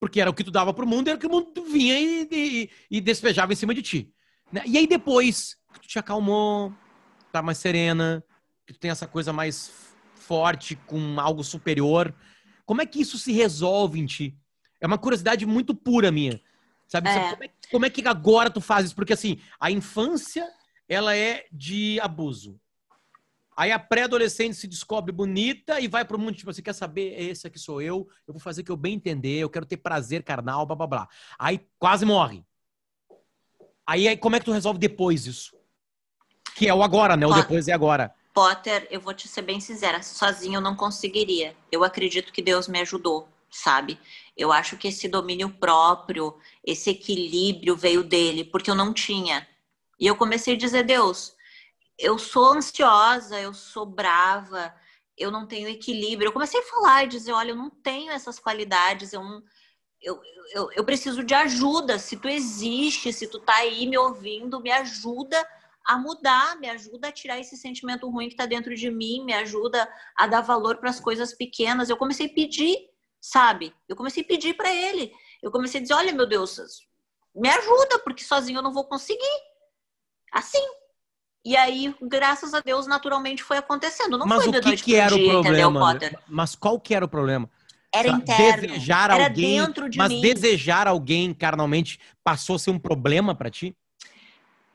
Porque 0.00 0.20
era 0.20 0.30
o 0.30 0.34
que 0.34 0.44
tu 0.44 0.50
dava 0.50 0.72
pro 0.72 0.86
mundo, 0.86 1.08
era 1.08 1.16
o 1.16 1.20
que 1.20 1.26
o 1.26 1.30
mundo 1.30 1.64
vinha 1.64 1.98
e, 1.98 2.28
e, 2.30 2.70
e 2.90 3.00
despejava 3.00 3.52
em 3.52 3.56
cima 3.56 3.74
de 3.74 3.82
ti. 3.82 4.12
Né? 4.50 4.62
E 4.64 4.78
aí 4.78 4.86
depois, 4.86 5.56
que 5.72 5.80
tu 5.80 5.88
te 5.88 5.98
acalmou, 5.98 6.72
tá 7.32 7.42
mais 7.42 7.58
serena, 7.58 8.24
que 8.66 8.72
tu 8.72 8.78
tem 8.78 8.90
essa 8.90 9.06
coisa 9.06 9.32
mais 9.32 9.70
forte 10.14 10.76
com 10.86 11.18
algo 11.18 11.42
superior. 11.42 12.14
Como 12.66 12.82
é 12.82 12.86
que 12.86 13.00
isso 13.00 13.18
se 13.18 13.32
resolve 13.32 13.98
em 13.98 14.06
ti? 14.06 14.38
É 14.80 14.86
uma 14.86 14.98
curiosidade 14.98 15.46
muito 15.46 15.74
pura 15.74 16.12
minha. 16.12 16.40
Sabe? 16.86 17.08
É. 17.08 17.30
Como, 17.30 17.44
é, 17.44 17.50
como 17.70 17.86
é 17.86 17.90
que 17.90 18.06
agora 18.06 18.50
tu 18.50 18.60
fazes? 18.60 18.92
Porque 18.92 19.12
assim, 19.12 19.40
a 19.58 19.70
infância, 19.70 20.48
ela 20.88 21.16
é 21.16 21.46
de 21.52 21.98
abuso. 22.00 22.60
Aí 23.56 23.72
a 23.72 23.78
pré-adolescente 23.78 24.54
se 24.54 24.68
descobre 24.68 25.10
bonita 25.10 25.80
e 25.80 25.88
vai 25.88 26.04
pro 26.04 26.18
mundo, 26.18 26.36
tipo, 26.36 26.46
você 26.46 26.60
assim, 26.60 26.62
quer 26.62 26.72
saber? 26.72 27.20
Esse 27.20 27.46
aqui 27.46 27.58
sou 27.58 27.82
eu, 27.82 28.08
eu 28.26 28.32
vou 28.32 28.40
fazer 28.40 28.60
o 28.60 28.64
que 28.64 28.70
eu 28.70 28.76
bem 28.76 28.94
entender, 28.94 29.38
eu 29.38 29.50
quero 29.50 29.66
ter 29.66 29.78
prazer 29.78 30.22
carnal, 30.22 30.64
blá 30.64 30.76
blá 30.76 30.86
blá. 30.86 31.08
Aí 31.36 31.66
quase 31.76 32.06
morre. 32.06 32.44
Aí, 33.84 34.06
aí 34.06 34.16
como 34.16 34.36
é 34.36 34.38
que 34.38 34.44
tu 34.44 34.52
resolve 34.52 34.78
depois 34.78 35.26
isso? 35.26 35.57
Que 36.58 36.68
é 36.68 36.74
o 36.74 36.82
agora, 36.82 37.16
né? 37.16 37.24
O 37.24 37.32
depois 37.32 37.68
é 37.68 37.72
agora. 37.72 38.12
Potter, 38.34 38.86
eu 38.90 39.00
vou 39.00 39.14
te 39.14 39.28
ser 39.28 39.42
bem 39.42 39.60
sincera, 39.60 40.02
sozinho 40.02 40.56
eu 40.56 40.60
não 40.60 40.74
conseguiria. 40.74 41.56
Eu 41.70 41.84
acredito 41.84 42.32
que 42.32 42.42
Deus 42.42 42.66
me 42.66 42.80
ajudou, 42.80 43.28
sabe? 43.50 43.98
Eu 44.36 44.52
acho 44.52 44.76
que 44.76 44.88
esse 44.88 45.08
domínio 45.08 45.50
próprio, 45.50 46.36
esse 46.64 46.90
equilíbrio 46.90 47.76
veio 47.76 48.02
dele, 48.02 48.44
porque 48.44 48.70
eu 48.70 48.74
não 48.74 48.92
tinha. 48.92 49.46
E 50.00 50.06
eu 50.06 50.16
comecei 50.16 50.54
a 50.54 50.58
dizer, 50.58 50.82
Deus, 50.82 51.34
eu 51.96 52.18
sou 52.18 52.52
ansiosa, 52.54 53.40
eu 53.40 53.54
sou 53.54 53.86
brava, 53.86 54.74
eu 55.16 55.30
não 55.30 55.46
tenho 55.46 55.68
equilíbrio. 55.68 56.28
Eu 56.28 56.32
comecei 56.32 56.60
a 56.60 56.64
falar 56.64 57.04
e 57.04 57.08
dizer, 57.08 57.32
olha, 57.32 57.50
eu 57.50 57.56
não 57.56 57.70
tenho 57.70 58.10
essas 58.10 58.38
qualidades, 58.38 59.12
eu 59.12 59.22
não, 59.22 59.42
eu, 60.02 60.20
eu, 60.52 60.70
eu 60.72 60.84
preciso 60.84 61.22
de 61.22 61.34
ajuda. 61.34 61.98
Se 61.98 62.16
tu 62.16 62.28
existe, 62.28 63.12
se 63.12 63.28
tu 63.28 63.38
tá 63.38 63.56
aí 63.56 63.86
me 63.86 63.98
ouvindo, 63.98 64.60
me 64.60 64.70
ajuda 64.70 65.44
a 65.88 65.96
mudar, 65.96 66.60
me 66.60 66.68
ajuda 66.68 67.08
a 67.08 67.12
tirar 67.12 67.38
esse 67.40 67.56
sentimento 67.56 68.10
ruim 68.10 68.28
que 68.28 68.36
tá 68.36 68.44
dentro 68.44 68.74
de 68.74 68.90
mim, 68.90 69.24
me 69.24 69.32
ajuda 69.32 69.90
a 70.14 70.26
dar 70.26 70.42
valor 70.42 70.76
para 70.76 70.90
as 70.90 71.00
coisas 71.00 71.32
pequenas. 71.32 71.88
Eu 71.88 71.96
comecei 71.96 72.26
a 72.26 72.34
pedir, 72.34 72.76
sabe? 73.18 73.74
Eu 73.88 73.96
comecei 73.96 74.22
a 74.22 74.26
pedir 74.26 74.52
para 74.52 74.70
ele. 74.72 75.10
Eu 75.42 75.50
comecei 75.50 75.80
a 75.80 75.82
dizer, 75.82 75.94
olha, 75.94 76.12
meu 76.12 76.28
Deus, 76.28 76.60
me 77.34 77.48
ajuda, 77.48 78.00
porque 78.00 78.22
sozinho 78.22 78.58
eu 78.58 78.62
não 78.62 78.70
vou 78.70 78.84
conseguir. 78.84 79.24
Assim, 80.30 80.62
e 81.42 81.56
aí, 81.56 81.94
graças 82.02 82.52
a 82.52 82.60
Deus, 82.60 82.86
naturalmente 82.86 83.42
foi 83.42 83.56
acontecendo. 83.56 84.18
Não 84.18 84.26
Mas 84.26 84.44
foi 84.44 84.58
o 84.58 84.60
que, 84.60 84.76
que 84.76 84.94
era 84.94 85.14
dia, 85.14 85.26
o 85.26 85.30
problema? 85.42 85.94
Entendeu, 85.94 86.20
Mas 86.28 86.54
qual 86.54 86.78
que 86.78 86.94
era 86.94 87.06
o 87.06 87.08
problema? 87.08 87.48
Era 87.90 88.08
interno. 88.08 88.68
Desejar 88.68 89.10
era 89.10 89.24
alguém, 89.24 89.58
dentro 89.58 89.88
de 89.88 89.96
mas 89.96 90.10
mim. 90.10 90.20
desejar 90.20 90.86
alguém 90.86 91.32
carnalmente 91.32 91.98
passou 92.22 92.56
a 92.56 92.58
ser 92.58 92.70
um 92.72 92.78
problema 92.78 93.34
para 93.34 93.50
ti? 93.50 93.74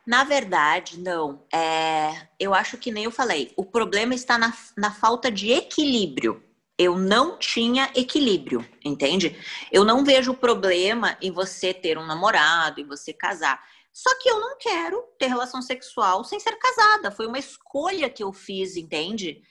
Na 0.06 0.24
verdade, 0.24 1.00
não. 1.00 1.46
É, 1.54 2.28
eu 2.40 2.54
acho 2.54 2.78
que 2.78 2.92
nem 2.92 3.06
eu 3.06 3.12
falei. 3.12 3.54
O 3.56 3.64
problema 3.64 4.14
está 4.14 4.38
na, 4.38 4.54
na 4.78 4.92
falta 4.92 5.32
de 5.32 5.52
equilíbrio. 5.52 6.44
Eu 6.78 6.98
não 6.98 7.38
tinha 7.38 7.90
equilíbrio, 7.96 8.68
entende? 8.84 9.40
Eu 9.72 9.86
não 9.86 10.04
vejo 10.04 10.34
problema 10.34 11.18
em 11.22 11.32
você 11.32 11.74
ter 11.74 11.98
um 11.98 12.06
namorado, 12.06 12.82
em 12.82 12.86
você 12.86 13.14
casar. 13.14 13.64
Só 13.94 14.10
que 14.20 14.28
eu 14.28 14.40
não 14.40 14.58
quero 14.58 15.04
ter 15.20 15.28
relação 15.28 15.62
sexual 15.62 16.24
sem 16.24 16.40
ser 16.40 16.58
casada. 16.58 17.12
Foi 17.12 17.28
uma 17.28 17.38
escolha 17.38 18.10
que 18.10 18.24
eu 18.24 18.34
fiz, 18.34 18.76
entende? 18.76 19.42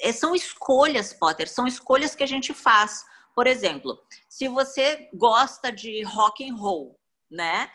É, 0.00 0.10
são 0.10 0.34
escolhas, 0.34 1.12
Potter, 1.12 1.48
são 1.48 1.66
escolhas 1.66 2.14
que 2.14 2.24
a 2.24 2.26
gente 2.26 2.54
faz. 2.54 3.04
Por 3.34 3.46
exemplo, 3.46 4.00
se 4.28 4.48
você 4.48 5.08
gosta 5.12 5.70
de 5.70 6.02
rock 6.02 6.48
and 6.48 6.54
roll, 6.54 6.98
né? 7.30 7.70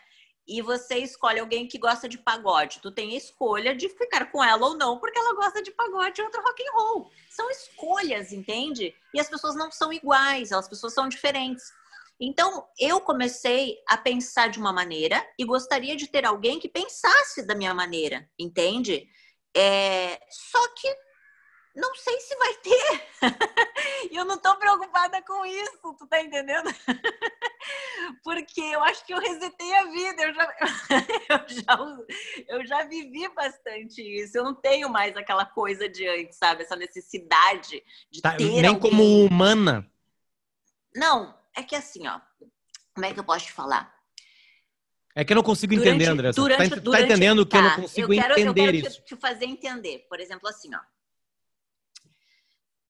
E 0.46 0.62
você 0.62 0.98
escolhe 0.98 1.40
alguém 1.40 1.66
que 1.66 1.78
gosta 1.78 2.08
de 2.08 2.18
pagode, 2.18 2.80
tu 2.80 2.92
tem 2.92 3.14
a 3.14 3.18
escolha 3.18 3.74
de 3.74 3.88
ficar 3.88 4.30
com 4.30 4.44
ela 4.44 4.66
ou 4.66 4.76
não, 4.76 4.98
porque 4.98 5.18
ela 5.18 5.34
gosta 5.34 5.60
de 5.60 5.72
pagode 5.72 6.20
e 6.20 6.24
outro 6.24 6.40
rock 6.42 6.62
and 6.62 6.72
roll. 6.72 7.10
São 7.28 7.50
escolhas, 7.50 8.32
entende? 8.32 8.94
E 9.12 9.18
as 9.18 9.28
pessoas 9.28 9.56
não 9.56 9.72
são 9.72 9.92
iguais, 9.92 10.52
as 10.52 10.68
pessoas 10.68 10.94
são 10.94 11.08
diferentes. 11.08 11.64
Então, 12.18 12.66
eu 12.78 13.00
comecei 13.00 13.76
a 13.88 13.96
pensar 13.96 14.48
de 14.48 14.58
uma 14.58 14.72
maneira 14.72 15.26
e 15.38 15.44
gostaria 15.44 15.96
de 15.96 16.06
ter 16.06 16.24
alguém 16.24 16.58
que 16.58 16.68
pensasse 16.68 17.46
da 17.46 17.54
minha 17.54 17.74
maneira, 17.74 18.28
entende? 18.38 19.06
É, 19.54 20.18
só 20.30 20.68
que 20.74 21.05
não 21.76 21.94
sei 21.94 22.20
se 22.20 22.36
vai 22.36 22.54
ter. 22.54 23.06
E 24.10 24.16
eu 24.16 24.24
não 24.24 24.38
tô 24.38 24.54
preocupada 24.56 25.20
com 25.22 25.44
isso, 25.44 25.94
tu 25.98 26.06
tá 26.06 26.22
entendendo? 26.22 26.70
Porque 28.22 28.60
eu 28.60 28.82
acho 28.84 29.04
que 29.04 29.12
eu 29.12 29.18
resetei 29.18 29.74
a 29.74 29.84
vida, 29.86 30.22
eu 30.22 30.34
já, 30.34 30.54
eu 31.28 31.48
já, 31.48 31.96
eu 32.48 32.66
já 32.66 32.84
vivi 32.84 33.28
bastante 33.34 34.00
isso. 34.00 34.38
Eu 34.38 34.44
não 34.44 34.54
tenho 34.54 34.88
mais 34.88 35.16
aquela 35.16 35.44
coisa 35.44 35.88
de 35.88 36.06
antes, 36.06 36.38
sabe? 36.38 36.62
Essa 36.62 36.76
necessidade 36.76 37.82
de 38.10 38.20
tá, 38.20 38.36
ter. 38.36 38.44
Nem 38.44 38.66
alguém. 38.66 38.80
como 38.80 39.24
humana. 39.24 39.90
Não, 40.94 41.36
é 41.54 41.62
que 41.62 41.74
assim, 41.74 42.06
ó, 42.06 42.20
como 42.94 43.06
é 43.06 43.12
que 43.12 43.20
eu 43.20 43.24
posso 43.24 43.46
te 43.46 43.52
falar? 43.52 43.94
É 45.14 45.24
que 45.24 45.32
eu 45.32 45.36
não 45.36 45.42
consigo 45.42 45.74
durante, 45.74 45.88
entender, 45.88 46.10
André. 46.10 46.30
Durante, 46.32 46.70
tá, 46.70 46.76
durante, 46.76 47.00
tá 47.00 47.06
entendendo 47.06 47.44
que 47.44 47.52
tá, 47.52 47.58
eu 47.58 47.62
não 47.62 47.70
tá, 47.70 47.76
consigo 47.76 48.12
eu 48.12 48.20
quero, 48.20 48.32
entender 48.34 48.48
eu 48.48 48.54
quero 48.54 48.76
isso. 48.76 49.02
Te, 49.02 49.04
te 49.04 49.16
fazer 49.16 49.46
entender. 49.46 50.06
Por 50.08 50.20
exemplo, 50.20 50.48
assim, 50.48 50.74
ó. 50.74 50.95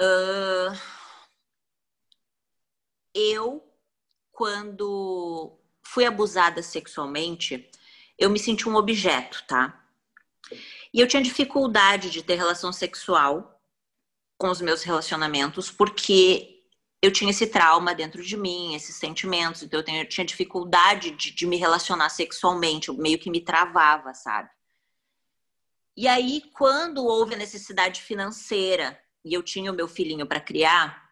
Uh, 0.01 0.77
eu, 3.15 3.67
quando 4.31 5.59
fui 5.83 6.05
abusada 6.05 6.63
sexualmente, 6.63 7.71
eu 8.19 8.29
me 8.29 8.39
senti 8.39 8.69
um 8.69 8.77
objeto, 8.77 9.43
tá? 9.47 9.83
E 10.93 11.01
eu 11.01 11.09
tinha 11.09 11.23
dificuldade 11.23 12.11
de 12.11 12.23
ter 12.23 12.35
relação 12.35 12.73
sexual 12.73 13.61
com 14.39 14.51
os 14.51 14.61
meus 14.61 14.83
relacionamentos, 14.83 15.71
porque 15.71 16.63
eu 17.01 17.11
tinha 17.11 17.31
esse 17.31 17.47
trauma 17.47 17.95
dentro 17.95 18.23
de 18.23 18.37
mim, 18.37 18.75
esses 18.75 18.97
sentimentos, 18.97 19.63
então 19.63 19.81
eu, 19.81 19.85
tenho, 19.85 20.03
eu 20.03 20.09
tinha 20.09 20.25
dificuldade 20.25 21.11
de, 21.13 21.31
de, 21.31 21.47
me 21.47 21.57
relacionar 21.57 22.11
sexualmente, 22.11 22.89
eu 22.89 22.95
meio 22.95 23.19
que 23.19 23.31
me 23.31 23.41
travava, 23.41 24.13
sabe? 24.13 24.51
E 25.97 26.07
aí, 26.07 26.43
quando 26.53 27.05
houve 27.05 27.35
a 27.35 27.39
necessidade 27.39 28.03
financeira 28.03 29.01
e 29.27 29.35
eu 29.35 29.43
tinha 29.43 29.73
o 29.73 29.75
meu 29.75 29.89
filhinho 29.89 30.25
para 30.25 30.39
criar, 30.39 31.11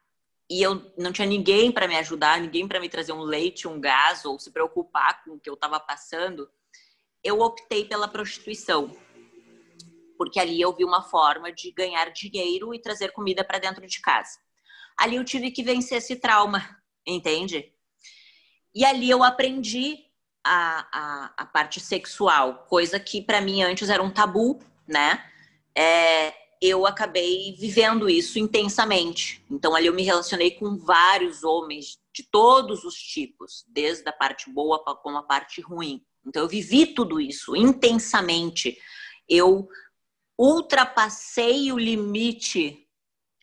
e 0.48 0.62
eu 0.62 0.92
não 0.96 1.10
tinha 1.10 1.26
ninguém 1.26 1.72
para 1.72 1.88
me 1.88 1.96
ajudar, 1.96 2.40
ninguém 2.40 2.68
para 2.68 2.78
me 2.78 2.88
trazer 2.88 3.10
um 3.10 3.22
leite, 3.22 3.66
um 3.66 3.80
gás 3.80 4.24
ou 4.24 4.38
se 4.38 4.52
preocupar 4.52 5.24
com 5.24 5.32
o 5.32 5.40
que 5.40 5.50
eu 5.50 5.54
estava 5.54 5.80
passando, 5.80 6.48
eu 7.24 7.40
optei 7.40 7.86
pela 7.86 8.06
prostituição. 8.06 8.96
Porque 10.16 10.38
ali 10.38 10.60
eu 10.60 10.72
vi 10.72 10.84
uma 10.84 11.02
forma 11.02 11.50
de 11.50 11.72
ganhar 11.72 12.12
dinheiro 12.12 12.72
e 12.72 12.80
trazer 12.80 13.10
comida 13.10 13.42
para 13.42 13.58
dentro 13.58 13.84
de 13.84 14.00
casa. 14.00 14.38
Ali 14.96 15.16
eu 15.16 15.24
tive 15.24 15.50
que 15.50 15.64
vencer 15.64 15.98
esse 15.98 16.14
trauma, 16.14 16.78
entende? 17.04 17.72
E 18.72 18.84
ali 18.84 19.10
eu 19.10 19.24
aprendi 19.24 20.04
a, 20.44 20.86
a, 20.92 21.34
a 21.38 21.46
parte 21.46 21.80
sexual, 21.80 22.64
coisa 22.68 23.00
que 23.00 23.20
para 23.20 23.40
mim 23.40 23.64
antes 23.64 23.88
era 23.88 24.00
um 24.00 24.10
tabu, 24.10 24.60
né? 24.86 25.28
É, 25.76 26.43
eu 26.66 26.86
acabei 26.86 27.54
vivendo 27.58 28.08
isso 28.08 28.38
intensamente. 28.38 29.44
Então 29.50 29.74
ali 29.74 29.86
eu 29.86 29.94
me 29.94 30.02
relacionei 30.02 30.52
com 30.52 30.76
vários 30.76 31.44
homens 31.44 31.98
de 32.12 32.22
todos 32.22 32.84
os 32.84 32.94
tipos, 32.94 33.64
desde 33.68 34.08
a 34.08 34.12
parte 34.12 34.50
boa 34.50 34.82
como 35.02 35.18
a 35.18 35.22
parte 35.22 35.60
ruim. 35.60 36.04
Então 36.26 36.42
eu 36.42 36.48
vivi 36.48 36.86
tudo 36.86 37.20
isso 37.20 37.54
intensamente. 37.54 38.78
Eu 39.28 39.68
ultrapassei 40.38 41.70
o 41.70 41.78
limite 41.78 42.88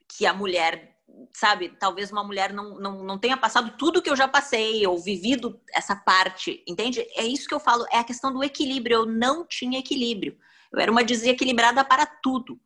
que 0.07 0.25
a 0.25 0.33
mulher, 0.33 0.97
sabe, 1.33 1.69
talvez 1.79 2.11
uma 2.11 2.23
mulher 2.23 2.51
não, 2.51 2.79
não, 2.79 3.03
não 3.03 3.17
tenha 3.17 3.37
passado 3.37 3.77
tudo 3.77 4.01
que 4.01 4.09
eu 4.09 4.15
já 4.15 4.27
passei, 4.27 4.85
ou 4.85 4.97
vivido 4.97 5.61
essa 5.73 5.95
parte, 5.95 6.63
entende? 6.67 7.05
É 7.15 7.23
isso 7.23 7.47
que 7.47 7.53
eu 7.53 7.59
falo, 7.59 7.85
é 7.91 7.97
a 7.97 8.03
questão 8.03 8.33
do 8.33 8.43
equilíbrio. 8.43 8.95
Eu 8.95 9.05
não 9.05 9.45
tinha 9.45 9.79
equilíbrio. 9.79 10.37
Eu 10.71 10.79
era 10.79 10.91
uma 10.91 11.03
desequilibrada 11.03 11.83
para 11.83 12.05
tudo. 12.05 12.59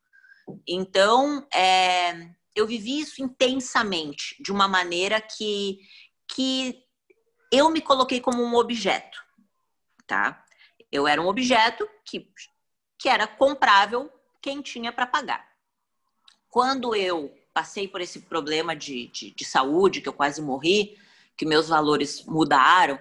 Então, 0.68 1.48
é, 1.54 2.30
eu 2.56 2.66
vivi 2.66 3.00
isso 3.00 3.22
intensamente, 3.22 4.42
de 4.42 4.52
uma 4.52 4.68
maneira 4.68 5.20
que, 5.20 5.80
que 6.28 6.84
eu 7.52 7.70
me 7.70 7.82
coloquei 7.82 8.20
como 8.20 8.44
um 8.44 8.56
objeto, 8.56 9.24
tá? 10.08 10.44
Eu 10.92 11.08
era 11.08 11.22
um 11.22 11.28
objeto 11.28 11.88
que, 12.06 12.32
que 12.98 13.10
era 13.10 13.28
comprável 13.28 14.12
quem 14.42 14.62
tinha 14.62 14.92
para 14.92 15.08
pagar. 15.08 15.46
Quando 16.50 16.96
eu 16.96 17.36
passei 17.54 17.88
por 17.88 18.02
esse 18.02 18.22
problema 18.22 18.76
de, 18.76 19.08
de, 19.08 19.32
de 19.32 19.46
saúde, 19.46 20.02
que 20.02 20.10
eu 20.10 20.14
quase 20.14 20.42
morri, 20.42 20.98
que 21.36 21.46
meus 21.46 21.68
valores 21.68 22.24
mudaram, 22.26 23.00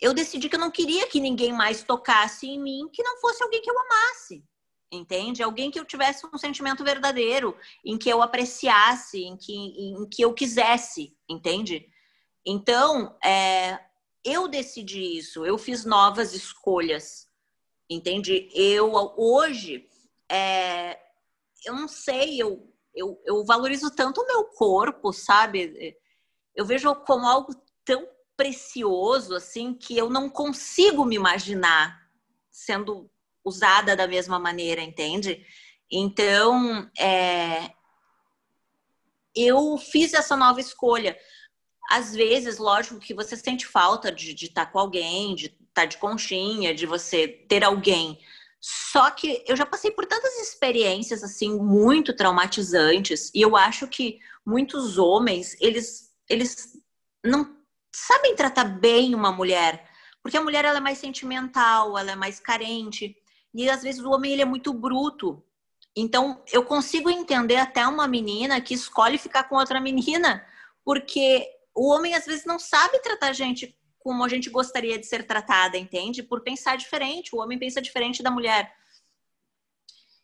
eu 0.00 0.14
decidi 0.14 0.48
que 0.48 0.56
eu 0.56 0.60
não 0.60 0.70
queria 0.70 1.06
que 1.08 1.20
ninguém 1.20 1.52
mais 1.52 1.82
tocasse 1.82 2.46
em 2.46 2.58
mim 2.58 2.88
que 2.92 3.02
não 3.02 3.20
fosse 3.20 3.42
alguém 3.42 3.60
que 3.60 3.70
eu 3.70 3.78
amasse 3.78 4.44
entende? 4.90 5.42
Alguém 5.42 5.70
que 5.70 5.78
eu 5.78 5.84
tivesse 5.84 6.26
um 6.26 6.38
sentimento 6.38 6.82
verdadeiro, 6.82 7.56
em 7.84 7.96
que 7.96 8.08
eu 8.08 8.20
apreciasse, 8.22 9.22
em 9.22 9.36
que, 9.36 9.54
em 9.54 10.08
que 10.08 10.22
eu 10.22 10.34
quisesse, 10.34 11.16
entende? 11.28 11.88
Então, 12.44 13.16
é, 13.24 13.78
eu 14.24 14.48
decidi 14.48 15.18
isso, 15.18 15.44
eu 15.44 15.56
fiz 15.56 15.84
novas 15.84 16.34
escolhas, 16.34 17.28
entende? 17.88 18.48
Eu, 18.54 18.92
hoje, 19.16 19.88
é, 20.28 20.98
eu 21.64 21.74
não 21.74 21.86
sei, 21.86 22.40
eu, 22.40 22.72
eu, 22.94 23.20
eu 23.24 23.44
valorizo 23.44 23.90
tanto 23.90 24.20
o 24.20 24.26
meu 24.26 24.44
corpo, 24.44 25.12
sabe? 25.12 25.96
Eu 26.54 26.64
vejo 26.64 26.94
como 26.94 27.26
algo 27.26 27.54
tão 27.84 28.08
precioso, 28.36 29.34
assim, 29.34 29.74
que 29.74 29.96
eu 29.96 30.08
não 30.08 30.28
consigo 30.28 31.04
me 31.04 31.14
imaginar 31.14 32.00
sendo 32.50 33.10
usada 33.50 33.96
da 33.96 34.06
mesma 34.06 34.38
maneira, 34.38 34.80
entende? 34.80 35.44
Então, 35.90 36.88
é, 36.96 37.72
eu 39.34 39.76
fiz 39.76 40.14
essa 40.14 40.36
nova 40.36 40.60
escolha. 40.60 41.18
Às 41.90 42.14
vezes, 42.14 42.58
lógico 42.58 43.00
que 43.00 43.12
você 43.12 43.36
sente 43.36 43.66
falta 43.66 44.12
de, 44.12 44.32
de 44.32 44.46
estar 44.46 44.66
com 44.66 44.78
alguém, 44.78 45.34
de 45.34 45.46
estar 45.68 45.86
de 45.86 45.98
conchinha, 45.98 46.72
de 46.72 46.86
você 46.86 47.26
ter 47.26 47.64
alguém. 47.64 48.18
Só 48.60 49.10
que 49.10 49.42
eu 49.48 49.56
já 49.56 49.66
passei 49.66 49.90
por 49.90 50.06
tantas 50.06 50.36
experiências 50.38 51.24
assim 51.24 51.58
muito 51.58 52.14
traumatizantes 52.14 53.30
e 53.34 53.40
eu 53.40 53.56
acho 53.56 53.88
que 53.88 54.18
muitos 54.44 54.98
homens 54.98 55.56
eles 55.60 56.12
eles 56.28 56.78
não 57.24 57.56
sabem 57.90 58.36
tratar 58.36 58.64
bem 58.64 59.14
uma 59.14 59.32
mulher 59.32 59.90
porque 60.22 60.36
a 60.36 60.42
mulher 60.42 60.64
ela 60.64 60.78
é 60.78 60.80
mais 60.80 60.98
sentimental, 60.98 61.96
ela 61.96 62.12
é 62.12 62.16
mais 62.16 62.38
carente. 62.38 63.16
E 63.54 63.68
às 63.68 63.82
vezes 63.82 64.02
o 64.02 64.10
homem 64.10 64.32
ele 64.32 64.42
é 64.42 64.46
muito 64.46 64.72
bruto. 64.72 65.42
Então 65.94 66.42
eu 66.52 66.64
consigo 66.64 67.10
entender 67.10 67.56
até 67.56 67.86
uma 67.86 68.06
menina 68.06 68.60
que 68.60 68.74
escolhe 68.74 69.18
ficar 69.18 69.44
com 69.44 69.56
outra 69.56 69.80
menina, 69.80 70.46
porque 70.84 71.46
o 71.74 71.88
homem 71.92 72.14
às 72.14 72.26
vezes 72.26 72.44
não 72.44 72.58
sabe 72.58 73.00
tratar 73.00 73.28
a 73.28 73.32
gente 73.32 73.76
como 73.98 74.24
a 74.24 74.28
gente 74.28 74.48
gostaria 74.48 74.98
de 74.98 75.06
ser 75.06 75.26
tratada, 75.26 75.76
entende? 75.76 76.22
Por 76.22 76.40
pensar 76.40 76.76
diferente. 76.76 77.34
O 77.34 77.38
homem 77.38 77.58
pensa 77.58 77.82
diferente 77.82 78.22
da 78.22 78.30
mulher. 78.30 78.74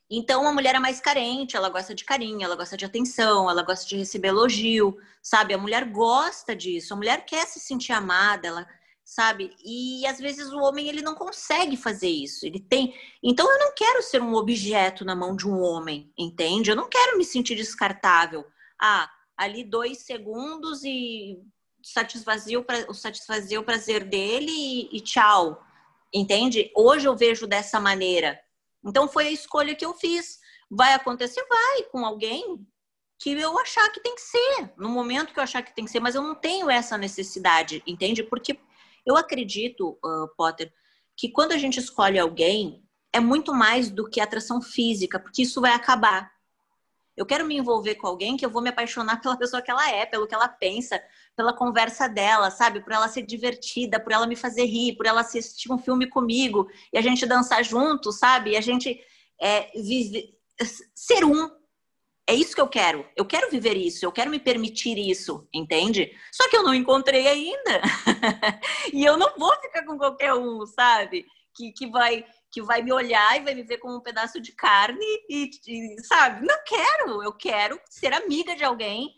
Então 0.09 0.47
a 0.47 0.53
mulher 0.53 0.75
é 0.77 0.79
mais 0.79 1.01
carente, 1.01 1.57
ela 1.57 1.69
gosta 1.69 1.95
de 1.95 2.05
carinho, 2.05 2.43
ela 2.43 2.55
gosta 2.55 2.77
de 2.77 2.85
atenção, 2.85 3.51
ela 3.51 3.63
gosta 3.63 3.85
de 3.87 3.97
receber 3.97 4.29
elogio, 4.29 4.97
sabe? 5.21 5.53
A 5.53 5.59
mulher 5.59 5.85
gosta 5.85 6.55
disso, 6.55 6.95
a 6.95 6.97
mulher 6.97 7.27
quer 7.27 7.45
se 7.47 7.59
sentir 7.59 7.93
amada, 7.93 8.47
ela 8.47 8.69
sabe? 9.07 9.57
E 9.65 10.05
às 10.05 10.19
vezes 10.19 10.53
o 10.53 10.59
homem 10.59 10.89
ele 10.89 11.01
não 11.01 11.15
consegue 11.15 11.77
fazer 11.77 12.09
isso. 12.09 12.45
Ele 12.45 12.59
tem. 12.59 12.93
Então 13.23 13.49
eu 13.51 13.59
não 13.61 13.73
quero 13.73 14.03
ser 14.03 14.21
um 14.21 14.35
objeto 14.35 15.05
na 15.05 15.15
mão 15.15 15.37
de 15.37 15.49
um 15.49 15.63
homem, 15.63 16.13
entende? 16.19 16.71
Eu 16.71 16.77
não 16.77 16.89
quero 16.89 17.17
me 17.17 17.25
sentir 17.25 17.55
descartável. 17.55 18.45
Ah, 18.83 19.09
ali 19.37 19.63
dois 19.63 19.99
segundos 19.99 20.83
e 20.83 21.39
satisfazia 21.85 22.59
o, 22.59 22.95
satisfazia 22.95 23.61
o 23.61 23.65
prazer 23.65 24.03
dele 24.05 24.51
e, 24.51 24.97
e 24.97 25.01
tchau, 25.01 25.65
entende? 26.13 26.73
Hoje 26.75 27.07
eu 27.07 27.17
vejo 27.17 27.47
dessa 27.47 27.79
maneira. 27.79 28.41
Então 28.85 29.07
foi 29.07 29.29
a 29.29 29.33
escolha 29.33 29.77
que 29.77 29.85
eu 29.85 29.95
fiz. 29.95 30.41
Vai 30.69 30.95
acontecer, 30.95 31.47
vai 31.49 31.85
com 31.93 32.05
alguém 32.05 32.67
que 33.21 33.31
eu 33.31 33.57
achar 33.61 33.89
que 33.91 34.01
tem 34.01 34.17
que 34.17 34.21
ser, 34.21 34.73
no 34.77 34.89
momento 34.89 35.33
que 35.33 35.39
eu 35.39 35.45
achar 35.45 35.63
que 35.63 35.75
tem 35.75 35.85
que 35.85 35.91
ser, 35.91 36.01
mas 36.01 36.17
eu 36.17 36.23
não 36.23 36.35
tenho 36.35 36.69
essa 36.69 36.99
necessidade, 36.99 37.83
entende? 37.87 38.23
Porque 38.23 38.59
eu 39.07 39.17
acredito, 39.17 39.99
uh, 40.05 40.29
Potter, 40.37 40.73
que 41.17 41.29
quando 41.29 41.53
a 41.53 41.59
gente 41.59 41.79
escolhe 41.79 42.19
alguém, 42.19 42.83
é 43.13 43.21
muito 43.21 43.55
mais 43.55 43.91
do 43.91 44.09
que 44.09 44.21
atração 44.21 44.61
física, 44.61 45.19
porque 45.19 45.43
isso 45.43 45.61
vai 45.61 45.73
acabar. 45.73 46.31
Eu 47.17 47.25
quero 47.25 47.47
me 47.47 47.57
envolver 47.57 47.95
com 47.95 48.07
alguém 48.07 48.37
que 48.37 48.45
eu 48.45 48.51
vou 48.51 48.61
me 48.61 48.69
apaixonar 48.69 49.21
pela 49.23 49.39
pessoa 49.39 49.63
que 49.63 49.71
ela 49.71 49.91
é, 49.91 50.05
pelo 50.05 50.27
que 50.27 50.35
ela 50.35 50.49
pensa, 50.49 51.01
pela 51.35 51.55
conversa 51.55 52.09
dela, 52.09 52.51
sabe? 52.51 52.81
Por 52.81 52.93
ela 52.93 53.09
ser 53.09 53.23
divertida, 53.23 53.99
por 53.99 54.13
ela 54.13 54.27
me 54.27 54.37
fazer 54.37 54.65
rir, 54.65 54.97
por 54.97 55.07
ela 55.07 55.23
assistir 55.23 55.73
um 55.73 55.79
filme 55.79 56.09
comigo 56.09 56.69
e 56.93 56.99
a 56.99 57.01
gente 57.01 57.25
dançar 57.25 57.65
junto, 57.65 58.13
sabe? 58.13 58.51
E 58.51 58.57
a 58.57 58.61
gente 58.61 59.01
é, 59.41 59.71
vive, 59.81 60.35
ser 60.95 61.25
um, 61.25 61.51
é 62.29 62.35
isso 62.35 62.55
que 62.55 62.61
eu 62.61 62.69
quero. 62.69 63.07
Eu 63.17 63.25
quero 63.25 63.51
viver 63.51 63.77
isso, 63.77 64.05
eu 64.05 64.11
quero 64.11 64.31
me 64.31 64.41
permitir 64.41 64.99
isso, 64.99 65.49
entende? 65.55 66.11
Só 66.33 66.49
que 66.49 66.57
eu 66.57 66.63
não 66.63 66.75
encontrei 66.75 67.29
ainda. 67.29 67.81
e 68.93 69.05
eu 69.05 69.17
não 69.17 69.33
vou 69.39 69.55
ficar 69.61 69.85
com 69.85 69.97
qualquer 69.97 70.35
um, 70.35 70.67
sabe? 70.67 71.25
Que, 71.55 71.73
que 71.73 71.87
vai 71.87 72.25
que 72.51 72.63
vai 72.63 72.83
me 72.83 72.93
olhar 72.93 73.37
e 73.37 73.45
vai 73.45 73.55
me 73.55 73.63
ver 73.63 73.77
como 73.77 73.97
um 73.97 74.01
pedaço 74.01 74.41
de 74.41 74.53
carne 74.53 75.05
e, 75.29 75.51
e 75.69 76.03
sabe? 76.05 76.47
Não 76.47 76.57
quero. 76.65 77.23
Eu 77.23 77.33
quero 77.33 77.79
ser 77.85 78.15
amiga 78.15 78.57
de 78.57 78.65
alguém, 78.65 79.11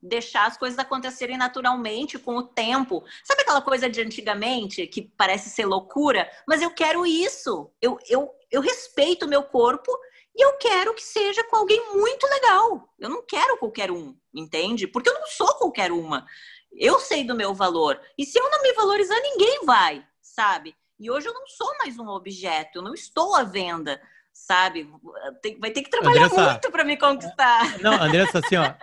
deixar 0.00 0.46
as 0.46 0.56
coisas 0.56 0.78
acontecerem 0.78 1.36
naturalmente 1.36 2.18
com 2.18 2.36
o 2.36 2.42
tempo. 2.42 3.02
Sabe 3.24 3.42
aquela 3.42 3.60
coisa 3.60 3.90
de 3.90 4.00
antigamente 4.00 4.86
que 4.86 5.02
parece 5.02 5.50
ser 5.50 5.66
loucura? 5.66 6.30
Mas 6.46 6.62
eu 6.62 6.70
quero 6.70 7.04
isso. 7.04 7.70
Eu, 7.82 7.98
eu, 8.08 8.30
eu 8.50 8.60
respeito 8.60 9.26
o 9.26 9.28
meu 9.28 9.42
corpo 9.42 9.90
e 10.36 10.44
eu 10.44 10.56
quero 10.58 10.94
que 10.94 11.02
seja 11.02 11.44
com 11.44 11.56
alguém 11.56 11.80
muito 11.92 12.26
legal. 12.26 12.92
Eu 12.98 13.08
não 13.08 13.24
quero 13.24 13.56
qualquer 13.56 13.90
um, 13.90 14.16
entende? 14.34 14.86
Porque 14.86 15.08
eu 15.08 15.14
não 15.14 15.26
sou 15.26 15.54
qualquer 15.54 15.92
uma. 15.92 16.26
Eu 16.72 16.98
sei 16.98 17.22
do 17.24 17.36
meu 17.36 17.54
valor. 17.54 18.00
E 18.18 18.26
se 18.26 18.38
eu 18.38 18.50
não 18.50 18.62
me 18.62 18.72
valorizar, 18.72 19.20
ninguém 19.20 19.64
vai, 19.64 20.04
sabe? 20.20 20.74
E 20.98 21.10
hoje 21.10 21.28
eu 21.28 21.34
não 21.34 21.46
sou 21.46 21.72
mais 21.78 21.98
um 21.98 22.08
objeto, 22.08 22.78
eu 22.78 22.82
não 22.82 22.94
estou 22.94 23.34
à 23.34 23.44
venda, 23.44 24.00
sabe? 24.32 24.90
vai 25.60 25.70
ter 25.70 25.82
que 25.82 25.90
trabalhar 25.90 26.24
Andressa, 26.24 26.50
muito 26.50 26.70
para 26.70 26.84
me 26.84 26.96
conquistar. 26.96 27.78
Não, 27.82 27.92
Andressa, 27.94 28.38
assim, 28.38 28.56
ó, 28.56 28.74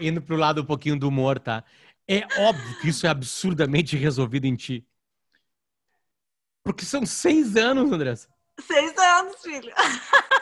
indo 0.00 0.20
pro 0.22 0.36
lado 0.36 0.62
um 0.62 0.64
pouquinho 0.64 0.98
do 0.98 1.08
humor, 1.08 1.38
tá? 1.38 1.64
É 2.08 2.26
óbvio 2.40 2.80
que 2.80 2.88
isso 2.88 3.06
é 3.06 3.10
absurdamente 3.10 3.96
resolvido 3.96 4.44
em 4.44 4.56
ti. 4.56 4.86
Porque 6.64 6.84
são 6.84 7.04
seis 7.06 7.56
anos, 7.56 7.90
Andressa. 7.92 8.28
Seis 8.60 8.96
anos, 8.96 9.40
filho. 9.40 9.72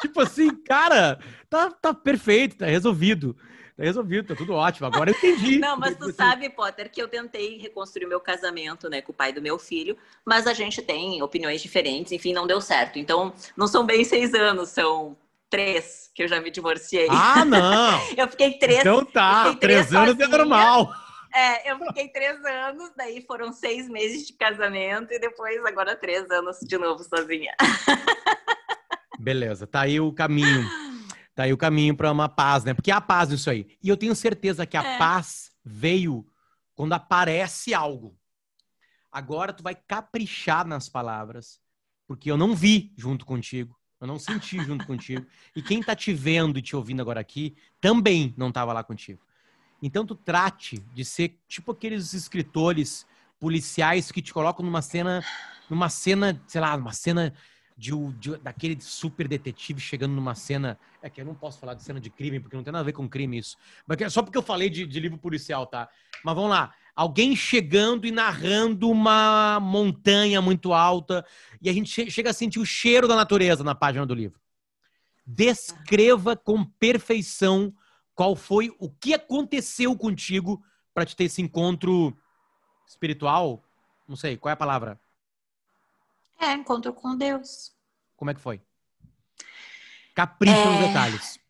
tipo 0.00 0.20
assim, 0.20 0.54
cara, 0.64 1.18
tá, 1.48 1.70
tá 1.70 1.94
perfeito, 1.94 2.56
tá 2.56 2.66
resolvido. 2.66 3.36
Tá 3.76 3.84
resolvido, 3.84 4.28
tá 4.28 4.34
tudo 4.34 4.52
ótimo. 4.52 4.86
Agora 4.86 5.10
eu 5.10 5.16
entendi. 5.16 5.58
Não, 5.60 5.76
mas 5.76 5.96
tu 5.96 6.12
sabe, 6.12 6.50
Potter, 6.50 6.90
que 6.90 7.00
eu 7.00 7.08
tentei 7.08 7.56
reconstruir 7.58 8.06
meu 8.06 8.20
casamento, 8.20 8.90
né, 8.90 9.00
com 9.00 9.12
o 9.12 9.14
pai 9.14 9.32
do 9.32 9.40
meu 9.40 9.58
filho, 9.58 9.96
mas 10.24 10.46
a 10.46 10.52
gente 10.52 10.82
tem 10.82 11.22
opiniões 11.22 11.62
diferentes, 11.62 12.12
enfim, 12.12 12.32
não 12.32 12.46
deu 12.46 12.60
certo. 12.60 12.98
Então, 12.98 13.32
não 13.56 13.66
são 13.66 13.86
bem 13.86 14.04
seis 14.04 14.34
anos, 14.34 14.68
são 14.68 15.16
três 15.48 16.10
que 16.14 16.22
eu 16.22 16.28
já 16.28 16.40
me 16.40 16.50
divorciei. 16.50 17.08
Ah, 17.10 17.44
não! 17.44 17.98
eu 18.16 18.28
fiquei 18.28 18.58
três. 18.58 18.80
Então 18.80 19.04
tá, 19.04 19.54
três, 19.56 19.88
três 19.88 19.94
anos 19.94 20.20
é 20.20 20.26
normal. 20.26 20.92
É, 21.34 21.70
eu 21.70 21.78
fiquei 21.78 22.08
três 22.08 22.44
anos, 22.44 22.90
daí 22.96 23.24
foram 23.26 23.52
seis 23.52 23.88
meses 23.88 24.26
de 24.26 24.32
casamento 24.32 25.12
e 25.12 25.18
depois 25.18 25.64
agora 25.64 25.94
três 25.94 26.28
anos 26.30 26.58
de 26.60 26.76
novo 26.76 27.02
sozinha. 27.04 27.54
Beleza, 29.20 29.66
tá 29.66 29.82
aí 29.82 30.00
o 30.00 30.12
caminho. 30.12 30.66
Tá 31.34 31.42
aí 31.42 31.52
o 31.52 31.56
caminho 31.56 31.94
para 31.94 32.10
uma 32.10 32.28
paz, 32.28 32.64
né? 32.64 32.72
Porque 32.72 32.90
há 32.90 33.00
paz 33.00 33.28
nisso 33.28 33.50
aí. 33.50 33.66
E 33.82 33.88
eu 33.88 33.96
tenho 33.96 34.14
certeza 34.14 34.64
que 34.64 34.76
a 34.76 34.82
é. 34.82 34.98
paz 34.98 35.52
veio 35.62 36.26
quando 36.74 36.94
aparece 36.94 37.74
algo. 37.74 38.16
Agora 39.12 39.52
tu 39.52 39.62
vai 39.62 39.74
caprichar 39.74 40.66
nas 40.66 40.88
palavras, 40.88 41.60
porque 42.06 42.30
eu 42.30 42.36
não 42.36 42.54
vi 42.54 42.94
junto 42.96 43.26
contigo, 43.26 43.78
eu 44.00 44.06
não 44.06 44.18
senti 44.18 44.58
junto 44.64 44.86
contigo. 44.86 45.26
E 45.54 45.60
quem 45.60 45.82
tá 45.82 45.94
te 45.94 46.14
vendo 46.14 46.58
e 46.58 46.62
te 46.62 46.74
ouvindo 46.74 47.02
agora 47.02 47.20
aqui 47.20 47.56
também 47.80 48.34
não 48.38 48.50
tava 48.50 48.72
lá 48.72 48.82
contigo. 48.82 49.20
Então 49.82 50.06
tu 50.06 50.14
trate 50.14 50.78
de 50.94 51.04
ser 51.04 51.38
tipo 51.46 51.72
aqueles 51.72 52.14
escritores 52.14 53.06
policiais 53.38 54.10
que 54.10 54.22
te 54.22 54.32
colocam 54.32 54.64
numa 54.64 54.80
cena, 54.82 55.22
numa 55.68 55.90
cena, 55.90 56.42
sei 56.46 56.60
lá, 56.60 56.76
numa 56.76 56.92
cena 56.92 57.34
de, 57.80 57.92
de, 58.18 58.36
daquele 58.36 58.78
super 58.78 59.26
detetive 59.26 59.80
chegando 59.80 60.12
numa 60.12 60.34
cena. 60.34 60.78
É 61.00 61.08
que 61.08 61.18
eu 61.18 61.24
não 61.24 61.34
posso 61.34 61.58
falar 61.58 61.72
de 61.72 61.82
cena 61.82 61.98
de 61.98 62.10
crime, 62.10 62.38
porque 62.38 62.54
não 62.54 62.62
tem 62.62 62.70
nada 62.70 62.82
a 62.82 62.84
ver 62.84 62.92
com 62.92 63.08
crime 63.08 63.38
isso. 63.38 63.56
Mas 63.86 63.98
é 64.02 64.08
só 64.10 64.22
porque 64.22 64.36
eu 64.36 64.42
falei 64.42 64.68
de, 64.68 64.86
de 64.86 65.00
livro 65.00 65.16
policial, 65.16 65.66
tá? 65.66 65.88
Mas 66.22 66.34
vamos 66.34 66.50
lá. 66.50 66.74
Alguém 66.94 67.34
chegando 67.34 68.06
e 68.06 68.10
narrando 68.10 68.90
uma 68.90 69.58
montanha 69.60 70.42
muito 70.42 70.74
alta, 70.74 71.24
e 71.62 71.70
a 71.70 71.72
gente 71.72 72.10
chega 72.10 72.28
a 72.28 72.34
sentir 72.34 72.58
o 72.58 72.66
cheiro 72.66 73.08
da 73.08 73.16
natureza 73.16 73.64
na 73.64 73.74
página 73.74 74.04
do 74.04 74.14
livro. 74.14 74.38
Descreva 75.26 76.36
com 76.36 76.62
perfeição 76.62 77.72
qual 78.14 78.36
foi 78.36 78.70
o 78.78 78.90
que 78.90 79.14
aconteceu 79.14 79.96
contigo 79.96 80.62
para 80.92 81.06
te 81.06 81.16
ter 81.16 81.24
esse 81.24 81.40
encontro 81.40 82.14
espiritual? 82.86 83.64
Não 84.06 84.16
sei, 84.16 84.36
qual 84.36 84.50
é 84.50 84.52
a 84.52 84.56
palavra? 84.56 85.00
É, 86.40 86.54
encontro 86.54 86.92
com 86.94 87.14
Deus. 87.14 87.70
Como 88.16 88.30
é 88.30 88.34
que 88.34 88.40
foi? 88.40 88.62
Capricha 90.14 90.56
é... 90.56 90.64
nos 90.64 90.88
detalhes. 90.88 91.40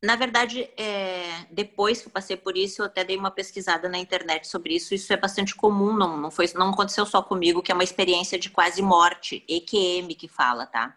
Na 0.00 0.14
verdade, 0.14 0.70
é... 0.76 1.44
depois 1.50 2.00
que 2.00 2.06
eu 2.06 2.12
passei 2.12 2.36
por 2.36 2.56
isso, 2.56 2.80
eu 2.80 2.86
até 2.86 3.02
dei 3.02 3.16
uma 3.16 3.32
pesquisada 3.32 3.88
na 3.88 3.98
internet 3.98 4.46
sobre 4.46 4.76
isso. 4.76 4.94
Isso 4.94 5.12
é 5.12 5.16
bastante 5.16 5.56
comum, 5.56 5.92
não, 5.92 6.16
não, 6.16 6.30
foi, 6.30 6.48
não 6.54 6.70
aconteceu 6.70 7.04
só 7.04 7.20
comigo, 7.20 7.60
que 7.60 7.72
é 7.72 7.74
uma 7.74 7.82
experiência 7.82 8.38
de 8.38 8.48
quase 8.48 8.80
morte, 8.80 9.44
EQM 9.48 10.14
que 10.14 10.28
fala, 10.28 10.66
tá? 10.66 10.96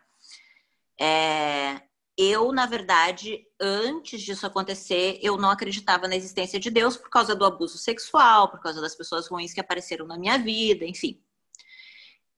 É... 1.00 1.82
Eu, 2.16 2.52
na 2.52 2.68
verdade, 2.68 3.48
antes 3.60 4.22
disso 4.22 4.46
acontecer, 4.46 5.18
eu 5.24 5.38
não 5.38 5.50
acreditava 5.50 6.08
na 6.08 6.16
existência 6.16 6.60
de 6.60 6.70
Deus 6.70 6.96
por 6.96 7.10
causa 7.10 7.34
do 7.34 7.46
abuso 7.46 7.80
sexual, 7.80 8.50
por 8.50 8.60
causa 8.60 8.80
das 8.80 8.94
pessoas 8.94 9.28
ruins 9.28 9.54
que 9.54 9.60
apareceram 9.60 10.06
na 10.06 10.20
minha 10.20 10.38
vida, 10.38 10.86
enfim. 10.86 11.20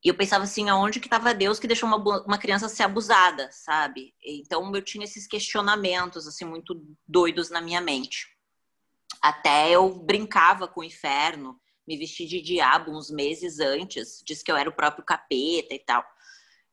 E 0.03 0.09
eu 0.09 0.15
pensava 0.15 0.43
assim, 0.43 0.69
aonde 0.69 0.99
que 0.99 1.07
estava 1.07 1.33
Deus 1.33 1.59
que 1.59 1.67
deixou 1.67 1.87
uma, 1.87 1.97
uma 2.25 2.37
criança 2.37 2.67
ser 2.67 2.83
abusada, 2.83 3.49
sabe? 3.51 4.13
Então 4.21 4.75
eu 4.75 4.81
tinha 4.81 5.05
esses 5.05 5.25
questionamentos 5.25 6.27
assim 6.27 6.43
muito 6.43 6.85
doidos 7.07 7.49
na 7.49 7.61
minha 7.61 7.79
mente. 7.79 8.27
Até 9.21 9.71
eu 9.71 9.89
brincava 9.89 10.67
com 10.67 10.81
o 10.81 10.83
inferno, 10.83 11.57
me 11.87 11.97
vesti 11.97 12.25
de 12.25 12.41
diabo 12.41 12.91
uns 12.91 13.09
meses 13.09 13.59
antes, 13.59 14.21
disse 14.25 14.43
que 14.43 14.51
eu 14.51 14.57
era 14.57 14.69
o 14.69 14.75
próprio 14.75 15.05
capeta 15.05 15.73
e 15.73 15.79
tal. 15.79 16.03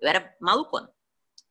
Eu 0.00 0.08
era 0.08 0.36
malucona. 0.40 0.90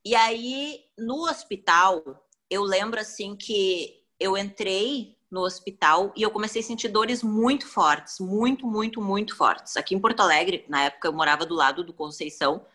E 0.03 0.15
aí 0.15 0.82
no 0.97 1.30
hospital, 1.30 2.03
eu 2.49 2.61
lembro 2.61 2.99
assim 2.99 3.38
que 3.38 4.03
eu 4.19 4.38
entrei 4.38 5.17
no 5.32 5.41
hospital 5.41 6.11
e 6.15 6.23
eu 6.23 6.32
comecei 6.32 6.61
a 6.61 6.65
sentir 6.65 6.88
dores 6.88 7.21
muito 7.21 7.67
fortes, 7.67 8.19
muito, 8.19 8.65
muito, 8.65 9.01
muito 9.01 9.36
fortes. 9.36 9.77
Aqui 9.77 9.93
em 9.93 9.99
Porto 9.99 10.21
Alegre, 10.21 10.65
na 10.67 10.84
época 10.84 11.07
eu 11.07 11.13
morava 11.13 11.45
do 11.45 11.55
lado 11.55 11.84
do 11.84 11.93
Conceição, 11.93 12.65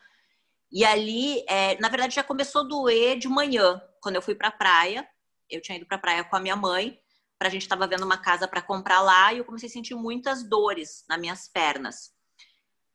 e 0.74 0.84
ali, 0.84 1.44
é, 1.48 1.78
na 1.80 1.88
verdade, 1.88 2.16
já 2.16 2.24
começou 2.24 2.62
a 2.62 2.64
doer 2.64 3.16
de 3.16 3.28
manhã, 3.28 3.80
quando 4.00 4.16
eu 4.16 4.22
fui 4.22 4.34
para 4.34 4.48
a 4.48 4.50
praia. 4.50 5.08
Eu 5.48 5.60
tinha 5.60 5.76
ido 5.76 5.86
para 5.86 5.96
a 5.96 6.00
praia 6.00 6.24
com 6.24 6.34
a 6.34 6.40
minha 6.40 6.56
mãe, 6.56 7.00
para 7.38 7.46
a 7.46 7.50
gente 7.50 7.62
estava 7.62 7.86
vendo 7.86 8.04
uma 8.04 8.18
casa 8.18 8.48
para 8.48 8.60
comprar 8.60 9.00
lá, 9.00 9.32
e 9.32 9.38
eu 9.38 9.44
comecei 9.44 9.68
a 9.68 9.72
sentir 9.72 9.94
muitas 9.94 10.42
dores 10.42 11.04
nas 11.08 11.20
minhas 11.20 11.46
pernas. 11.46 12.12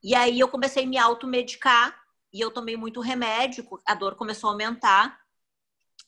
E 0.04 0.14
aí 0.14 0.38
eu 0.38 0.50
comecei 0.50 0.84
a 0.84 0.88
me 0.88 0.98
automedicar, 0.98 1.98
e 2.34 2.42
eu 2.42 2.52
tomei 2.52 2.76
muito 2.76 3.00
remédio, 3.00 3.66
a 3.86 3.96
dor 3.96 4.16
começou 4.16 4.50
a 4.50 4.54
aumentar. 4.54 5.18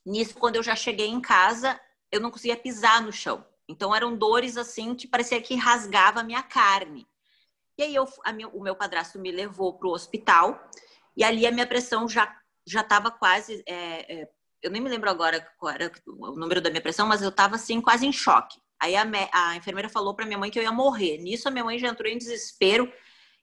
Nisso, 0.05 0.35
quando 0.35 0.57
eu 0.57 0.63
já 0.63 0.75
cheguei 0.75 1.07
em 1.07 1.21
casa, 1.21 1.79
eu 2.11 2.19
não 2.19 2.31
conseguia 2.31 2.57
pisar 2.57 3.01
no 3.01 3.11
chão. 3.11 3.45
Então 3.67 3.95
eram 3.95 4.15
dores 4.15 4.57
assim 4.57 4.93
que 4.95 5.07
parecia 5.07 5.41
que 5.41 5.55
rasgava 5.55 6.19
a 6.19 6.23
minha 6.23 6.43
carne. 6.43 7.07
E 7.77 7.83
aí 7.83 7.95
eu, 7.95 8.07
minha, 8.33 8.47
o 8.49 8.61
meu 8.61 8.75
padrasto 8.75 9.17
me 9.17 9.31
levou 9.31 9.73
para 9.73 9.87
o 9.87 9.93
hospital 9.93 10.69
e 11.15 11.23
ali 11.23 11.47
a 11.47 11.51
minha 11.51 11.65
pressão 11.65 12.07
já 12.07 12.37
já 12.67 12.81
estava 12.81 13.09
quase, 13.09 13.63
é, 13.65 14.21
é, 14.21 14.29
eu 14.61 14.69
nem 14.69 14.81
me 14.81 14.89
lembro 14.89 15.09
agora 15.09 15.41
qual 15.57 15.73
era 15.73 15.91
o 16.05 16.35
número 16.35 16.61
da 16.61 16.69
minha 16.69 16.81
pressão, 16.81 17.07
mas 17.07 17.21
eu 17.21 17.29
estava 17.29 17.55
assim 17.55 17.81
quase 17.81 18.05
em 18.05 18.13
choque. 18.13 18.59
Aí 18.79 18.95
a, 18.95 19.03
a 19.31 19.55
enfermeira 19.55 19.89
falou 19.89 20.15
para 20.15 20.25
minha 20.25 20.37
mãe 20.37 20.49
que 20.51 20.59
eu 20.59 20.63
ia 20.63 20.71
morrer. 20.71 21.17
Nisso 21.17 21.47
a 21.47 21.51
minha 21.51 21.63
mãe 21.63 21.77
já 21.77 21.87
entrou 21.87 22.09
em 22.09 22.17
desespero 22.17 22.91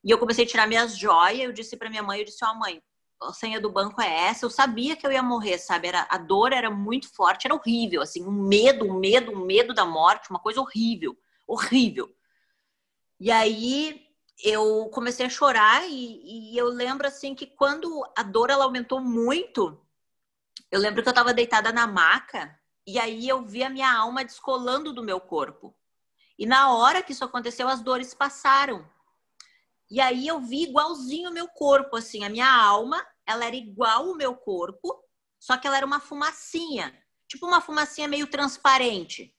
e 0.04 0.10
eu 0.10 0.18
comecei 0.18 0.44
a 0.44 0.48
tirar 0.48 0.66
minhas 0.66 0.96
joias. 0.96 1.40
Eu 1.40 1.52
disse 1.52 1.76
para 1.76 1.90
minha 1.90 2.02
mãe, 2.02 2.20
eu 2.20 2.24
disse, 2.24 2.44
ó 2.44 2.52
oh, 2.52 2.58
mãe, 2.58 2.82
a 3.22 3.32
senha 3.32 3.60
do 3.60 3.70
banco 3.70 4.00
é 4.00 4.28
essa. 4.28 4.44
Eu 4.46 4.50
sabia 4.50 4.96
que 4.96 5.06
eu 5.06 5.12
ia 5.12 5.22
morrer, 5.22 5.58
sabe? 5.58 5.88
Era, 5.88 6.06
a 6.10 6.18
dor 6.18 6.52
era 6.52 6.70
muito 6.70 7.12
forte, 7.12 7.46
era 7.46 7.54
horrível, 7.54 8.02
assim, 8.02 8.24
um 8.24 8.30
medo, 8.30 8.84
um 8.84 8.98
medo, 8.98 9.32
um 9.32 9.44
medo 9.44 9.74
da 9.74 9.84
morte, 9.84 10.30
uma 10.30 10.38
coisa 10.38 10.60
horrível, 10.60 11.16
horrível. 11.46 12.08
E 13.20 13.30
aí 13.30 14.06
eu 14.42 14.88
comecei 14.92 15.26
a 15.26 15.30
chorar 15.30 15.84
e, 15.88 16.52
e 16.52 16.56
eu 16.56 16.68
lembro 16.68 17.06
assim 17.06 17.34
que 17.34 17.46
quando 17.46 18.04
a 18.16 18.22
dor 18.22 18.50
ela 18.50 18.64
aumentou 18.64 19.00
muito, 19.00 19.80
eu 20.70 20.78
lembro 20.78 21.02
que 21.02 21.08
eu 21.08 21.12
estava 21.12 21.34
deitada 21.34 21.72
na 21.72 21.86
maca 21.86 22.56
e 22.86 22.98
aí 22.98 23.28
eu 23.28 23.44
vi 23.44 23.62
a 23.62 23.70
minha 23.70 23.92
alma 23.92 24.24
descolando 24.24 24.92
do 24.92 25.02
meu 25.02 25.20
corpo. 25.20 25.74
E 26.38 26.46
na 26.46 26.72
hora 26.72 27.02
que 27.02 27.12
isso 27.12 27.24
aconteceu, 27.24 27.68
as 27.68 27.80
dores 27.80 28.14
passaram. 28.14 28.88
E 29.90 30.00
aí 30.00 30.28
eu 30.28 30.40
vi 30.40 30.64
igualzinho 30.64 31.30
o 31.30 31.32
meu 31.32 31.48
corpo, 31.48 31.96
assim, 31.96 32.24
a 32.24 32.28
minha 32.28 32.50
alma, 32.50 33.04
ela 33.26 33.46
era 33.46 33.56
igual 33.56 34.10
o 34.10 34.14
meu 34.14 34.34
corpo, 34.36 35.02
só 35.38 35.56
que 35.56 35.66
ela 35.66 35.76
era 35.76 35.86
uma 35.86 36.00
fumacinha, 36.00 36.94
tipo 37.26 37.46
uma 37.46 37.60
fumacinha 37.60 38.06
meio 38.06 38.26
transparente. 38.26 39.34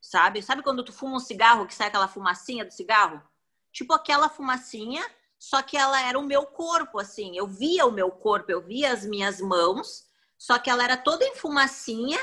Sabe? 0.00 0.42
Sabe 0.42 0.62
quando 0.62 0.84
tu 0.84 0.92
fuma 0.92 1.16
um 1.16 1.20
cigarro 1.20 1.66
que 1.66 1.74
sai 1.74 1.88
aquela 1.88 2.06
fumacinha 2.06 2.64
do 2.64 2.72
cigarro? 2.72 3.22
Tipo 3.72 3.94
aquela 3.94 4.28
fumacinha, 4.28 5.04
só 5.38 5.62
que 5.62 5.76
ela 5.76 6.00
era 6.00 6.18
o 6.18 6.22
meu 6.22 6.46
corpo, 6.46 6.98
assim. 6.98 7.36
Eu 7.36 7.46
via 7.46 7.86
o 7.86 7.92
meu 7.92 8.10
corpo, 8.10 8.50
eu 8.50 8.60
via 8.60 8.92
as 8.92 9.04
minhas 9.04 9.40
mãos, 9.40 10.06
só 10.38 10.58
que 10.58 10.70
ela 10.70 10.84
era 10.84 10.96
toda 10.96 11.24
em 11.24 11.34
fumacinha. 11.34 12.18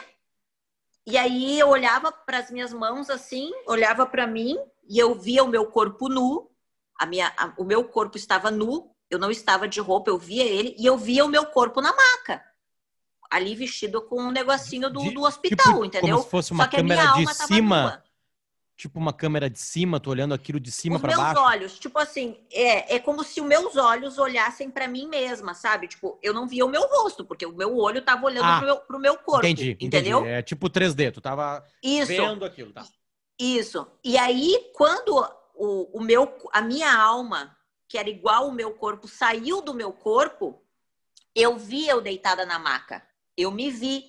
E 1.05 1.17
aí 1.17 1.59
eu 1.59 1.67
olhava 1.67 2.11
para 2.11 2.37
as 2.37 2.49
minhas 2.49 2.71
mãos 2.71 3.09
assim, 3.09 3.51
olhava 3.67 4.05
para 4.05 4.25
mim 4.25 4.57
e 4.87 4.97
eu 4.97 5.13
via 5.15 5.43
o 5.43 5.47
meu 5.47 5.69
corpo 5.69 6.07
nu 6.07 6.52
a 6.99 7.05
minha, 7.05 7.33
a, 7.37 7.53
o 7.57 7.63
meu 7.63 7.83
corpo 7.83 8.17
estava 8.17 8.51
nu, 8.51 8.91
eu 9.09 9.19
não 9.19 9.29
estava 9.29 9.67
de 9.67 9.79
roupa, 9.79 10.09
eu 10.09 10.17
via 10.17 10.43
ele 10.43 10.75
e 10.77 10.85
eu 10.85 10.97
via 10.97 11.23
o 11.25 11.29
meu 11.29 11.45
corpo 11.45 11.81
na 11.81 11.93
maca. 11.95 12.43
Ali 13.29 13.55
vestido 13.55 14.01
com 14.01 14.21
um 14.21 14.31
negocinho 14.31 14.89
do, 14.91 15.11
do 15.11 15.23
hospital, 15.23 15.73
tipo, 15.73 15.85
entendeu? 15.85 16.15
Como 16.15 16.23
se 16.23 16.29
fosse 16.29 16.51
uma 16.51 16.67
câmera 16.67 17.13
de 17.13 17.33
cima. 17.33 18.03
Tipo 18.75 18.99
uma 18.99 19.13
câmera 19.13 19.49
de 19.49 19.59
cima, 19.59 19.99
tô 19.99 20.09
olhando 20.09 20.33
aquilo 20.33 20.59
de 20.59 20.71
cima 20.71 20.99
para 20.99 21.15
baixo. 21.15 21.33
meus 21.35 21.47
olhos, 21.47 21.79
tipo 21.79 21.99
assim, 21.99 22.39
é, 22.51 22.95
é 22.95 22.99
como 22.99 23.23
se 23.23 23.39
os 23.39 23.47
meus 23.47 23.77
olhos 23.77 24.17
olhassem 24.17 24.69
para 24.69 24.87
mim 24.87 25.07
mesma, 25.07 25.53
sabe? 25.53 25.87
Tipo, 25.87 26.17
eu 26.23 26.33
não 26.33 26.47
via 26.47 26.65
o 26.65 26.69
meu 26.69 26.81
rosto, 26.81 27.23
porque 27.23 27.45
o 27.45 27.53
meu 27.53 27.77
olho 27.77 28.01
tava 28.01 28.25
olhando 28.25 28.45
ah, 28.45 28.57
pro, 28.57 28.65
meu, 28.65 28.77
pro 28.77 28.99
meu 28.99 29.17
corpo. 29.17 29.45
Entendi, 29.45 29.77
entendeu? 29.79 30.21
Entendi. 30.21 30.33
É 30.33 30.41
tipo 30.41 30.69
3D, 30.71 31.11
tu 31.11 31.21
tava 31.21 31.63
Isso. 31.83 32.07
vendo 32.07 32.43
aquilo, 32.43 32.73
tá? 32.73 32.83
Isso. 33.39 33.87
E 34.03 34.17
aí, 34.17 34.71
quando 34.73 35.23
o, 35.63 35.97
o 35.97 36.01
meu, 36.01 36.37
a 36.51 36.61
minha 36.61 36.93
alma, 36.93 37.57
que 37.87 37.97
era 37.97 38.09
igual 38.09 38.49
o 38.49 38.51
meu 38.51 38.73
corpo, 38.73 39.07
saiu 39.07 39.61
do 39.61 39.73
meu 39.73 39.93
corpo, 39.93 40.61
eu 41.33 41.57
vi 41.57 41.87
eu 41.87 42.01
deitada 42.01 42.45
na 42.45 42.59
maca. 42.59 43.01
Eu 43.37 43.49
me 43.49 43.71
vi, 43.71 44.03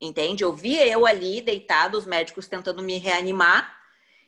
entende? 0.00 0.42
Eu 0.42 0.54
vi 0.54 0.76
eu 0.76 1.06
ali 1.06 1.42
deitada, 1.42 1.98
os 1.98 2.06
médicos 2.06 2.48
tentando 2.48 2.82
me 2.82 2.96
reanimar. 2.96 3.78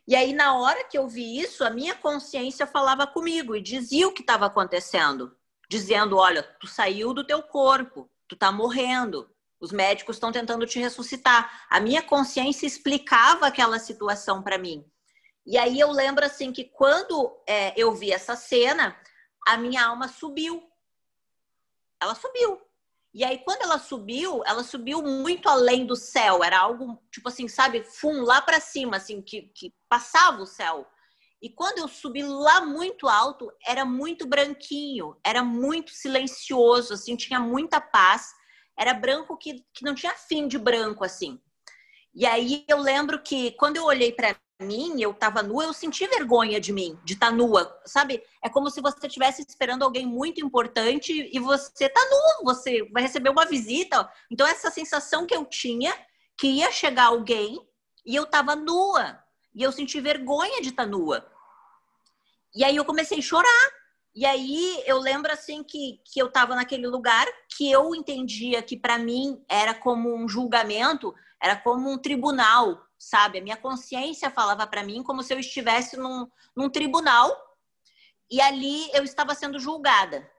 E 0.06 0.14
aí, 0.14 0.34
na 0.34 0.54
hora 0.58 0.84
que 0.84 0.98
eu 0.98 1.08
vi 1.08 1.40
isso, 1.40 1.64
a 1.64 1.70
minha 1.70 1.94
consciência 1.94 2.66
falava 2.66 3.06
comigo 3.06 3.56
e 3.56 3.62
dizia 3.62 4.06
o 4.06 4.12
que 4.12 4.20
estava 4.20 4.44
acontecendo. 4.44 5.34
Dizendo: 5.70 6.18
olha, 6.18 6.42
tu 6.60 6.66
saiu 6.66 7.14
do 7.14 7.24
teu 7.24 7.42
corpo, 7.42 8.10
tu 8.28 8.36
tá 8.36 8.52
morrendo, 8.52 9.30
os 9.58 9.72
médicos 9.72 10.16
estão 10.16 10.30
tentando 10.30 10.66
te 10.66 10.78
ressuscitar. 10.78 11.66
A 11.70 11.80
minha 11.80 12.02
consciência 12.02 12.66
explicava 12.66 13.46
aquela 13.46 13.78
situação 13.78 14.42
para 14.42 14.58
mim. 14.58 14.84
E 15.44 15.58
aí 15.58 15.78
eu 15.78 15.90
lembro 15.90 16.24
assim 16.24 16.52
que 16.52 16.64
quando 16.64 17.36
é, 17.46 17.72
eu 17.76 17.92
vi 17.94 18.12
essa 18.12 18.36
cena, 18.36 18.96
a 19.46 19.56
minha 19.56 19.84
alma 19.84 20.08
subiu. 20.08 20.62
Ela 22.00 22.14
subiu. 22.14 22.60
E 23.14 23.24
aí, 23.24 23.38
quando 23.44 23.62
ela 23.62 23.78
subiu, 23.78 24.42
ela 24.46 24.64
subiu 24.64 25.02
muito 25.02 25.46
além 25.46 25.84
do 25.84 25.94
céu. 25.94 26.42
Era 26.42 26.58
algo, 26.58 26.98
tipo 27.10 27.28
assim, 27.28 27.46
sabe, 27.46 27.84
fum, 27.84 28.22
lá 28.22 28.40
para 28.40 28.58
cima, 28.58 28.96
assim, 28.96 29.20
que, 29.20 29.42
que 29.54 29.74
passava 29.88 30.40
o 30.40 30.46
céu. 30.46 30.86
E 31.40 31.50
quando 31.50 31.78
eu 31.78 31.88
subi 31.88 32.22
lá 32.22 32.64
muito 32.64 33.06
alto, 33.08 33.52
era 33.66 33.84
muito 33.84 34.26
branquinho, 34.26 35.16
era 35.24 35.42
muito 35.42 35.90
silencioso, 35.90 36.94
assim, 36.94 37.14
tinha 37.14 37.38
muita 37.38 37.80
paz. 37.80 38.32
Era 38.78 38.94
branco 38.94 39.36
que, 39.36 39.62
que 39.74 39.84
não 39.84 39.94
tinha 39.94 40.14
fim 40.14 40.48
de 40.48 40.56
branco, 40.56 41.04
assim. 41.04 41.38
E 42.14 42.24
aí 42.24 42.64
eu 42.66 42.78
lembro 42.78 43.22
que 43.22 43.50
quando 43.52 43.76
eu 43.76 43.84
olhei 43.84 44.12
para 44.12 44.36
mim, 44.62 45.00
eu 45.00 45.12
tava 45.12 45.42
nua, 45.42 45.64
eu 45.64 45.72
senti 45.72 46.06
vergonha 46.06 46.60
de 46.60 46.72
mim, 46.72 46.98
de 47.04 47.14
estar 47.14 47.30
tá 47.30 47.32
nua, 47.32 47.78
sabe? 47.84 48.22
É 48.42 48.48
como 48.48 48.70
se 48.70 48.80
você 48.80 49.06
estivesse 49.06 49.42
esperando 49.42 49.82
alguém 49.82 50.06
muito 50.06 50.40
importante 50.40 51.28
e 51.32 51.38
você 51.38 51.88
tá 51.88 52.00
nu, 52.00 52.44
você 52.44 52.88
vai 52.90 53.02
receber 53.02 53.30
uma 53.30 53.44
visita. 53.44 54.10
Então, 54.30 54.46
essa 54.46 54.70
sensação 54.70 55.26
que 55.26 55.34
eu 55.34 55.44
tinha, 55.44 55.92
que 56.38 56.46
ia 56.46 56.72
chegar 56.72 57.06
alguém 57.06 57.60
e 58.06 58.14
eu 58.14 58.26
tava 58.26 58.56
nua. 58.56 59.18
E 59.54 59.62
eu 59.62 59.70
senti 59.70 60.00
vergonha 60.00 60.62
de 60.62 60.70
estar 60.70 60.84
tá 60.84 60.88
nua. 60.88 61.26
E 62.54 62.64
aí 62.64 62.76
eu 62.76 62.84
comecei 62.84 63.18
a 63.18 63.22
chorar. 63.22 63.70
E 64.14 64.26
aí 64.26 64.82
eu 64.86 64.98
lembro 64.98 65.32
assim 65.32 65.62
que, 65.62 66.00
que 66.04 66.20
eu 66.20 66.30
tava 66.30 66.54
naquele 66.54 66.86
lugar 66.86 67.26
que 67.56 67.70
eu 67.70 67.94
entendia 67.94 68.62
que 68.62 68.76
para 68.76 68.98
mim 68.98 69.42
era 69.48 69.72
como 69.72 70.14
um 70.14 70.28
julgamento, 70.28 71.14
era 71.40 71.56
como 71.56 71.90
um 71.90 71.96
tribunal 71.96 72.86
sabe? 73.02 73.38
A 73.38 73.42
minha 73.42 73.56
consciência 73.56 74.30
falava 74.30 74.64
para 74.64 74.84
mim 74.84 75.02
como 75.02 75.24
se 75.24 75.34
eu 75.34 75.40
estivesse 75.40 75.96
num, 75.96 76.28
num 76.54 76.70
tribunal 76.70 77.36
e 78.30 78.40
ali 78.40 78.88
eu 78.94 79.02
estava 79.02 79.34
sendo 79.34 79.58
julgada. 79.58 80.30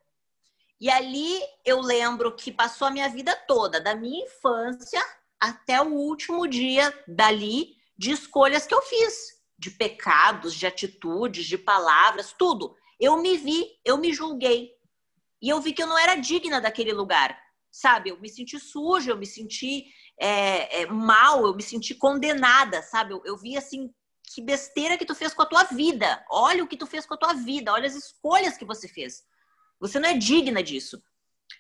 E 0.80 0.90
ali 0.90 1.42
eu 1.66 1.82
lembro 1.82 2.34
que 2.34 2.54
passou 2.54 2.88
a 2.88 2.92
minha 2.92 3.10
vida 3.10 3.36
toda, 3.48 3.82
da 3.82 3.94
minha 3.94 4.26
infância 4.26 5.02
até 5.40 5.82
o 5.82 5.94
último 5.94 6.48
dia 6.48 6.98
dali, 7.06 7.76
de 7.98 8.12
escolhas 8.12 8.66
que 8.66 8.74
eu 8.74 8.82
fiz, 8.82 9.42
de 9.60 9.70
pecados, 9.70 10.56
de 10.56 10.66
atitudes, 10.66 11.46
de 11.46 11.58
palavras, 11.58 12.32
tudo. 12.32 12.76
Eu 12.98 13.18
me 13.18 13.38
vi, 13.38 13.78
eu 13.84 13.98
me 13.98 14.14
julguei. 14.14 14.72
E 15.42 15.50
eu 15.50 15.60
vi 15.60 15.74
que 15.74 15.84
eu 15.84 15.88
não 15.88 16.00
era 16.00 16.16
digna 16.16 16.62
daquele 16.62 16.94
lugar, 16.94 17.38
sabe? 17.70 18.10
Eu 18.10 18.20
me 18.22 18.30
senti 18.30 18.58
suja, 18.58 19.12
eu 19.12 19.18
me 19.18 19.26
senti 19.26 19.86
é, 20.20 20.82
é, 20.82 20.86
mal, 20.86 21.46
eu 21.46 21.56
me 21.56 21.64
senti 21.64 21.96
condenada, 21.96 22.82
sabe? 22.82 23.14
Eu, 23.14 23.22
eu 23.26 23.38
vi 23.38 23.58
assim, 23.58 23.94
que 24.34 24.42
besteira 24.42 24.98
que 24.98 25.06
tu 25.06 25.16
fez 25.16 25.34
com 25.34 25.42
a 25.42 25.46
tua 25.46 25.64
vida. 25.64 26.24
Olha 26.30 26.64
o 26.64 26.68
que 26.68 26.78
tu 26.78 26.86
fez 26.86 27.06
com 27.06 27.14
a 27.14 27.18
tua 27.18 27.34
vida, 27.34 27.74
olha 27.74 27.88
as 27.88 27.96
escolhas 27.96 28.58
que 28.58 28.66
você 28.66 28.88
fez. 28.88 29.24
Você 29.80 30.00
não 30.00 30.10
é 30.10 30.18
digna 30.18 30.64
disso, 30.64 31.02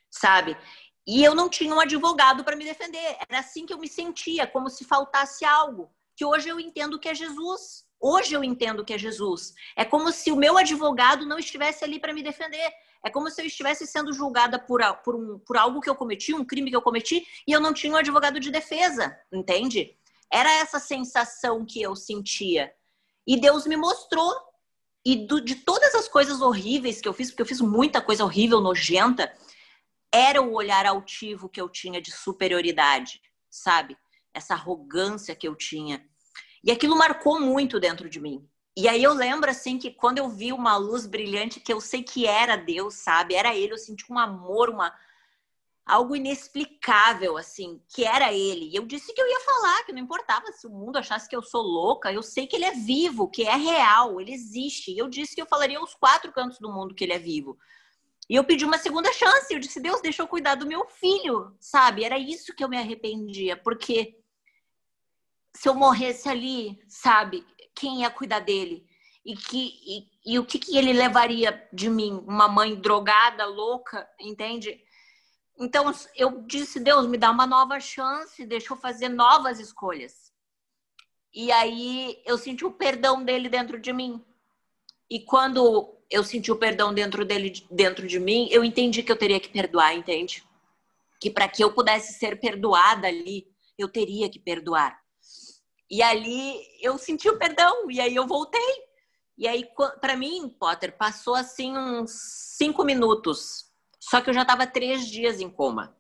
sabe? 0.09 0.57
E 1.05 1.23
eu 1.23 1.35
não 1.35 1.49
tinha 1.49 1.73
um 1.75 1.79
advogado 1.79 2.43
para 2.43 2.55
me 2.55 2.63
defender. 2.63 3.17
Era 3.27 3.39
assim 3.39 3.65
que 3.65 3.73
eu 3.73 3.77
me 3.77 3.87
sentia, 3.87 4.47
como 4.47 4.69
se 4.69 4.85
faltasse 4.85 5.43
algo. 5.43 5.91
Que 6.15 6.23
hoje 6.23 6.47
eu 6.47 6.59
entendo 6.59 6.99
que 6.99 7.09
é 7.09 7.15
Jesus. 7.15 7.85
Hoje 7.99 8.33
eu 8.33 8.43
entendo 8.43 8.85
que 8.85 8.93
é 8.93 8.97
Jesus. 8.97 9.53
É 9.75 9.83
como 9.83 10.11
se 10.11 10.31
o 10.31 10.35
meu 10.35 10.57
advogado 10.57 11.25
não 11.25 11.37
estivesse 11.37 11.83
ali 11.83 11.99
para 11.99 12.13
me 12.13 12.23
defender. 12.23 12.71
É 13.05 13.09
como 13.09 13.29
se 13.29 13.41
eu 13.41 13.45
estivesse 13.45 13.85
sendo 13.85 14.13
julgada 14.13 14.57
por, 14.57 14.81
por, 15.03 15.15
um, 15.15 15.39
por 15.39 15.57
algo 15.57 15.81
que 15.81 15.89
eu 15.89 15.95
cometi, 15.95 16.33
um 16.33 16.45
crime 16.45 16.69
que 16.69 16.75
eu 16.75 16.81
cometi, 16.81 17.27
e 17.45 17.51
eu 17.51 17.59
não 17.59 17.73
tinha 17.73 17.91
um 17.91 17.97
advogado 17.97 18.39
de 18.39 18.49
defesa, 18.49 19.17
entende? 19.31 19.97
Era 20.31 20.51
essa 20.53 20.79
sensação 20.79 21.65
que 21.65 21.81
eu 21.81 21.95
sentia. 21.95 22.73
E 23.27 23.39
Deus 23.39 23.65
me 23.65 23.75
mostrou. 23.75 24.33
E 25.05 25.27
do, 25.27 25.41
de 25.41 25.55
todas 25.55 25.93
as 25.95 26.07
coisas 26.07 26.41
horríveis 26.41 27.01
que 27.01 27.07
eu 27.07 27.13
fiz, 27.13 27.29
porque 27.29 27.41
eu 27.41 27.45
fiz 27.45 27.59
muita 27.59 28.01
coisa 28.01 28.23
horrível, 28.23 28.61
nojenta, 28.61 29.33
era 30.13 30.41
o 30.41 30.53
olhar 30.53 30.85
altivo 30.85 31.49
que 31.49 31.59
eu 31.59 31.67
tinha 31.67 32.01
de 32.01 32.09
superioridade, 32.09 33.21
sabe? 33.49 33.97
Essa 34.33 34.53
arrogância 34.53 35.35
que 35.35 35.45
eu 35.45 35.55
tinha. 35.55 36.07
E 36.63 36.71
aquilo 36.71 36.95
marcou 36.95 37.39
muito 37.41 37.79
dentro 37.79 38.09
de 38.09 38.19
mim. 38.21 38.47
E 38.76 38.88
aí 38.88 39.03
eu 39.03 39.13
lembro 39.13 39.49
assim 39.51 39.78
que 39.78 39.91
quando 39.91 40.17
eu 40.17 40.28
vi 40.28 40.51
uma 40.51 40.76
luz 40.78 41.05
brilhante 41.05 41.59
que 41.59 41.71
eu 41.71 41.80
sei 41.80 42.01
que 42.01 42.26
era 42.26 42.55
Deus, 42.55 42.95
sabe? 42.95 43.36
Era 43.36 43.55
ele, 43.55 43.74
eu 43.74 43.78
senti 43.78 44.11
um 44.11 44.17
amor, 44.17 44.69
uma 44.69 44.93
algo 45.86 46.15
inexplicável 46.15 47.38
assim, 47.38 47.82
que 47.89 48.03
era 48.05 48.34
ele. 48.34 48.69
E 48.69 48.76
eu 48.76 48.86
disse 48.86 49.13
que 49.13 49.21
eu 49.21 49.28
ia 49.28 49.39
falar, 49.41 49.84
que 49.84 49.91
não 49.91 49.99
importava 49.99 50.51
se 50.51 50.65
o 50.65 50.69
mundo 50.69 50.97
achasse 50.97 51.30
que 51.30 51.36
eu 51.36 51.43
sou 51.43 51.61
louca, 51.61 52.11
eu 52.11 52.24
sei 52.24 52.47
que 52.47 52.55
ele 52.55 52.65
é 52.65 52.71
vivo, 52.71 53.30
que 53.30 53.43
é 53.43 53.55
real, 53.55 54.19
ele 54.19 54.34
existe. 54.34 54.91
E 54.91 54.97
eu 54.97 55.09
disse 55.09 55.36
que 55.36 55.41
eu 55.41 55.45
falaria 55.45 55.78
aos 55.78 55.93
quatro 55.93 56.32
cantos 56.32 56.57
do 56.59 56.71
mundo 56.71 56.95
que 56.95 57.03
ele 57.03 57.13
é 57.13 57.19
vivo. 57.19 57.57
E 58.30 58.36
eu 58.36 58.43
pedi 58.43 58.65
uma 58.65 58.78
segunda 58.78 59.11
chance, 59.13 59.53
eu 59.53 59.59
disse: 59.59 59.82
"Deus, 59.82 60.01
deixa 60.01 60.21
eu 60.21 60.28
cuidar 60.28 60.55
do 60.55 60.65
meu 60.65 60.88
filho", 60.88 61.55
sabe? 61.59 62.03
Era 62.03 62.17
isso 62.17 62.55
que 62.55 62.63
eu 62.63 62.69
me 62.69 62.78
arrependia, 62.78 63.57
porque 63.57 64.17
se 65.55 65.69
eu 65.69 65.76
morresse 65.76 66.28
ali, 66.28 66.80
sabe? 66.88 67.45
Quem 67.76 68.01
ia 68.01 68.09
cuidar 68.09 68.39
dele 68.39 68.86
e 69.26 69.36
que 69.36 69.80
e, 69.86 70.34
e 70.34 70.39
o 70.39 70.45
que, 70.45 70.59
que 70.59 70.78
ele 70.78 70.93
levaria 70.93 71.67
de 71.71 71.89
mim, 71.89 72.24
uma 72.28 72.47
mãe 72.47 72.76
drogada, 72.76 73.45
louca, 73.45 74.07
entende? 74.19 74.82
Então 75.57 75.93
eu 76.15 76.41
disse 76.45 76.80
Deus 76.80 77.07
me 77.07 77.17
dá 77.17 77.32
uma 77.32 77.47
nova 77.47 77.80
chance, 77.80 78.45
deixa 78.45 78.74
eu 78.74 78.78
fazer 78.78 79.09
novas 79.09 79.59
escolhas. 79.59 80.32
E 81.34 81.51
aí 81.51 82.21
eu 82.26 82.38
senti 82.38 82.65
o 82.65 82.71
perdão 82.71 83.24
dele 83.24 83.49
dentro 83.49 83.80
de 83.80 83.91
mim. 83.91 84.24
E 85.09 85.19
quando 85.19 85.97
eu 86.09 86.24
senti 86.24 86.51
o 86.51 86.55
perdão 86.55 86.93
dentro 86.93 87.26
dele, 87.26 87.65
dentro 87.71 88.07
de 88.07 88.19
mim, 88.19 88.47
eu 88.51 88.63
entendi 88.63 89.01
que 89.01 89.11
eu 89.11 89.15
teria 89.15 89.39
que 89.39 89.49
perdoar, 89.49 89.95
entende? 89.95 90.43
Que 91.19 91.30
para 91.30 91.47
que 91.47 91.63
eu 91.63 91.74
pudesse 91.74 92.13
ser 92.13 92.39
perdoada 92.39 93.07
ali, 93.07 93.47
eu 93.78 93.88
teria 93.88 94.30
que 94.30 94.39
perdoar. 94.39 95.02
E 95.93 96.01
ali 96.01 96.59
eu 96.81 96.97
senti 96.97 97.29
o 97.29 97.37
perdão, 97.37 97.91
e 97.91 98.01
aí 98.01 98.15
eu 98.15 98.25
voltei. 98.25 98.83
E 99.37 99.47
aí, 99.47 99.63
para 100.01 100.17
mim, 100.17 100.49
Potter, 100.49 100.97
passou 100.97 101.35
assim 101.35 101.77
uns 101.77 102.09
cinco 102.57 102.83
minutos. 102.83 103.71
Só 103.99 104.19
que 104.19 104.27
eu 104.27 104.33
já 104.33 104.41
estava 104.41 104.65
três 104.65 105.05
dias 105.05 105.39
em 105.39 105.51
coma. 105.51 105.95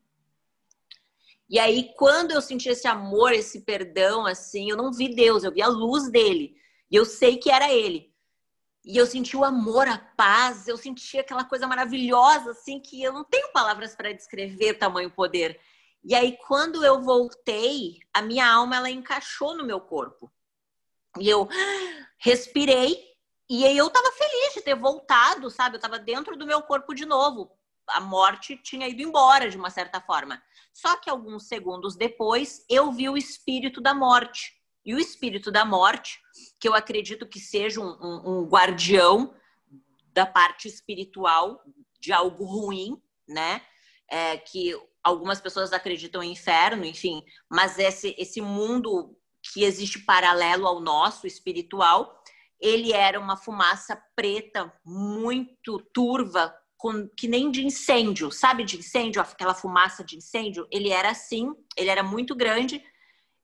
E 1.47 1.59
aí, 1.59 1.93
quando 1.95 2.31
eu 2.31 2.41
senti 2.41 2.69
esse 2.69 2.87
amor, 2.87 3.33
esse 3.33 3.61
perdão, 3.61 4.25
assim, 4.25 4.67
eu 4.67 4.75
não 4.75 4.91
vi 4.91 5.13
Deus, 5.13 5.43
eu 5.43 5.53
vi 5.53 5.61
a 5.61 5.67
luz 5.67 6.09
dele. 6.09 6.55
E 6.89 6.95
eu 6.95 7.05
sei 7.05 7.37
que 7.37 7.51
era 7.51 7.71
ele. 7.71 8.11
E 8.83 8.97
eu 8.97 9.05
senti 9.05 9.37
o 9.37 9.43
amor, 9.43 9.87
a 9.87 9.99
paz, 9.99 10.67
eu 10.67 10.75
senti 10.75 11.19
aquela 11.19 11.43
coisa 11.43 11.67
maravilhosa, 11.67 12.49
assim, 12.49 12.79
que 12.79 13.03
eu 13.03 13.13
não 13.13 13.23
tenho 13.23 13.51
palavras 13.51 13.95
para 13.95 14.11
descrever 14.11 14.73
tamanho 14.73 15.11
poder. 15.11 15.59
E 16.03 16.13
aí, 16.13 16.37
quando 16.47 16.83
eu 16.83 17.01
voltei, 17.01 17.99
a 18.13 18.21
minha 18.21 18.45
alma 18.45 18.75
ela 18.75 18.89
encaixou 18.89 19.55
no 19.55 19.63
meu 19.63 19.79
corpo. 19.79 20.31
E 21.19 21.29
eu 21.29 21.47
respirei, 22.17 22.97
e 23.49 23.65
aí 23.65 23.77
eu 23.77 23.89
tava 23.89 24.11
feliz 24.11 24.53
de 24.55 24.61
ter 24.61 24.75
voltado, 24.75 25.49
sabe? 25.49 25.77
Eu 25.77 25.81
tava 25.81 25.99
dentro 25.99 26.35
do 26.35 26.45
meu 26.45 26.61
corpo 26.61 26.93
de 26.93 27.05
novo. 27.05 27.51
A 27.87 28.01
morte 28.01 28.57
tinha 28.57 28.87
ido 28.87 29.01
embora, 29.01 29.49
de 29.49 29.57
uma 29.57 29.69
certa 29.69 30.01
forma. 30.01 30.41
Só 30.73 30.97
que 30.97 31.09
alguns 31.09 31.47
segundos 31.47 31.95
depois, 31.95 32.65
eu 32.69 32.91
vi 32.91 33.09
o 33.09 33.17
espírito 33.17 33.79
da 33.79 33.93
morte. 33.93 34.53
E 34.85 34.93
o 34.93 34.99
espírito 34.99 35.51
da 35.51 35.63
morte, 35.63 36.19
que 36.59 36.67
eu 36.67 36.73
acredito 36.73 37.27
que 37.27 37.39
seja 37.39 37.79
um, 37.79 37.97
um, 38.01 38.39
um 38.39 38.43
guardião 38.45 39.33
da 40.11 40.25
parte 40.25 40.67
espiritual 40.67 41.63
de 41.99 42.11
algo 42.11 42.43
ruim, 42.43 43.01
né? 43.27 43.61
É, 44.09 44.37
que 44.37 44.75
algumas 45.03 45.41
pessoas 45.41 45.73
acreditam 45.73 46.23
em 46.23 46.31
inferno, 46.31 46.85
enfim, 46.85 47.23
mas 47.49 47.77
esse, 47.77 48.15
esse 48.17 48.39
mundo 48.39 49.15
que 49.41 49.63
existe 49.63 49.99
paralelo 49.99 50.65
ao 50.65 50.79
nosso 50.79 51.27
espiritual, 51.27 52.23
ele 52.59 52.93
era 52.93 53.19
uma 53.19 53.35
fumaça 53.35 54.01
preta 54.15 54.73
muito 54.85 55.79
turva, 55.93 56.55
com, 56.77 57.07
que 57.09 57.27
nem 57.27 57.51
de 57.51 57.65
incêndio, 57.65 58.31
sabe 58.31 58.63
de 58.63 58.77
incêndio, 58.77 59.21
aquela 59.21 59.53
fumaça 59.53 60.03
de 60.03 60.15
incêndio? 60.15 60.65
Ele 60.71 60.89
era 60.89 61.11
assim, 61.11 61.53
ele 61.77 61.89
era 61.89 62.03
muito 62.03 62.33
grande. 62.35 62.83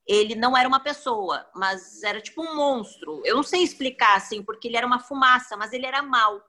Ele 0.07 0.33
não 0.35 0.57
era 0.57 0.67
uma 0.67 0.79
pessoa, 0.79 1.47
mas 1.53 2.01
era 2.01 2.19
tipo 2.19 2.41
um 2.41 2.55
monstro. 2.55 3.21
Eu 3.23 3.35
não 3.35 3.43
sei 3.43 3.61
explicar 3.61 4.17
assim, 4.17 4.41
porque 4.41 4.67
ele 4.67 4.75
era 4.75 4.87
uma 4.87 4.99
fumaça, 4.99 5.55
mas 5.55 5.71
ele 5.71 5.85
era 5.85 6.01
mal. 6.01 6.41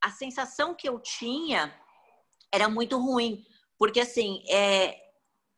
A 0.00 0.10
sensação 0.10 0.74
que 0.74 0.86
eu 0.86 1.00
tinha 1.00 1.74
era 2.52 2.68
muito 2.68 2.98
ruim 2.98 3.44
porque 3.78 4.00
assim, 4.00 4.42
é, 4.48 4.96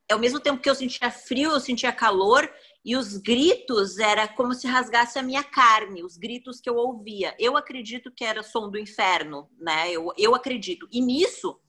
é 0.08 0.14
ao 0.14 0.18
mesmo 0.18 0.40
tempo 0.40 0.60
que 0.60 0.70
eu 0.70 0.74
sentia 0.74 1.10
frio, 1.10 1.50
eu 1.50 1.60
sentia 1.60 1.92
calor 1.92 2.50
e 2.84 2.96
os 2.96 3.16
gritos 3.16 3.98
era 3.98 4.28
como 4.28 4.54
se 4.54 4.66
rasgasse 4.68 5.18
a 5.18 5.22
minha 5.22 5.42
carne, 5.42 6.04
os 6.04 6.16
gritos 6.16 6.60
que 6.60 6.70
eu 6.70 6.76
ouvia. 6.76 7.34
Eu 7.38 7.56
acredito 7.56 8.12
que 8.12 8.24
era 8.24 8.44
som 8.44 8.70
do 8.70 8.78
inferno, 8.78 9.50
né? 9.58 9.90
Eu, 9.90 10.12
eu 10.16 10.36
acredito. 10.36 10.88
E 10.92 11.00
nisso, 11.00 11.60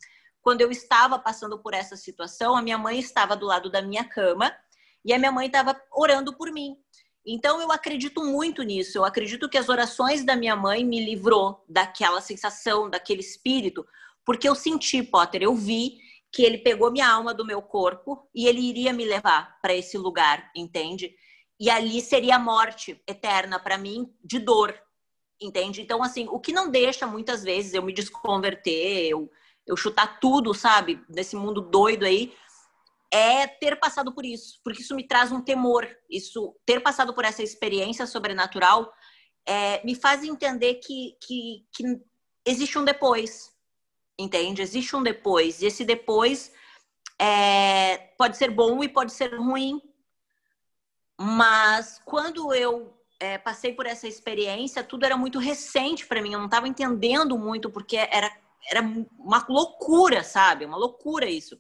quando 0.43 0.61
eu 0.61 0.69
estava 0.69 1.17
passando 1.17 1.57
por 1.57 1.73
essa 1.73 1.95
situação, 1.95 2.55
a 2.55 2.61
minha 2.61 2.77
mãe 2.77 2.99
estava 2.99 3.35
do 3.35 3.47
lado 3.47 3.71
da 3.71 3.81
minha 3.81 4.03
cama 4.03 4.55
e 5.03 5.11
a 5.11 5.17
minha 5.17 5.31
mãe 5.31 5.47
estava 5.47 5.75
orando 5.91 6.37
por 6.37 6.51
mim. 6.51 6.77
Então 7.25 7.59
eu 7.59 7.71
acredito 7.71 8.23
muito 8.23 8.61
nisso. 8.61 8.97
Eu 8.97 9.03
acredito 9.03 9.49
que 9.49 9.57
as 9.57 9.67
orações 9.69 10.23
da 10.23 10.35
minha 10.35 10.55
mãe 10.55 10.85
me 10.85 11.03
livrou 11.03 11.65
daquela 11.67 12.21
sensação, 12.21 12.89
daquele 12.89 13.21
espírito, 13.21 13.85
porque 14.23 14.47
eu 14.47 14.53
senti, 14.53 15.01
Potter, 15.01 15.41
eu 15.41 15.55
vi 15.55 15.97
que 16.37 16.43
ele 16.43 16.59
pegou 16.59 16.91
minha 16.91 17.09
alma 17.09 17.33
do 17.33 17.43
meu 17.43 17.63
corpo 17.63 18.29
e 18.31 18.45
ele 18.45 18.61
iria 18.61 18.93
me 18.93 19.03
levar 19.03 19.59
para 19.59 19.73
esse 19.73 19.97
lugar, 19.97 20.51
entende? 20.55 21.15
E 21.59 21.67
ali 21.67 21.99
seria 21.99 22.35
a 22.35 22.39
morte 22.39 23.01
eterna 23.07 23.57
para 23.57 23.75
mim 23.75 24.13
de 24.23 24.37
dor, 24.37 24.79
entende? 25.41 25.81
Então, 25.81 26.03
assim, 26.03 26.27
o 26.29 26.39
que 26.39 26.53
não 26.53 26.69
deixa 26.69 27.07
muitas 27.07 27.43
vezes 27.43 27.73
eu 27.73 27.81
me 27.81 27.91
desconverter, 27.91 29.07
eu, 29.07 29.31
eu 29.65 29.75
chutar 29.75 30.19
tudo, 30.19 30.53
sabe, 30.53 31.03
desse 31.09 31.35
mundo 31.35 31.59
doido 31.59 32.05
aí, 32.05 32.31
é 33.09 33.47
ter 33.47 33.75
passado 33.79 34.13
por 34.13 34.23
isso, 34.23 34.59
porque 34.63 34.83
isso 34.83 34.95
me 34.95 35.07
traz 35.07 35.31
um 35.31 35.41
temor. 35.41 35.89
Isso, 36.07 36.55
ter 36.67 36.81
passado 36.81 37.15
por 37.15 37.25
essa 37.25 37.41
experiência 37.41 38.05
sobrenatural, 38.05 38.93
é, 39.43 39.83
me 39.83 39.95
faz 39.95 40.23
entender 40.23 40.75
que, 40.75 41.17
que, 41.19 41.65
que 41.73 41.99
existe 42.45 42.77
um 42.77 42.85
depois, 42.85 43.56
entende? 44.17 44.61
Existe 44.61 44.95
um 44.95 45.03
depois. 45.03 45.61
E 45.61 45.65
esse 45.65 45.85
depois 45.85 46.51
é, 47.19 47.97
pode 48.17 48.37
ser 48.37 48.51
bom 48.51 48.83
e 48.83 48.89
pode 48.89 49.11
ser 49.11 49.35
ruim. 49.35 49.81
Mas 51.19 52.01
quando 52.05 52.53
eu 52.53 52.93
é, 53.19 53.37
passei 53.37 53.73
por 53.73 53.85
essa 53.85 54.07
experiência, 54.07 54.83
tudo 54.83 55.05
era 55.05 55.17
muito 55.17 55.39
recente 55.39 56.05
para 56.05 56.21
mim. 56.21 56.33
Eu 56.33 56.39
não 56.39 56.45
estava 56.45 56.67
entendendo 56.67 57.37
muito, 57.37 57.69
porque 57.69 57.97
era, 57.97 58.31
era 58.69 58.81
uma 59.17 59.45
loucura, 59.49 60.23
sabe? 60.23 60.65
Uma 60.65 60.77
loucura 60.77 61.29
isso. 61.29 61.59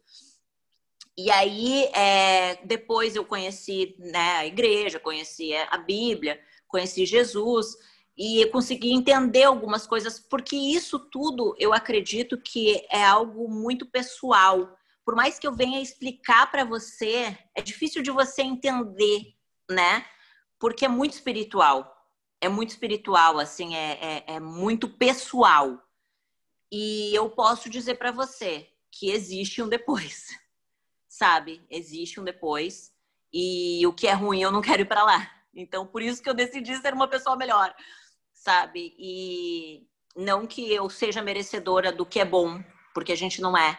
E 1.17 1.31
aí, 1.31 1.85
é, 1.95 2.59
depois 2.63 3.15
eu 3.15 3.25
conheci 3.25 3.95
né, 3.97 4.37
a 4.37 4.45
igreja, 4.45 4.99
conheci 4.99 5.51
a 5.55 5.77
Bíblia, 5.77 6.39
conheci 6.67 7.07
Jesus 7.07 7.75
e 8.17 8.45
consegui 8.47 8.91
entender 8.91 9.43
algumas 9.43 9.85
coisas, 9.85 10.19
porque 10.19 10.55
isso 10.55 10.97
tudo 10.97 11.55
eu 11.59 11.73
acredito 11.73 12.37
que 12.37 12.85
é 12.89 13.03
algo 13.05 13.47
muito 13.47 13.85
pessoal. 13.85 14.75
Por 15.05 15.15
mais 15.15 15.37
que 15.37 15.45
eu 15.45 15.53
venha 15.53 15.81
explicar 15.81 16.49
para 16.49 16.63
você, 16.63 17.37
é 17.55 17.61
difícil 17.61 18.01
de 18.01 18.09
você 18.09 18.41
entender, 18.41 19.35
né? 19.69 20.05
Porque 20.59 20.85
é 20.85 20.89
muito 20.89 21.13
espiritual. 21.13 21.95
É 22.41 22.49
muito 22.49 22.71
espiritual, 22.71 23.39
assim, 23.39 23.75
é, 23.75 23.99
é, 24.01 24.35
é 24.35 24.39
muito 24.39 24.89
pessoal. 24.89 25.81
E 26.71 27.13
eu 27.15 27.29
posso 27.29 27.69
dizer 27.69 27.95
para 27.95 28.11
você 28.11 28.67
que 28.91 29.11
existe 29.11 29.61
um 29.61 29.69
depois 29.69 30.27
sabe? 31.17 31.65
Existe 31.69 32.19
um 32.19 32.23
depois. 32.23 32.91
E 33.33 33.85
o 33.85 33.93
que 33.93 34.07
é 34.07 34.13
ruim 34.13 34.41
eu 34.41 34.51
não 34.51 34.61
quero 34.61 34.83
ir 34.83 34.85
para 34.85 35.03
lá. 35.03 35.31
Então, 35.53 35.85
por 35.85 36.01
isso 36.01 36.21
que 36.21 36.29
eu 36.29 36.33
decidi 36.33 36.75
ser 36.77 36.93
uma 36.93 37.07
pessoa 37.07 37.35
melhor, 37.35 37.73
sabe? 38.37 38.95
E 38.97 39.87
não 40.15 40.47
que 40.47 40.73
eu 40.73 40.89
seja 40.89 41.21
merecedora 41.21 41.91
do 41.91 42.05
que 42.05 42.19
é 42.19 42.25
bom, 42.25 42.63
porque 42.93 43.11
a 43.11 43.17
gente 43.17 43.41
não 43.41 43.57
é. 43.57 43.77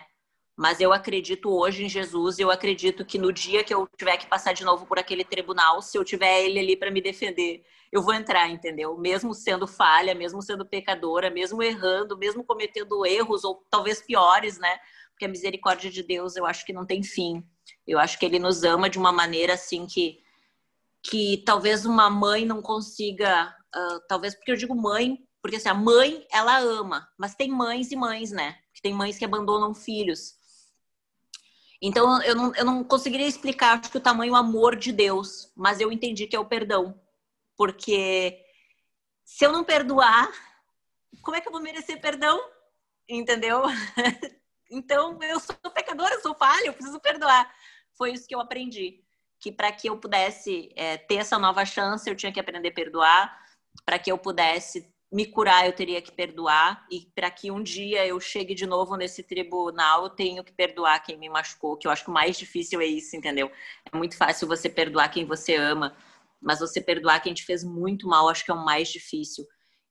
Mas 0.56 0.80
eu 0.80 0.92
acredito 0.92 1.50
hoje 1.50 1.84
em 1.84 1.88
Jesus, 1.88 2.38
eu 2.38 2.50
acredito 2.50 3.04
que 3.04 3.16
no 3.16 3.32
dia 3.32 3.62
que 3.62 3.72
eu 3.72 3.88
tiver 3.96 4.16
que 4.16 4.26
passar 4.26 4.52
de 4.52 4.64
novo 4.64 4.86
por 4.86 4.98
aquele 4.98 5.24
tribunal, 5.24 5.80
se 5.80 5.96
eu 5.96 6.04
tiver 6.04 6.42
ele 6.44 6.59
ali 6.59 6.76
para 6.76 6.90
me 6.90 7.00
defender, 7.00 7.62
eu 7.92 8.02
vou 8.02 8.12
entrar, 8.12 8.48
entendeu? 8.50 8.98
Mesmo 8.98 9.32
sendo 9.32 9.68
falha, 9.68 10.14
mesmo 10.14 10.42
sendo 10.42 10.66
pecadora, 10.66 11.30
mesmo 11.30 11.62
errando, 11.62 12.18
mesmo 12.18 12.42
cometendo 12.42 13.06
erros 13.06 13.44
ou 13.44 13.64
talvez 13.70 14.02
piores, 14.02 14.59
né? 14.59 14.80
porque 15.18 15.24
a 15.24 15.28
misericórdia 15.28 15.90
de 15.90 16.00
Deus 16.04 16.36
eu 16.36 16.46
acho 16.46 16.64
que 16.64 16.72
não 16.72 16.86
tem 16.86 17.02
fim. 17.02 17.44
Eu 17.84 17.98
acho 17.98 18.16
que 18.16 18.24
ele 18.24 18.38
nos 18.38 18.62
ama 18.62 18.88
de 18.88 18.98
uma 18.98 19.11
maneira 19.11 19.54
assim 19.54 19.84
que 19.84 20.20
que 21.02 21.42
talvez 21.44 21.84
uma 21.84 22.11
mãe 22.11 22.44
não 22.44 22.61
consiga, 22.61 23.54
uh, 23.74 24.00
talvez 24.08 24.34
porque 24.34 24.52
eu 24.52 24.56
digo 24.56 24.74
mãe, 24.74 25.18
porque 25.42 25.56
assim, 25.56 25.68
a 25.68 25.74
mãe 25.74 26.26
ela 26.30 26.58
ama, 26.58 27.08
mas 27.16 27.34
tem 27.34 27.50
mães 27.50 27.90
e 27.90 27.96
mães, 27.96 28.30
né? 28.30 28.58
Que 28.74 28.82
tem 28.82 28.92
mães 28.92 29.18
que 29.18 29.24
abandonam 29.24 29.74
filhos. 29.74 30.36
Então 31.80 32.20
eu 32.22 32.34
não, 32.34 32.54
eu 32.54 32.64
não 32.64 32.82
conseguiria 32.84 33.26
explicar 33.26 33.78
acho 33.78 33.90
que 33.90 33.98
o 33.98 34.00
tamanho 34.00 34.34
amor 34.34 34.76
de 34.76 34.92
Deus, 34.92 35.52
mas 35.56 35.80
eu 35.80 35.92
entendi 35.92 36.26
que 36.26 36.36
é 36.36 36.40
o 36.40 36.46
perdão. 36.46 37.00
Porque 37.56 38.40
se 39.24 39.44
eu 39.44 39.52
não 39.52 39.64
perdoar, 39.64 40.30
como 41.22 41.36
é 41.36 41.40
que 41.40 41.48
eu 41.48 41.52
vou 41.52 41.60
merecer 41.60 42.00
perdão? 42.00 42.40
Entendeu? 43.08 43.62
Então, 44.70 45.18
eu 45.22 45.40
sou 45.40 45.56
pecadora, 45.72 46.14
eu 46.14 46.20
sou 46.20 46.34
falha, 46.34 46.66
eu 46.66 46.74
preciso 46.74 47.00
perdoar. 47.00 47.50
Foi 47.96 48.12
isso 48.12 48.28
que 48.28 48.34
eu 48.34 48.40
aprendi. 48.40 49.02
Que 49.40 49.50
para 49.50 49.72
que 49.72 49.88
eu 49.88 49.98
pudesse 49.98 50.70
é, 50.76 50.96
ter 50.96 51.16
essa 51.16 51.38
nova 51.38 51.64
chance, 51.64 52.08
eu 52.08 52.16
tinha 52.16 52.32
que 52.32 52.40
aprender 52.40 52.68
a 52.68 52.74
perdoar. 52.74 53.47
Para 53.89 53.99
que 53.99 54.12
eu 54.12 54.18
pudesse 54.18 54.86
me 55.11 55.24
curar, 55.24 55.64
eu 55.64 55.72
teria 55.72 56.03
que 56.03 56.12
perdoar. 56.12 56.86
E 56.91 57.11
para 57.14 57.30
que 57.30 57.51
um 57.51 57.62
dia 57.62 58.07
eu 58.07 58.20
chegue 58.20 58.55
de 58.55 58.66
novo 58.66 58.97
nesse 58.97 59.22
tribunal, 59.22 60.03
eu 60.03 60.11
tenho 60.11 60.45
que 60.45 60.53
perdoar 60.53 61.03
quem 61.03 61.16
me 61.16 61.26
machucou. 61.30 61.74
Que 61.74 61.89
eu 61.89 61.91
acho 61.91 62.05
que 62.05 62.11
o 62.11 62.12
mais 62.12 62.36
difícil 62.36 62.82
é 62.82 62.84
isso, 62.84 63.16
entendeu? 63.16 63.51
É 63.91 63.97
muito 63.97 64.14
fácil 64.14 64.47
você 64.47 64.68
perdoar 64.68 65.09
quem 65.09 65.24
você 65.24 65.55
ama. 65.57 65.97
Mas 66.39 66.61
você 66.61 66.82
perdoar 66.82 67.20
quem 67.22 67.32
te 67.32 67.43
fez 67.47 67.64
muito 67.64 68.07
mal, 68.07 68.28
acho 68.28 68.45
que 68.45 68.51
é 68.51 68.55
o 68.55 68.62
mais 68.62 68.89
difícil. 68.89 69.47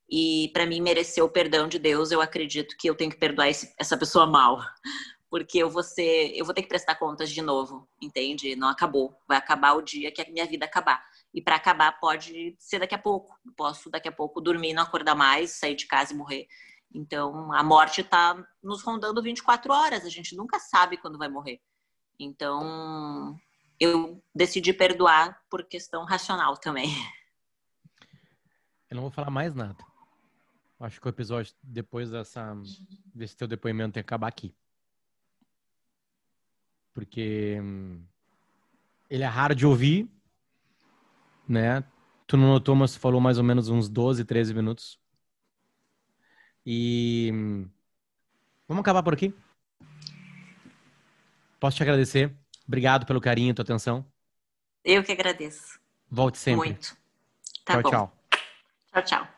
E 0.08 0.48
para 0.52 0.64
mim 0.64 0.80
merecer 0.80 1.24
o 1.24 1.28
perdão 1.28 1.66
de 1.66 1.80
Deus, 1.80 2.12
eu 2.12 2.20
acredito 2.20 2.76
que 2.78 2.88
eu 2.88 2.94
tenho 2.94 3.10
que 3.10 3.18
perdoar 3.18 3.48
esse, 3.48 3.74
essa 3.80 3.96
pessoa 3.96 4.28
mal, 4.28 4.60
porque 5.28 5.58
eu 5.58 5.68
vou 5.68 5.82
ser, 5.82 6.30
eu 6.36 6.44
vou 6.44 6.54
ter 6.54 6.62
que 6.62 6.68
prestar 6.68 6.94
contas 6.94 7.30
de 7.30 7.42
novo, 7.42 7.88
entende? 8.00 8.54
Não 8.54 8.68
acabou, 8.68 9.18
vai 9.26 9.36
acabar 9.36 9.72
o 9.72 9.82
dia 9.82 10.12
que 10.12 10.22
a 10.22 10.30
minha 10.30 10.46
vida 10.46 10.64
acabar. 10.66 11.04
E 11.32 11.42
para 11.42 11.56
acabar 11.56 11.92
pode 12.00 12.56
ser 12.58 12.78
daqui 12.78 12.94
a 12.94 12.98
pouco. 12.98 13.38
Posso 13.56 13.90
daqui 13.90 14.08
a 14.08 14.12
pouco 14.12 14.40
dormir, 14.40 14.72
não 14.72 14.82
acordar 14.82 15.14
mais, 15.14 15.52
sair 15.52 15.74
de 15.74 15.86
casa 15.86 16.12
e 16.12 16.16
morrer. 16.16 16.48
Então, 16.92 17.52
a 17.52 17.62
morte 17.62 18.00
está 18.00 18.42
nos 18.62 18.82
rondando 18.82 19.22
24 19.22 19.72
horas, 19.72 20.04
a 20.04 20.08
gente 20.08 20.34
nunca 20.34 20.58
sabe 20.58 20.96
quando 20.96 21.18
vai 21.18 21.28
morrer. 21.28 21.60
Então, 22.18 23.38
eu 23.78 24.22
decidi 24.34 24.72
perdoar 24.72 25.40
por 25.50 25.64
questão 25.64 26.04
racional 26.04 26.56
também. 26.56 26.90
Eu 28.90 28.96
não 28.96 29.02
vou 29.02 29.10
falar 29.10 29.30
mais 29.30 29.54
nada. 29.54 29.76
Acho 30.80 31.00
que 31.00 31.06
o 31.06 31.10
episódio, 31.10 31.54
depois 31.62 32.10
dessa, 32.10 32.56
desse 33.14 33.36
teu 33.36 33.46
depoimento, 33.46 33.94
tem 33.94 34.02
que 34.02 34.06
acabar 34.06 34.28
aqui. 34.28 34.54
Porque 36.94 37.58
hum, 37.60 38.02
ele 39.10 39.24
é 39.24 39.26
raro 39.26 39.54
de 39.54 39.66
ouvir, 39.66 40.08
né? 41.48 41.82
Tu 42.26 42.36
não 42.36 42.48
notou, 42.48 42.74
mas 42.74 42.94
falou 42.94 43.20
mais 43.20 43.38
ou 43.38 43.44
menos 43.44 43.68
uns 43.68 43.88
12, 43.88 44.24
13 44.24 44.52
minutos. 44.52 44.98
E 46.64 47.30
vamos 48.68 48.82
acabar 48.82 49.02
por 49.02 49.14
aqui? 49.14 49.34
Posso 51.58 51.76
te 51.76 51.82
agradecer. 51.82 52.36
Obrigado 52.66 53.06
pelo 53.06 53.20
carinho 53.20 53.50
e 53.50 53.54
tua 53.54 53.62
atenção. 53.62 54.04
Eu 54.84 55.02
que 55.02 55.12
agradeço. 55.12 55.80
Volte 56.10 56.38
sempre. 56.38 56.68
Muito. 56.68 56.96
Tá 57.64 57.74
tchau, 57.74 57.82
bom. 57.82 57.90
tchau. 57.90 58.12
Tchau, 58.92 59.02
tchau. 59.02 59.37